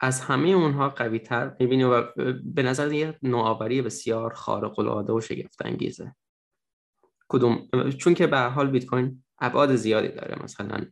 [0.00, 2.02] از همه اونها قوی تر می‌بینی و
[2.44, 6.14] به نظر یه نوآوری بسیار خارق العاده و شگفت انگیزه
[7.28, 10.42] کدوم چون که به حال بیت کوین ابعاد زیادی داره.
[10.44, 10.86] مثلا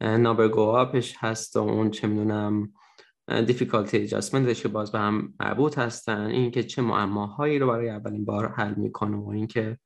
[0.00, 2.72] نابرگوآپش هست و اون چه می‌دونم
[3.46, 6.26] دیفیکالتی ادجاستمنتش که باز به هم مربوط هستن.
[6.26, 9.78] این که چه معماهایی رو برای اولین بار حل می‌کنه و اینکه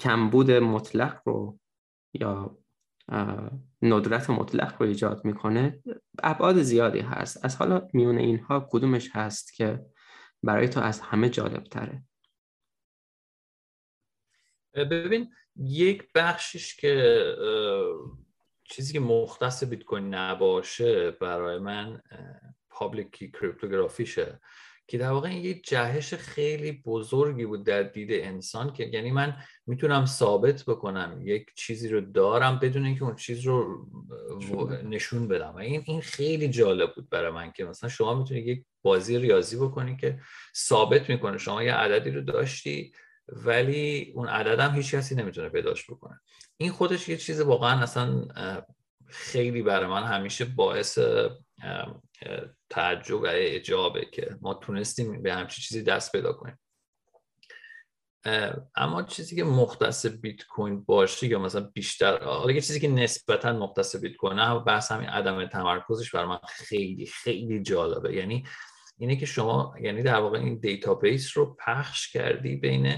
[0.00, 1.58] کمبود مطلق رو
[2.14, 2.58] یا
[3.82, 5.80] ندرت مطلق رو ایجاد می‌کنه
[6.22, 7.44] ابعاد زیادی هست.
[7.44, 9.86] از حالا میون اینها کدومش هست که
[10.42, 12.04] برای تو از همه جالب تره
[14.74, 17.24] ببین یک بخشش که
[18.64, 22.02] چیزی که مختص بیت کوین نباشه برای من
[22.70, 24.40] پابلیکی کریپتوگرافیشه
[24.86, 29.36] که در واقع یه جهش خیلی بزرگی بود در دید انسان که یعنی من
[29.66, 33.86] می‌تونم ثابت بکنم یک چیزی رو دارم بدون اینکه اون چیز رو
[34.84, 35.52] نشون بدم.
[35.54, 39.56] و این این خیلی جالب بود برای من که مثلا شما می‌تونید یک بازی ریاضی
[39.56, 40.18] بکنی که
[40.56, 41.38] ثابت می‌کنه.
[41.38, 42.92] شما یه عددی رو داشتی
[43.32, 46.20] ولی اون عدد هم هیچ کسی نمی‌تونه پیداش بکنه.
[46.56, 48.24] این خودش یه چیز واقعا اصلا
[49.06, 50.98] خیلی برای من همیشه باعث
[52.70, 56.58] تعجب و اعجابه که ما تونستیم به همچین چیزی دست پیدا کنیم.
[58.74, 63.96] اما چیزی که مختص بیت کوین باشه یا مثلا بیشتر حالا چیزی که نسبتا مختص
[63.96, 68.14] بیت کوین بحث همین عدم تمرکزش برای من خیلی خیلی جالبه.
[68.14, 68.44] یعنی
[68.98, 72.96] اینه که شما یعنی در واقع این database رو پخش کردی بین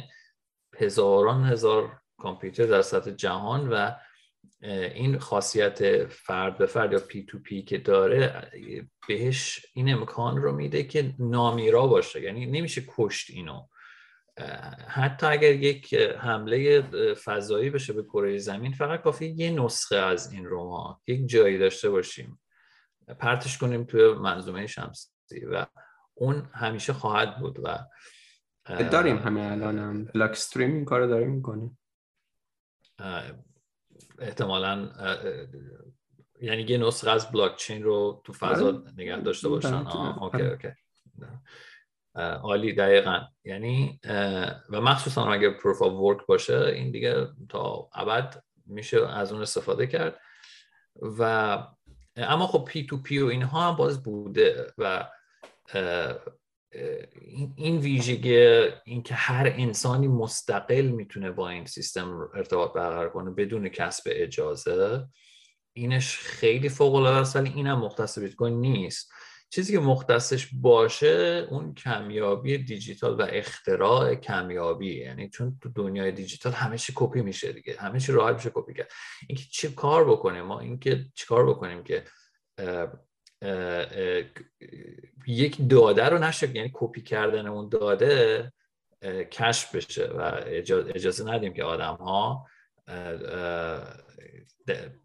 [0.79, 3.91] هزاران هزار کامپیوتر در سطح جهان و
[4.95, 8.51] این خاصیت فرد به فرد یا P2P که داره
[9.09, 12.23] بهش این امکان رو میده که نامیرا باشه.
[12.23, 13.67] یعنی نمیشه کشت اینو.
[14.89, 16.83] حتی اگر یک حمله
[17.15, 21.59] فضایی بشه به کره زمین فقط کافیه یه نسخه از این رو ما یک جایی
[21.59, 22.41] داشته باشیم.
[23.19, 25.09] پرتش کنیم توی منظومه شمسی
[25.53, 25.67] و
[26.15, 27.79] اون همیشه خواهد بود و
[28.65, 31.71] داریم همه الان هم Blockstream این کار داره می‌کنه
[34.19, 34.91] احتمالا
[36.41, 38.83] یعنی یه نسخه از بلاک چین رو تو فضا آره.
[38.97, 39.75] نگه داشته باشن.
[39.75, 40.69] اوکی اوکی.
[42.17, 43.21] عالی دقیقا.
[43.45, 44.01] یعنی
[44.71, 49.87] و مخصوصا اگر proof of work باشه این دیگه تا ابد میشه از اون استفاده
[49.87, 50.21] کرد.
[51.19, 51.59] و
[52.17, 55.09] اما خب P2P و اینها هم باز بوده و
[57.57, 58.37] این ویژگی
[58.85, 65.07] اینکه هر انسانی مستقل می‌تونه با این سیستم ارتباط برقرار کنه بدون کسب اجازه
[65.73, 69.13] اینش خیلی فوق العاده است ولی اینم مختص بیت کوین نیست.
[69.51, 76.53] چیزی که مختصش باشه اون کمیابی دیجیتال و اختراع کمیابی یعنی چون تو دنیای دیجیتال
[76.53, 78.91] همه چی کپی میشه دیگه همه چی راحت میشه کپی کرد.
[79.29, 82.05] اینکه چه کار بکنیم ما اینکه چیکار بکنیم که
[85.27, 88.53] یک داده رو نشه یعنی کپی کردن اون داده
[89.31, 90.41] کشف بشه و
[90.95, 92.47] اجازه ندیم که آدم ها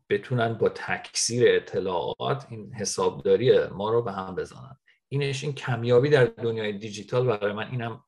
[0.09, 4.77] بتونن با تکثیر اطلاعات این حسابداری ما رو به هم بزنن.
[5.09, 8.03] اینش این کمیابی در دنیای دیجیتال برای من اینم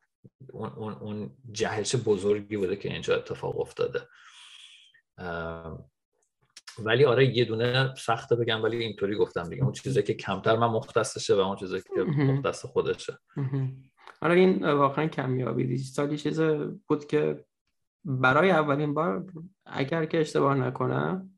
[0.50, 4.02] اون, اون, اون جهش بزرگی بوده که اینجا اتفاق افتاده.
[6.80, 9.64] ولی آره یه دونه سخته بگم ولی اینطوری گفتم دیگه.
[9.64, 13.18] اون چیزی که کمتر من مختصشه و اون چیزی که مختص خودشه.
[14.22, 15.64] آره این واقعا کمیابی.
[15.64, 16.42] دیجیتالی چیز
[16.88, 17.46] بود که
[18.06, 19.26] برای اولین بار
[19.66, 21.30] اگر که اشتباه نکنم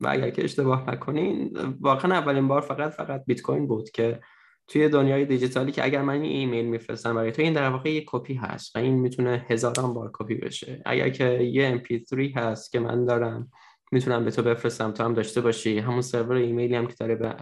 [0.00, 4.20] و اگر که اشتباه نکنین واقعا اولین بار فقط فقط بیت کوین بود که
[4.68, 8.04] توی دنیای دیجیتالی که اگر من این ایمیل میفرستم برای تو این در واقع یه
[8.06, 10.82] کپی هست و این می‌تونه هزاران بار کپی بشه.
[10.86, 13.50] اگر که یه MP3 هست که من دارم
[13.92, 15.78] می‌تونم به تو بفرستم تو هم داشته باشی.
[15.78, 17.36] همون سرور ایمیلی هم که داره به,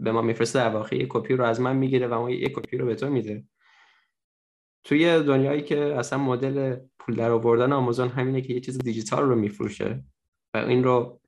[0.00, 2.76] به ما میفرسته در واقع یه کپی رو از من می‌گیره و ما یه کپی
[2.76, 3.44] رو به تو میده.
[4.84, 9.34] توی دنیایی که اصلا مدل پول در آوردن آمازون همینه که یه چیز دیجیتال رو
[9.34, 10.04] میفروشه
[10.54, 11.20] و این رو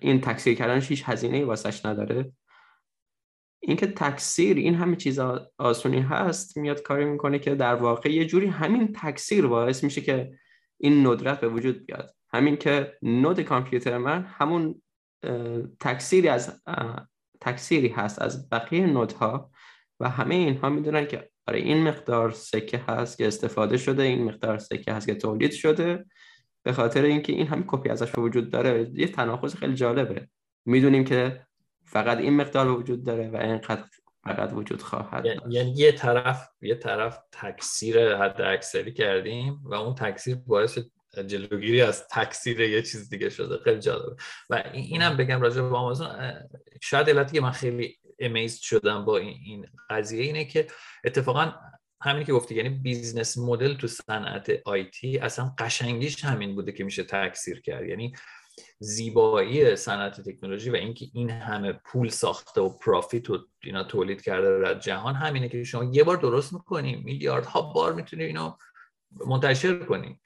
[0.00, 2.32] این تکثیر کردنش هیچ هزینه واسش نداره.
[3.62, 5.18] اینکه تکثیر این همه چیز
[5.58, 10.32] آسونی هست میاد کاری می‌کنه که در واقع یه جوری همین تکثیر باعث میشه که
[10.80, 12.14] این ندرت به وجود بیاد.
[12.32, 14.82] همین که نود کامپیوتر من همون
[15.80, 16.62] تکثیری از
[17.40, 19.50] تکثیری هست از بقیه نودها
[20.00, 24.58] و همه اینها می‌دونن که آره این مقدار سکه هست که استفاده شده این مقدار
[24.58, 26.04] سکه هست که تولید شده.
[26.64, 30.28] به خاطر اینکه این همین کپی ازش وجود داره یه تناقض خیلی جالبه.
[30.66, 31.46] می‌دونیم که
[31.92, 33.84] فقط این مقدار وجود داره و اینقدر
[34.24, 40.36] فقط وجود خواهد یعنی یه طرف یه طرف تکثیر حد اکثری کردیم و اون تکثیر
[40.46, 40.78] باعث
[41.26, 43.58] جلوگیری از تکثیر یه چیز دیگه شده.
[43.64, 44.16] خیلی جالبه.
[44.50, 46.08] و اینم بگم راجع به آمازون
[46.82, 50.66] شاید علتی که من خیلی amaze شدم با این قضیه اینه که
[51.04, 51.52] اتفاقا
[52.02, 57.04] همین که گفتی یعنی business model تو صنعت IT اصلا قشنگیش همین بوده که میشه
[57.04, 57.88] تکثیر کرد.
[57.88, 58.12] یعنی
[58.78, 64.60] زیبایی صنعت تکنولوژی و اینکه این همه پول ساخته و profit و اینا تولید کرده
[64.60, 68.56] در جهان همینه که شما یه بار درست می‌کنیم میلیاردها بار می‌تونی اینو
[69.26, 70.20] منتشر کنی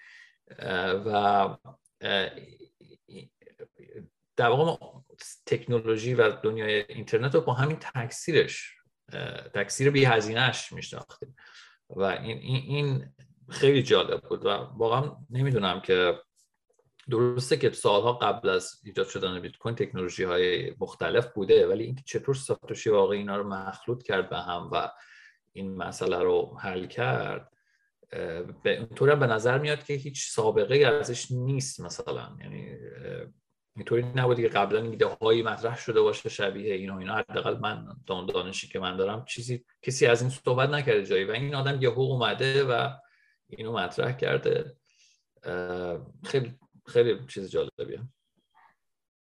[1.06, 1.48] و
[4.36, 4.96] در واقع
[5.46, 8.72] تکنولوژی و دنیای اینترنت رو با همین تکثیرش
[9.54, 11.36] تکثیر بی هزینهش میشناختیم.
[11.90, 13.14] و این, این
[13.48, 16.18] خیلی جالب بود و واقعا نمی‌دونم که
[17.10, 22.02] درسته که سالها قبل از ایجاد شدن بیت کوین تکنولوژی های مختلف بوده ولی اینکه
[22.06, 24.90] چطور ساتوشی واقعا اینا رو مخلوط کرد به هم و
[25.52, 27.52] این مسئله رو حل کرد
[28.62, 32.36] به اونطور به نظر میاد که هیچ سابقه ازش نیست مثلا.
[32.40, 32.76] یعنی
[33.76, 37.14] اینطوری نبوده که قبلا ایده هایی مطرح شده باشه شبیه این و اینا.
[37.14, 41.54] حداقل من دانشی که من دارم چیزی کسی از این صحبت نکرده جایی و این
[41.54, 42.90] آدم یهو اومده و
[43.46, 44.76] اینو مطرح کرده.
[46.24, 46.54] خیلی
[46.86, 48.00] خیلی چیز جالبیه.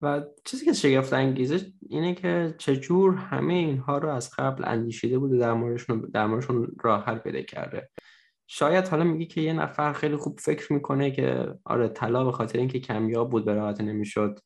[0.02, 5.38] و چیزی که شگفت انگیزه اینه که چجور همه اینها رو از قبل اندیشیده بوده
[5.38, 7.90] در موردشون در موردشون راه حل پیدا کرده.
[8.46, 12.58] شاید حالا میگی که یه نفر خیلی خوب فکر می‌کنه که آره طلا به خاطر
[12.58, 14.38] اینکه کمیاب بود به راحت نمی‌شد.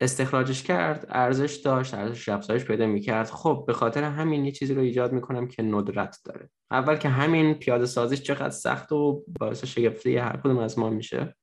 [0.00, 3.30] استخراجش کرد ارزش داشت ارزش افزایش پیدا می‌کرد.
[3.30, 6.50] خب به خاطر همین یه چیزی رو ایجاد می‌کنم که ندرت داره.
[6.70, 11.36] اول که همین پیاده سازیش چقدر سخت و باعث شگفتی هر کدوم از ما میشه.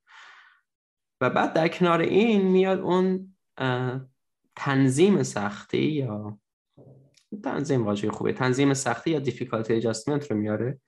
[1.21, 3.35] و بعد در کنار این میاد اون
[4.55, 6.39] تنظیم سختی یا
[7.43, 8.33] تنظیم واژه خوبه.
[8.33, 10.79] تنظیم سختی یا دیفیکالتی ادجاستمنت رو میاره.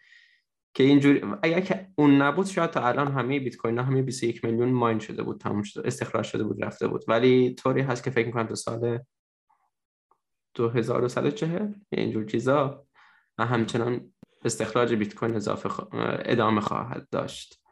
[0.73, 4.69] که اینجوری اگر که اون نبود شاید تا الان همه بیت کوین همه 21 میلیون
[4.69, 7.03] ماین شده بود تموم شده استخراج شده بود رفته بود.
[7.07, 8.99] ولی طوری هست که فکر می‌کنم تو سال
[10.55, 12.85] 2140 اینجور چیزا
[13.37, 14.13] و همچنان
[14.45, 15.69] استخراج بیت کوین اضافه
[16.25, 17.63] ادامه خواهد داشت.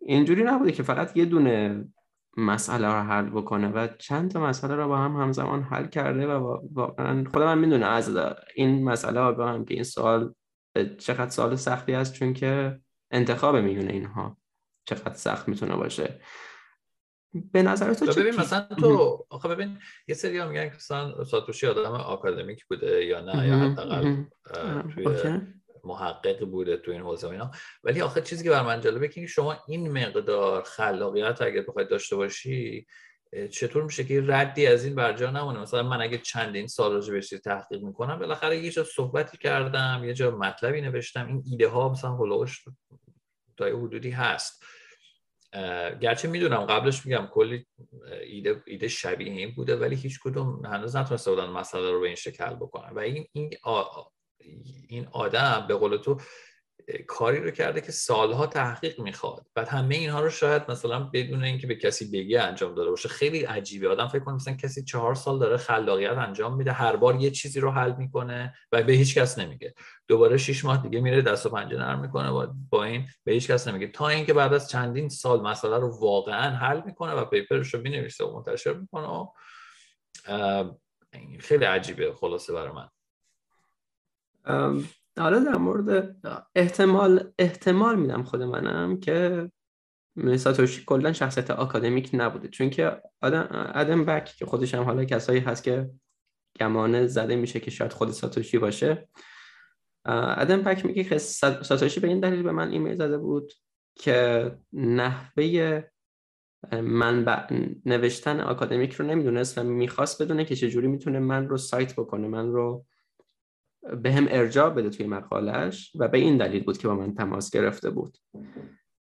[0.00, 1.84] اینجوری نبوده که فقط یه دونه
[2.36, 6.58] مسئله رو حل بکنه و چند تا مسئله رو با هم همزمان حل کرده و
[6.72, 8.16] واقعا خودم من می‌دونه از
[8.54, 10.34] این مسئله هم که این سوال
[10.84, 12.80] چقدر سوال سختی است چون که
[13.10, 14.36] انتخاب میونه اینها
[14.84, 16.20] چقدر سخت می‌تونه باشه.
[17.52, 19.78] به نظر تو ببین مثلا تو آخه ببین
[20.08, 24.24] یه سری ها میگن که مثلا ساتوشی آدم آکادمیک بوده یا نه یا حداقل
[24.94, 25.40] توی
[25.84, 27.50] محقق بوده تو این حوزه اینا.
[27.84, 32.16] ولی آخه چیزی که بر من جالبه که شما این مقدار خلاقیت اگر بخواید داشته
[32.16, 32.86] باشی
[33.50, 37.28] چطور میشه که ردی از این برجا نمونه؟ مثلا من اگه چندین سال راجع بهش
[37.28, 42.16] تحقیق می‌کنم بالاخره یه جا صحبتی کردم یه جا مطلبی نوشتم این ایده ها مثلا
[42.16, 42.64] هلوش
[43.56, 44.64] تا حدودی هست.
[46.00, 47.66] گرچه می‌دونم قبلش میگم کلی
[48.22, 52.16] ایده, ایده شبیه این بوده ولی هیچ کدوم هنوز نتونسته بودن مسئله رو به این
[52.16, 52.90] شکل بکنن.
[52.90, 53.50] و این این,
[54.88, 56.20] این آدم به قول تو
[57.06, 59.46] کاری رو کرده که سالها تحقیق می‌خواد.
[59.54, 63.08] بعد همه اینها رو شاید مثلا بدون اینکه به کسی بگه انجام داده باشه.
[63.08, 63.88] خیلی عجیبه.
[63.88, 66.72] آدم فکر کنه مثلا کسی چهار سال داره خلاقیت انجام میده.
[66.72, 69.74] هر بار یه چیزی رو حل می‌کنه و به هیچ کس نمیگه.
[70.08, 73.68] دوباره شش ماه دیگه میره دست و پنجه نرم می‌کنه با این به هیچ کس
[73.68, 73.86] نمیگه.
[73.86, 78.24] تا اینکه بعد از چندین سال مسئله رو واقعا حل می‌کنه و پیپرش رو می‌نویسه
[78.24, 79.08] و منتشر می‌کنه.
[79.08, 79.26] و
[81.40, 82.12] خیلی عجیبه.
[82.12, 82.88] خلاصه برای من.
[85.18, 86.16] حالا در مورد
[86.54, 89.50] احتمال احتمال میدم خود منم که
[90.36, 92.48] ساتوشی کلا شخصیت آکادمیک نبوده.
[92.48, 95.90] چون که آدم ادم بک که خودش هم حالا کسایی هست که
[96.60, 99.08] گمانه زده میشه که شاید خود ساتوشی باشه.
[100.04, 103.52] ادم بک میگه که ساتوشی به این دلیل به من ایمیل زده بود
[103.94, 105.82] که نحوه
[106.72, 112.28] منبع نوشتن آکادمیک رو نمی‌دونست و می‌خواست بدونه که چجوری می‌تونه من رو سایت بکنه
[112.28, 112.86] من رو
[114.02, 117.50] به هم ارجاع بده توی مقالش و به این دلیل بود که با من تماس
[117.50, 118.18] گرفته بود.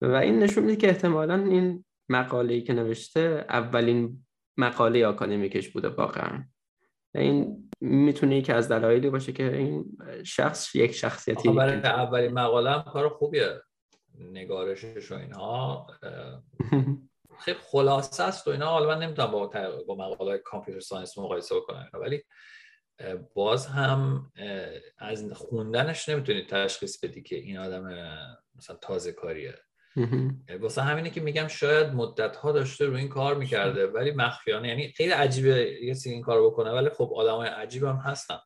[0.01, 4.25] و این نشون میده که احتمالا این مقاله‌ای که نوشته اولین
[4.57, 6.45] مقاله آکادمیکش بوده واقعا.
[7.15, 12.81] این می‌تونه که از دلایلی باشه که این شخص یک شخصیتی برای اولین مقاله هم
[12.81, 13.61] کار خوبیه.
[14.19, 15.87] نگارشش و اینها
[17.45, 18.69] خیلی خلاصه است و اینا.
[18.69, 19.51] حالا من نمی‌تونم با,
[19.87, 22.23] با مقاله کامپیوتر ساینس مقایسه بکنم ولی
[23.33, 24.31] باز هم
[24.97, 27.83] از خوندنش نمی‌تونید تشخیص بدی که این آدم
[28.55, 29.55] مثلا تازه کاریه.
[30.59, 34.91] واسه همینه که میگم شاید مدت ها داشته رو این کار می‌کرده ولی مخفیانه یعنی
[34.91, 38.37] خیلی عجیبه یه این کار بکنه ولی خب آدم های عجیب هم هستن.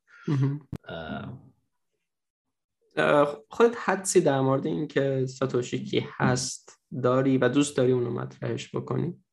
[3.50, 8.76] خودت حدسی در مورد این که ساتوشی کی هست داری و دوست داری اونو مطرحش
[8.76, 9.25] بکنی؟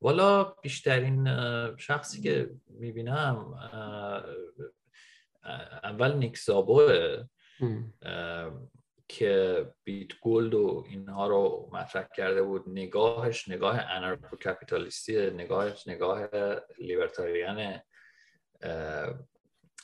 [0.00, 1.28] والا بیشترین
[1.76, 3.54] شخصی که می‌بینم
[5.82, 7.24] اول نیک زابوه
[9.08, 12.68] که بیت گولد و اینها رو مطرح کرده بود.
[12.68, 16.28] نگاهش نگاه انارکو کپیتالیستی نگاهش نگاه
[16.78, 17.80] لیبرتاریان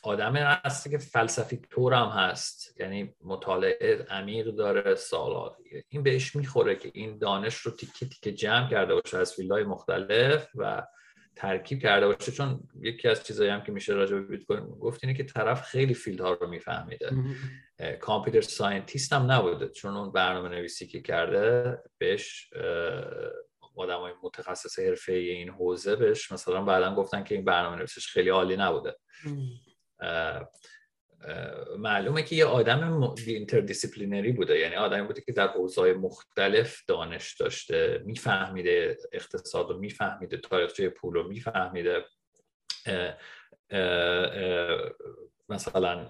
[0.05, 2.81] آدم هستی که فلسفی طور هم هست.
[2.81, 5.57] یعنی مطالعه عمیق داره سالات
[5.89, 10.49] این بهش می‌خوره که این دانش رو تیکه تیکه جمع کرده باشه از فیلدهای مختلف
[10.55, 10.87] و
[11.37, 12.33] ترکیب کرده باشه.
[12.33, 15.63] چون یکی از چیزایی هم که میشه راجع به بیت کوین گفت اینه که طرف
[15.63, 17.11] خیلی field ها رو میفهمیده.
[18.01, 19.69] computer scientist هم نبوده.
[19.69, 22.51] چون اون برنامه نویسی که کرده بهش
[23.77, 28.29] آدم های متخصص حرفه این حوزه بهش مثلا بعدا گفتن که این برنامه نویسش خیلی
[28.29, 28.97] عالی نبوده.
[31.79, 34.59] معلومه که یه آدم interdisciplinary بوده.
[34.59, 41.15] یعنی آدمی بوده که در حوزه‌های مختلف دانش داشته میفهمیده اقتصاد رو میفهمیده تاریخچه پول
[41.15, 42.05] رو میفهمیده
[45.49, 46.09] مثلا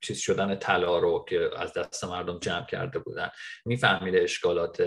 [0.00, 3.30] چیز شدن طلا رو که از دست مردم جمع کرده بودن.
[3.64, 4.82] میفهمیده اشکالات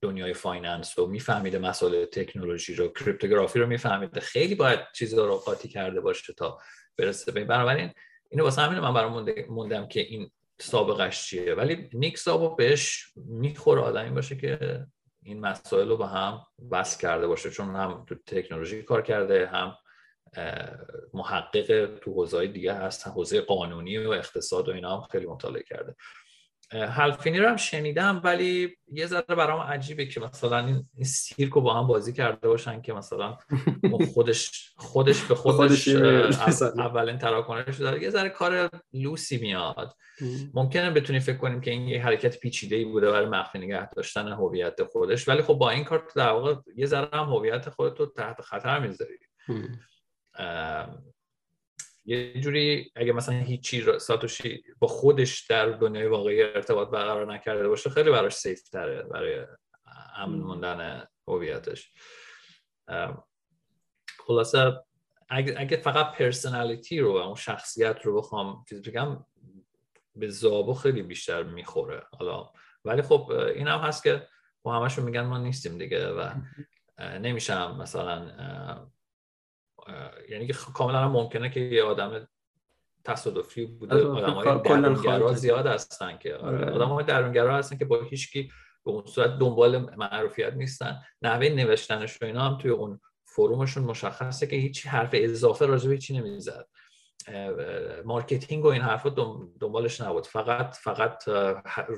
[0.00, 4.20] دنیای finance رو میفهمیده مسائل تکنولوژی رو cryptography رو میفهمیده.
[4.20, 6.58] خیلی باید چیزا رو قاطی کرده باشه تا
[6.96, 7.90] برسه به بنابراین
[8.30, 10.30] اینو واسه همین من برام موندم که این
[10.60, 11.54] سابقش چیه.
[11.54, 14.86] ولی نیک سابو بهش می‌خوره آدمی باشه که
[15.22, 17.50] این مسائل رو با هم وصل کرده باشه.
[17.50, 19.76] چون هم تو تکنولوژی کار کرده هم
[21.14, 25.96] محقق تو حوزه دیگه هست حوزه قانونی و اقتصاد و اینا هم خیلی مطالعه کرده.
[26.70, 31.60] هلفینی رو هم شنیدم ولی یه ذره برام عجیبه که مثلا این, این سیرک رو
[31.60, 33.38] با هم بازی کرده باشن که مثلا
[34.14, 38.02] خودش خودش به خودش, اولین تراکنش داره.
[38.02, 39.96] یه ذره کار لوسی میاد.
[40.54, 44.28] ممکنه بتونیم فکر کنیم که این یه حرکت پیچیده ای بوده برای مخفی نگه داشتن
[44.28, 45.28] هویت خودش.
[45.28, 48.78] ولی خب با این کار در واقع یه ذره هم هویت خودت رو تحت خطر
[48.78, 49.18] می‌ذاری.
[52.08, 57.90] یه جوری اگه مثلا هیچی ساتوشی با خودش در دنیای واقعی ارتباط برقرار نکرده باشه
[57.90, 59.46] خیلی براش سیف تره برای
[60.16, 61.92] امن موندن هویتش.
[64.26, 64.72] خلاصه
[65.28, 69.24] اگه, اگه فقط پرسنالیتی رو و اون شخصیت رو بخوام چیز بگم
[70.16, 72.02] به زابو خیلی بیشتر می‌خوره.
[72.18, 72.50] حالا
[72.84, 74.28] ولی خب این هم هست که
[74.62, 76.30] با همشون میگن ما نیستیم دیگه و
[76.98, 78.90] نمیشم مثلا
[80.30, 82.28] یعنی که کاملا ممکنه که یه آدم
[83.04, 84.06] تصادفی بوده.
[84.06, 86.58] آدم های درونگرا زیاد هستن که آره.
[86.58, 86.72] آره.
[86.72, 88.50] آدم های درونگرا هستن که با هیچکی
[88.84, 91.00] به اون صورت دنبال معروفیت نیستن.
[91.22, 95.88] نحوه نوشتنش و اینا هم توی اون forum شون مشخصه که هیچی حرف اضافه راجع
[95.88, 96.68] به هیچی نمی‌زد.
[98.04, 99.08] marketing و این حرفا
[99.60, 100.26] دنبالش نبود.
[100.26, 101.28] فقط فقط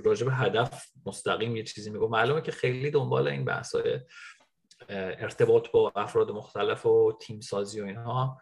[0.05, 4.01] راجع به هدف مستقیم یه چیزی میگه معلومه که خیلی دنبال این بحثای
[4.91, 8.41] ارتباط با افراد مختلف و تیم سازی و اینها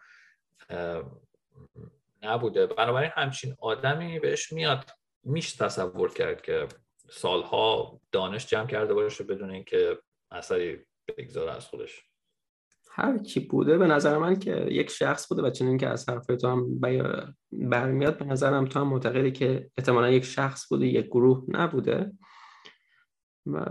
[2.23, 2.67] نبوده.
[2.67, 4.91] بنابراین همچین آدمی بهش میاد
[5.23, 6.67] میشه تصور کرد که
[7.09, 9.99] سالها دانش جمع کرده باشه بدون اینکه
[10.31, 10.85] اثری
[11.17, 12.03] بگذاره از خودش.
[12.91, 16.25] هر کی بوده به نظر من که یک شخص بوده و چنین که از حرف
[16.25, 16.79] تو هم
[17.51, 22.11] برمیاد به نظرم تو هم معتقدی که احتمالا یک شخص بوده یک گروه نبوده.
[23.45, 23.65] و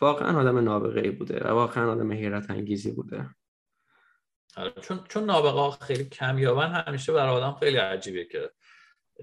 [0.00, 3.30] واقعا آدم نابغه بوده و واقعا آدم حیرت انگیزی بوده.
[4.56, 8.50] آره، چون چون نابغه ها خیلی کمیابن همیشه برای آدم خیلی عجیبه که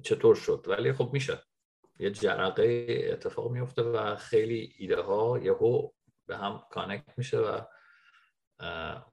[0.03, 0.65] چطور شد.
[0.67, 1.43] ولی خب میشه.
[1.99, 5.89] یه جرقه اتفاق میفته و خیلی ایده ها یهو
[6.25, 7.61] به هم کانکت میشه و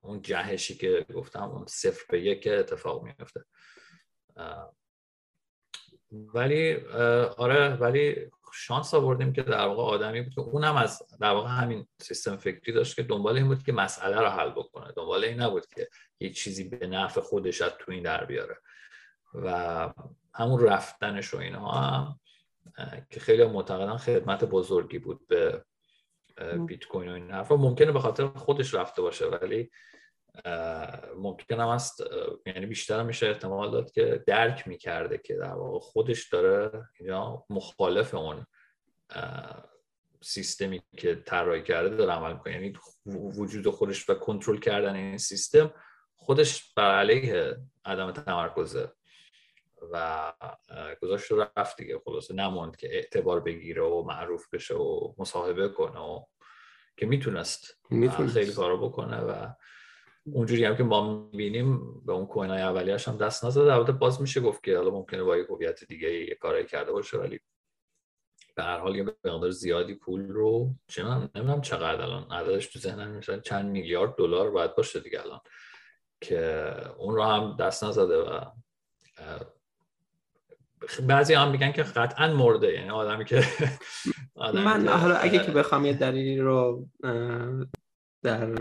[0.00, 3.44] اون جهشی که گفتم اون صفر به یک اتفاق میفته.
[6.12, 6.76] ولی
[7.36, 11.86] آره ولی شانس آوردیم که در واقع آدمی بود که اونم از در واقع همین
[11.98, 14.92] سیستم فکری داشت که دنبال این بود که مسئله رو حل بکنه.
[14.96, 15.88] دنبال این نبود که
[16.20, 18.56] یه چیزی به نفع خودش از تو این در بیاره.
[19.34, 19.92] و
[20.34, 22.20] همون رفتنش و اینها هم
[23.10, 25.64] که خیلی معتقدن خدمت بزرگی بود به
[26.66, 27.56] بیت کوین و این حرفا.
[27.56, 29.70] ممکنه به خاطر خودش رفته باشه ولی
[31.16, 32.02] ممکن هم است
[32.46, 38.14] یعنی بیشتر میشه احتمال داد که درک می‌کرده که در واقع خودش داره یا مخالف
[38.14, 38.46] اون
[40.22, 42.74] سیستمی که طراحی کرده داره عمل کنه یعنی
[43.06, 45.74] وجود خودش و کنترل کردن این سیستم
[46.16, 48.92] خودش بر علیه عدم تمرکزه
[49.92, 50.32] و
[51.02, 52.00] گذاشت رفت دیگه.
[52.04, 56.24] خلاصه نموند که اعتبار بگیره و معروف بشه و مصاحبه کنه و
[56.96, 57.78] که می‌تونست.
[58.32, 59.48] خیلی کارو بکنه و
[60.24, 63.74] اونجوری هم که ما می‌بینیم به اون کوین های اولیش هم دست نزده.
[63.74, 67.18] البته باز میشه گفت که حالا ممکنه با یک هویت دیگه یه کارایی کرده باشه
[67.18, 67.40] ولی
[68.54, 73.10] به هر حال یه مقدار زیادی پول رو چنان نمی‌دونم چقدر الان عددش تو ذهنم
[73.10, 75.40] میشه چند میلیارد دلار باید باشه دیگه الان
[76.20, 78.44] که اون رو هم دست نزده و
[81.06, 83.44] بعضی هم میگن که قطعا مرده یعنی آدمی که
[84.36, 86.88] من حالا اگه که بخوام یه دلیلی رو
[88.22, 88.54] در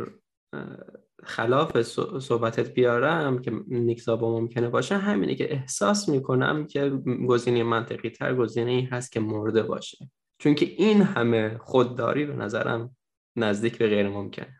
[1.24, 1.82] خلاف
[2.20, 6.90] صحبتت بیارم که نیکزابا ممکنه باشه همینه که احساس می‌کنم که
[7.28, 10.12] گزینه منطقی تر گزینه هست که مرده باشه.
[10.38, 12.98] چون که این همه خودداری به نظرم
[13.36, 14.60] نزدیک به غیر ممکنه.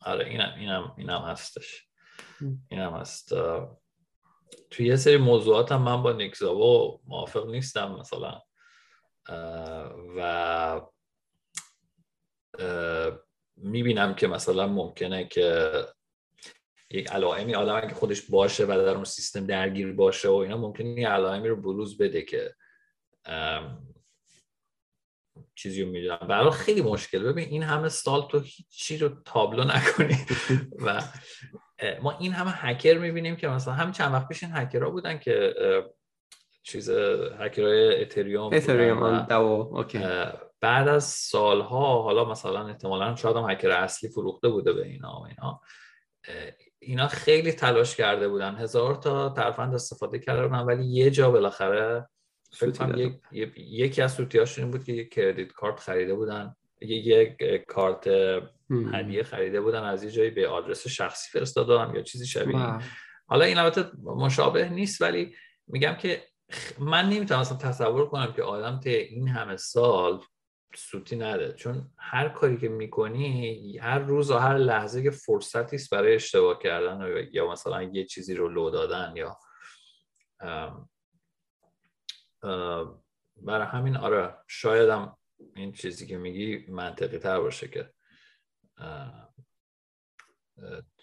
[0.00, 1.88] آره اینم اینم اینم هستش.
[2.68, 3.34] اینم هست.
[4.70, 8.40] توی یه سری موضوعات هم من با نیکزابا موافق نیستم مثلا.
[10.16, 10.80] و
[13.62, 15.72] می‌بینم که مثلا ممکنه که
[16.90, 21.00] یک علائمی آدم که خودش باشه و در اون سیستم درگیر باشه و اینا ممکنه
[21.00, 22.54] یه علائمی رو بروز بده که
[25.54, 26.16] چیزی رو می‌دونم.
[26.28, 30.16] برای خیلی مشکل ببین این همه سال تو هیچی رو تابلو نکنی.
[30.78, 31.02] و
[32.02, 35.54] ما این همه هکر می‌بینیم که مثلا همین چند وقت پیش این هکرها بودن که
[36.62, 36.90] چیز
[37.38, 39.26] هکرهای اتریوم اتریوم
[40.60, 45.26] بعد از سالها حالا مثلا احتمالا شاید هم هکر اصلی فروخته بوده به اینا و
[45.26, 45.60] اینا
[46.78, 48.54] اینا خیلی تلاش کرده بودن.
[48.54, 52.08] هزار تا ترفند استفاده کرده بودن ولی یه جا بالاخره
[52.52, 56.54] فکر یک، یکی از سوتیاشون این بود که یک کردیت کارت خریده بودن.
[56.80, 58.08] یک کارت
[58.92, 62.78] هدیه خریده بودن از یه جایی به آدرس شخصی فرستادن یا چیزی شبیه
[63.26, 65.34] حالا این البته مشابه نیست ولی
[65.66, 66.22] میگم که
[66.78, 70.20] من نمی‌تونم اصلا تصور کنم که آدم تا این همه سال
[70.76, 71.52] سوتی نده.
[71.52, 76.58] چون هر کاری که می‌کنی هر روز و هر لحظه که فرصتی است برای اشتباه
[76.58, 79.38] کردن یا مثلا یه چیزی رو لو دادن یا
[83.36, 85.16] برای همین آره شایدم
[85.56, 87.92] این چیزی که میگی منطقی تر باشه که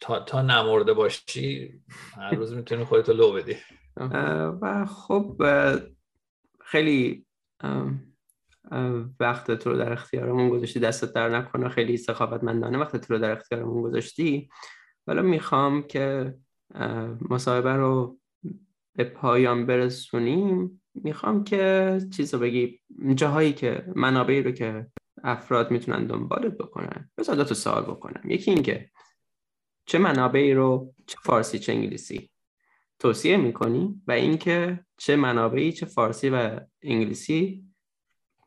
[0.02, 1.81] تا, تا نمرده باشی
[2.15, 3.57] هر روز می‌تونی خودتو لو بدی.
[4.61, 5.41] و خب
[6.65, 7.26] خیلی
[9.19, 10.80] وقت تو رو در اختیارمون گذاشتی.
[10.80, 14.49] دستت در نکنه خیلی سخاوتمندانه وقت تو رو در اختیارمون گذاشتی.
[15.07, 16.35] ولی می‌خوام که
[17.30, 18.19] مصاحبه رو
[18.95, 20.81] به پایان برسونیم.
[20.94, 22.80] می‌خوام که چیز رو بگی
[23.15, 24.88] جاهایی که منابعی رو که
[25.23, 27.10] افراد می‌تونن دنبالت بکنن.
[27.18, 28.22] بذار تو سوال بکنم.
[28.30, 28.89] یکی اینکه
[29.85, 32.30] چه منابعی رو چه فارسی چه انگلیسی
[32.99, 37.66] توصیه می‌کنی؟ و اینکه چه منابعی چه فارسی و انگلیسی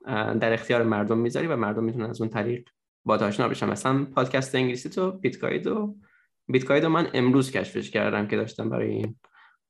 [0.07, 2.69] در اختیار مردم می‌ذاری و مردم می‌تونن از اون طریق
[3.05, 3.69] با آشنا بشن.
[3.69, 5.95] مثلا پادکست انگلیسی تو بیتکوین و
[6.49, 9.17] بیتکوین من امروز کشفش کردم که داشتم برای این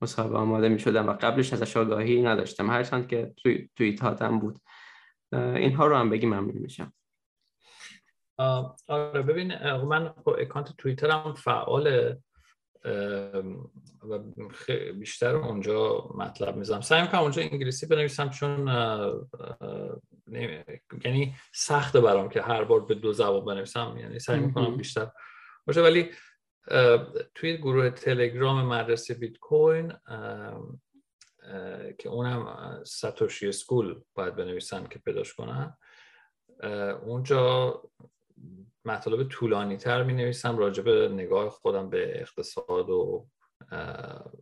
[0.02, 2.70] مصاحبه آماده می شدم و قبلش ازش آگاهی نداشتم.
[2.70, 4.58] هرچند که توی توییت هاتم بود
[5.32, 6.92] اینها رو هم بگی ممنون میشم.
[8.88, 12.14] آره ببین من اکانت توییترم فعال
[14.08, 14.18] و
[14.98, 16.80] بیشتر اونجا مطلب می‌زنم.
[16.80, 18.68] سعی می‌کنم اونجا انگلیسی بنویسم چون
[21.04, 25.10] یعنی سخته برام که هر بار به دو زبان بنویسم یعنی سعی می‌کنم بیشتر
[25.66, 25.82] باشه.
[25.82, 26.10] ولی
[27.34, 29.92] توی گروه تلگرام مدرسه بیت کوین
[31.98, 35.76] که اونم ساتوشی سکول باید بنویسن که پیداش کنن
[37.02, 37.82] اونجا
[38.84, 43.26] مطالب طولانی تر می نویسم راجع به نگاه خودم به اقتصاد و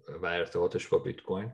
[0.09, 1.53] و ارتباطش با بیت کوین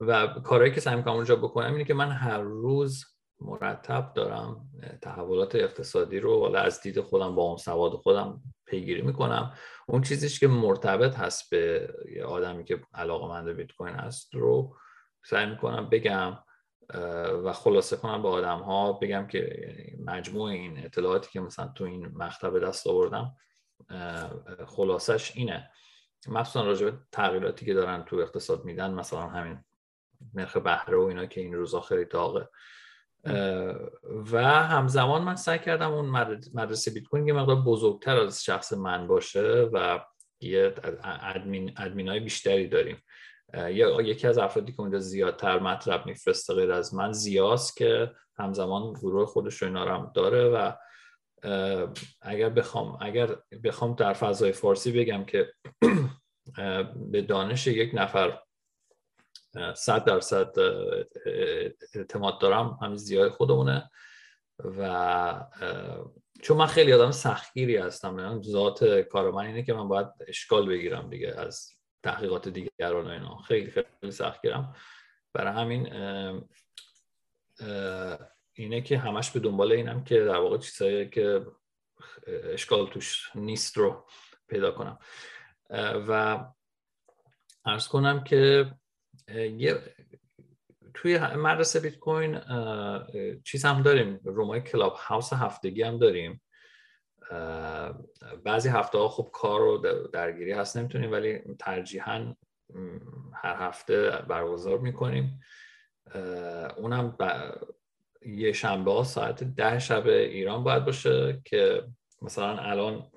[0.00, 3.04] و کارهایی که سعی می‌کنم اونجا بکنم اینه که من هر روز
[3.40, 4.68] مرتب دارم
[5.02, 9.54] تحولات اقتصادی رو حالا از دید خودم با اون سواد خودم پیگیری می‌کنم.
[9.88, 11.88] اون چیزیش که مرتبط هست به
[12.26, 14.76] آدمی که علاقه مند بیت کوین هست رو
[15.24, 16.38] سعی می‌کنم بگم
[17.44, 19.66] و خلاصه کنم به آدم ها بگم که
[20.04, 23.36] مجموع این اطلاعاتی که مثلا تو این مکتب دست آوردم
[24.66, 25.70] خلاصش اینه.
[26.28, 29.64] مخصوصا راجع به تغییراتی که دارن تو اقتصاد میدن مثلا همین
[30.34, 32.48] نرخ بهره و اینا که این روزا خیلی داغه.
[34.32, 36.06] و همزمان من سعی کردم اون
[36.54, 40.00] مدرسه بیت کوین یه مقدار بزرگتر از شخص من باشه و
[40.40, 40.74] یه
[41.04, 43.02] ادمین, ادمین های بیشتری داریم.
[43.54, 48.92] یا یکی از افرادی که اونجا زیادتر مطلب میفرسته غیر از من زیاست که همزمان
[48.92, 50.72] گروه خودش رو اینا داره و
[52.22, 55.52] اگر بخوام اگر بخوام در فضای فارسی بگم که
[57.10, 58.38] به دانش یک نفر
[59.74, 60.58] صد درصد
[61.94, 62.78] اعتماد دارم.
[62.82, 63.90] همین زیای خودمونه.
[64.58, 65.46] و
[66.42, 68.42] چون من خیلی آدم سختگیری هستم.
[68.42, 71.68] ذات کار من اینه که من باید اشکال بگیرم دیگه از
[72.02, 73.36] تحقیقات دیگران و اینا.
[73.36, 74.76] خیلی خیلی سختگیرم.
[75.32, 75.92] برای همین
[78.52, 81.46] اینه که همش به دنبال اینم که در واقع چیزایی که
[82.26, 84.06] اشکال توش نیست رو
[84.48, 84.98] پیدا کنم.
[86.08, 86.44] و
[87.64, 88.74] ارز کنم که
[89.28, 89.82] یه
[90.94, 92.40] توی مدرسه بیت کوین
[93.44, 96.42] چیز هم داریم رومای کلاب هاوس هفتگی هم داریم.
[98.44, 99.78] بعضی هفته ها خب کار رو
[100.12, 102.34] درگیری هست نمی‌تونیم ولی ترجیحاً
[103.34, 105.40] هر هفته برگزار می‌کنیم.
[106.76, 107.16] اونم
[108.26, 111.88] یه شنبه ها ساعت ده شب ایران باید باشه که
[112.22, 113.10] مثلا الان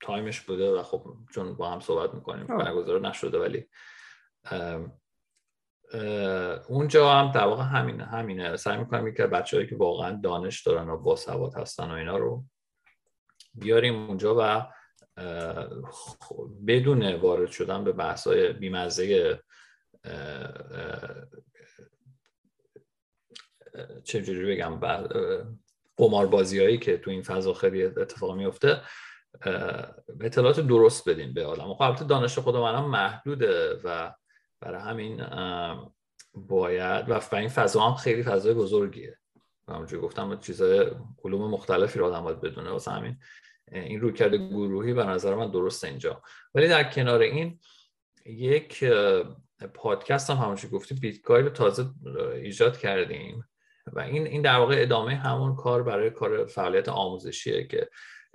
[0.00, 3.68] تایمش بوده و خب چون با هم صحبت می‌کنیم برگزار نشده ولی
[6.68, 8.56] اونجا هم در واقع همینه همینه.
[8.56, 12.44] سعی می‌کنم که بچه‌هایی که واقعا دانش دارن و با سواد هستن و اینا رو
[13.54, 14.66] بیاریم اونجا و
[16.66, 19.38] بدون وارد شدن به بحث های بیمزه
[24.04, 24.80] چجوری بگم
[25.96, 28.80] قماربازی هایی که تو این فضا خیلی اتفاق میفته
[30.20, 34.14] اطلاعات درست بدیم به آدم خب البته دانش خود منم محدوده و
[34.64, 35.26] برای همین
[36.34, 37.10] باید.
[37.10, 39.18] و این فضا هم خیلی فضای بزرگیه.
[39.68, 40.90] همونجوری گفتم چیزای
[41.24, 43.18] علوم مختلفی رو آدم باید بدونه واسه همین.
[43.72, 46.22] این رویکرد گروهی به نظر من درست اینجا.
[46.54, 47.60] ولی در کنار این
[48.26, 48.84] یک
[49.74, 51.86] پادکست هم همونجوری گفتی بیت رو تازه
[52.34, 53.44] ایجاد کردیم.
[53.92, 57.88] و این این در واقع ادامه همون کار برای کار فعالیت آموزشیه که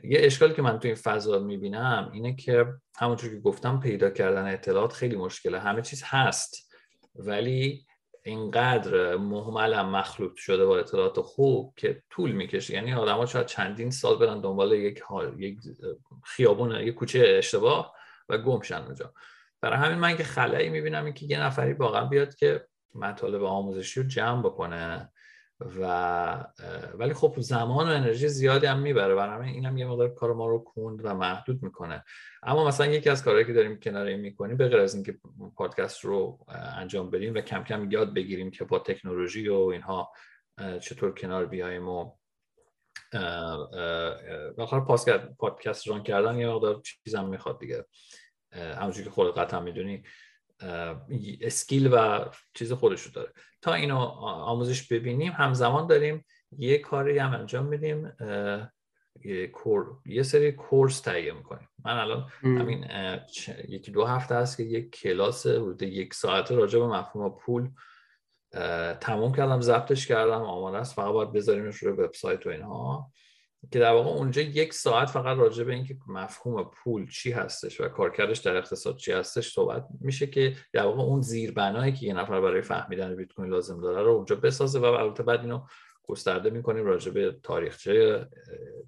[0.03, 2.65] یه اشکالی که من تو این فضا می‌بینم اینه که
[2.99, 5.59] همونطور که گفتم پیدا کردن اطلاعات خیلی مشکله.
[5.59, 6.73] همه چیز هست
[7.15, 7.85] ولی
[8.25, 12.73] اینقدر محملم مخلوط شده با اطلاعات خوب که طول می‌کشه.
[12.73, 15.01] یعنی ها شاید چندین سال برن دنبال یک
[15.37, 15.57] یک
[16.23, 17.95] خیابون یک کوچه اشتباه
[18.29, 19.13] و گمشن اونجا.
[19.61, 22.65] برای همین من که خلایی می‌بینم که یه نفری واقعا بیاد که
[22.95, 25.11] مطالب آموزشی رو جمع بکنه.
[25.59, 26.45] و
[26.93, 30.59] ولی خب زمان و انرژی زیادی هم می‌بره برای اینم یه مقدار کار ما رو
[30.59, 32.03] کند و محدود می‌کنه.
[32.43, 35.17] اما مثلا یکی از کارهایی که داریم کنار این می‌کنیم به غیر از اینکه
[35.55, 36.39] پادکست رو
[36.77, 40.11] انجام بدیم و کم کم یاد بگیریم که با تکنولوژی و اینها
[40.81, 42.11] چطور کنار بیایم و
[44.57, 47.85] بخاطر پادکست ران کردن یه مقدار چیزم می‌خواد دیگه.
[48.51, 50.03] همونجوری که خودت قطعا می‌دونی.
[51.41, 53.31] اسکیل و چیز خودش رو داره.
[53.61, 56.25] تا اینو آموزش ببینیم همزمان داریم
[56.57, 58.11] یه کاری هم انجام میدیم
[59.25, 59.97] یه, کور...
[60.05, 61.69] یه سری کورس تهیه می‌کنیم.
[61.85, 62.85] من الان همین
[63.67, 67.69] یکی دو هفته هست که یک کلاس حدود یک ساعته راجع به مفهوم پول
[69.01, 70.95] تموم کردم ضبطش کردم آماده است.
[70.95, 73.11] فقط باید بذاریمش روی وبسایت و اینها.
[73.71, 77.87] که در واقع اونجا یک ساعت فقط راجع به اینکه مفهوم پول چی هستش و
[77.87, 82.41] کارکردش در اقتصاد چی هستش صحبت میشه که در واقع اون زیربنایی که یه نفر
[82.41, 85.61] برای فهمیدن بیت کوین لازم داره رو اونجا بسازه و البته بعد اینو
[86.03, 88.27] گسترده می‌کنیم راجع به تاریخچه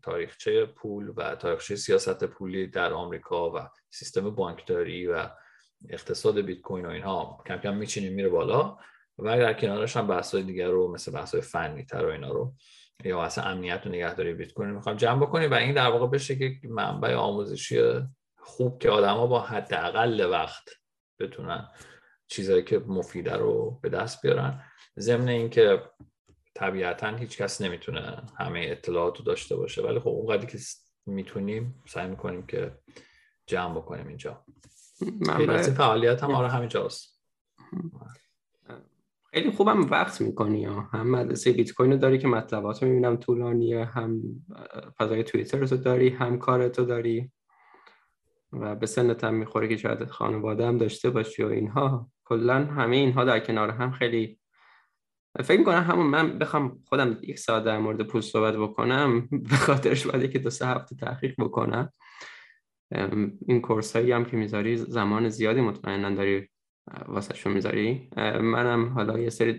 [0.01, 5.29] تاریخچه پول و تاریخچه سیاست پولی در آمریکا و سیستم بانکداری و
[5.89, 7.43] اقتصاد بیت کوین و اینها.
[7.47, 8.77] کم کم میچینیم میره بالا
[9.17, 12.53] و در کنارش هم بحث دیگر رو مثل بحث فنی تر و اینا رو
[13.03, 16.35] یا اصلا امنیت و نگهداری بیت کوین می‌خوام جمع بکنیم و این در واقع بشه
[16.35, 17.81] که منبع آموزشی
[18.37, 20.69] خوب که آدما با حداقل وقت
[21.19, 21.69] بتونن
[22.27, 24.63] چیزایی که مفیده رو به دست بیارن.
[24.99, 25.81] ضمن اینکه
[26.55, 29.81] طبیعتا هیچ کس نمی‌تونه همه اطلاعات رو داشته باشه.
[29.81, 30.57] ولی خب اونقدری که
[31.05, 32.77] می‌تونیم سعی می‌کنیم که
[33.47, 34.45] جمع بکنیم اینجا.
[35.49, 37.21] از فعالیت هم آره همینجاست.
[39.33, 43.85] خیلی خوبم وقت می‌کنی هم مدرسه بیت کوین رو داری که مطلبات رو می‌بینم طولانیه
[43.85, 44.21] هم
[44.99, 47.31] فضای توییتر رو داری هم کارتو داری.
[48.53, 52.09] و به سنت هم می‌خوره که شاید خانواده هم داشته باشی و اینها.
[52.25, 54.39] کلا همه اینها در کنار هم خیلی
[55.43, 60.07] فکر می‌کنم همون من بخوام خودم یک ساعت در مورد پول صحبت بکنم به خاطرش
[60.07, 61.93] باید که دو سه هفته تحقیق بکنم.
[63.47, 66.49] این کورس هایی هم که می‌ذاری زمان زیادی مطمئنا داری
[67.07, 68.09] واسه شو می‌ذاری
[68.41, 69.53] منم حالا یه سری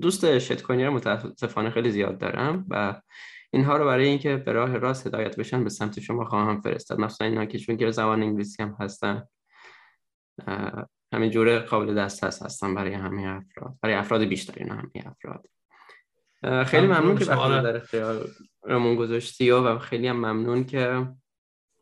[0.00, 3.00] دوست shitcoin ی رو متاسفانه خیلی زیاد دارم و
[3.50, 7.00] اینها رو برای اینکه به راه راست هدایت بشن به سمت شما خواهم فرستاد.
[7.00, 9.22] مثلا اینا که چون زبان انگلیسی هم هستن.
[11.12, 13.74] همین جوره قابل دسترس هستن برای همه افراد.
[13.82, 15.46] برای افراد بیشتری نه همه افراد.
[16.66, 17.18] خیلی ممنون.
[17.18, 21.06] که وقتی در اختیارمون گذاشتی و خیلی هم ممنون که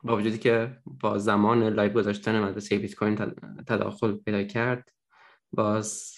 [0.02, 3.16] با وجودی که با زمان live گذاشتن مدرسه بیت کوین
[3.66, 4.92] تداخل پیدا کرد
[5.52, 6.12] باز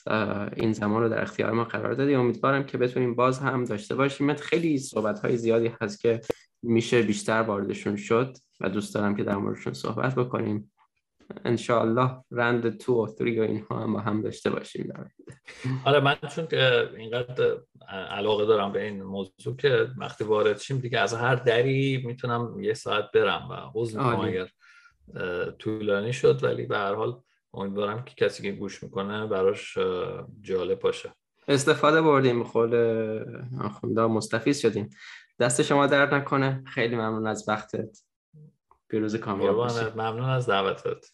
[0.56, 2.14] این زمان رو در اختیار ما قرار دادی.
[2.14, 4.34] امیدوارم که بتونیم باز هم داشته باشیم.
[4.34, 6.20] خیلی صحبت های زیادی هست که
[6.62, 10.72] میشه بیشتر واردشون شد و دوست دارم که در موردشون صحبت بکنیم.
[11.44, 15.06] انشاءالله رند تو و تری و اینها هم با هم داشته باشیم در
[15.84, 17.56] آره من چون که اینقدر
[17.88, 22.74] علاقه دارم به این موضوع که وقتی وارد شیم دیگه از هر دری می‌تونم یه
[22.74, 24.48] ساعت برم و عضو می‌کنم اگر
[25.58, 27.20] طولانی شد ولی به هر حال
[27.54, 29.78] امیدوارم که کسی که گوش می‌کنه براش
[30.40, 31.12] جالب باشه.
[31.48, 32.74] استفاده بردیم خود
[33.60, 34.90] آخونده مستفیز شدیم.
[35.40, 36.64] دست شما درد نکنه.
[36.66, 37.98] خیلی ممنون از وقتت.
[38.94, 39.84] پیروز کامیاب باشی.
[39.96, 41.12] ممنون از دعوتت.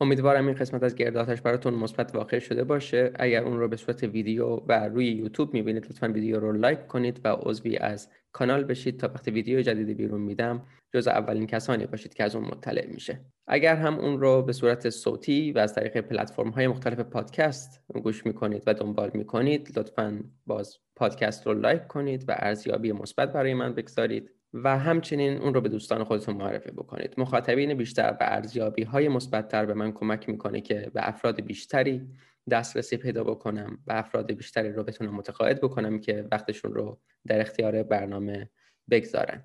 [0.00, 3.12] امیدوارم این قسمت از گرداتش براتون مثبت واقع شده باشه.
[3.14, 7.20] اگر اون رو به صورت ویدیو و روی یوتیوب می‌بینید لطفا ویدیو رو لایک کنید
[7.24, 12.14] و عضوی از کانال بشید تا وقتی ویدیو جدیدی بیرون میدم جز اولین کسانی باشید
[12.14, 13.20] که از اون مطلع میشه.
[13.46, 18.26] اگر هم اون رو به صورت صوتی و از طریق پلتفرم های مختلف پادکست گوش
[18.26, 23.74] می‌کنید و دنبال می‌کنید لطفا باز پادکست رو لایک کنید و ارزیابی مثبت برای من
[23.74, 27.14] بگذارید و همچنین اون رو به دوستان خودتون معرفی بکنید.
[27.18, 32.08] مخاطبین بیشتر و ارزیابی های مثبتتر به من کمک می‌کنه که به افراد بیشتری
[32.50, 37.82] دسترسی پیدا بکنم و افراد بیشتری رو بتونم متقاعد بکنم که وقتشون رو در اختیار
[37.82, 38.50] برنامه
[38.90, 39.44] بگذارن.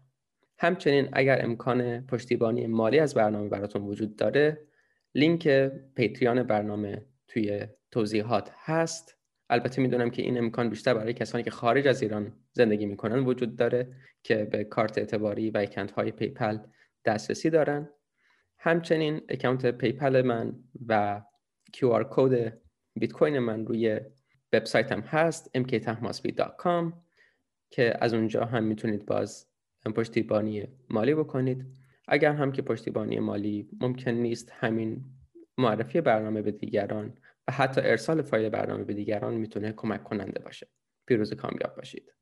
[0.57, 4.67] همچنین اگر امکان پشتیبانی مالی از برنامه براتون وجود داره
[5.15, 5.47] لینک
[5.95, 9.17] Patreon برنامه توی توضیحات هست.
[9.49, 13.55] البته می‌دونم که این امکان بیشتر برای کسانی که خارج از ایران زندگی می‌کنن وجود
[13.55, 16.57] داره که به کارت اعتباری و account های PayPal
[17.05, 17.89] دسترسی دارن.
[18.57, 20.55] همچنین account PayPal من
[20.87, 21.21] و
[21.77, 22.64] QR code
[22.95, 23.99] بیت کوین من روی
[24.53, 26.93] وبسایتم هست mktahmasbi.com
[27.69, 29.47] که از اونجا هم می‌تونید باز
[29.95, 31.65] پشتیبانی مالی بکنید.
[32.07, 35.05] اگر هم که پشتیبانی مالی ممکن نیست همین
[35.57, 37.17] معرفی برنامه به دیگران
[37.47, 40.67] و حتی ارسال فایل برنامه به دیگران می‌تونه کمک کننده باشه.
[41.05, 42.13] پیروز کامیاب باشید.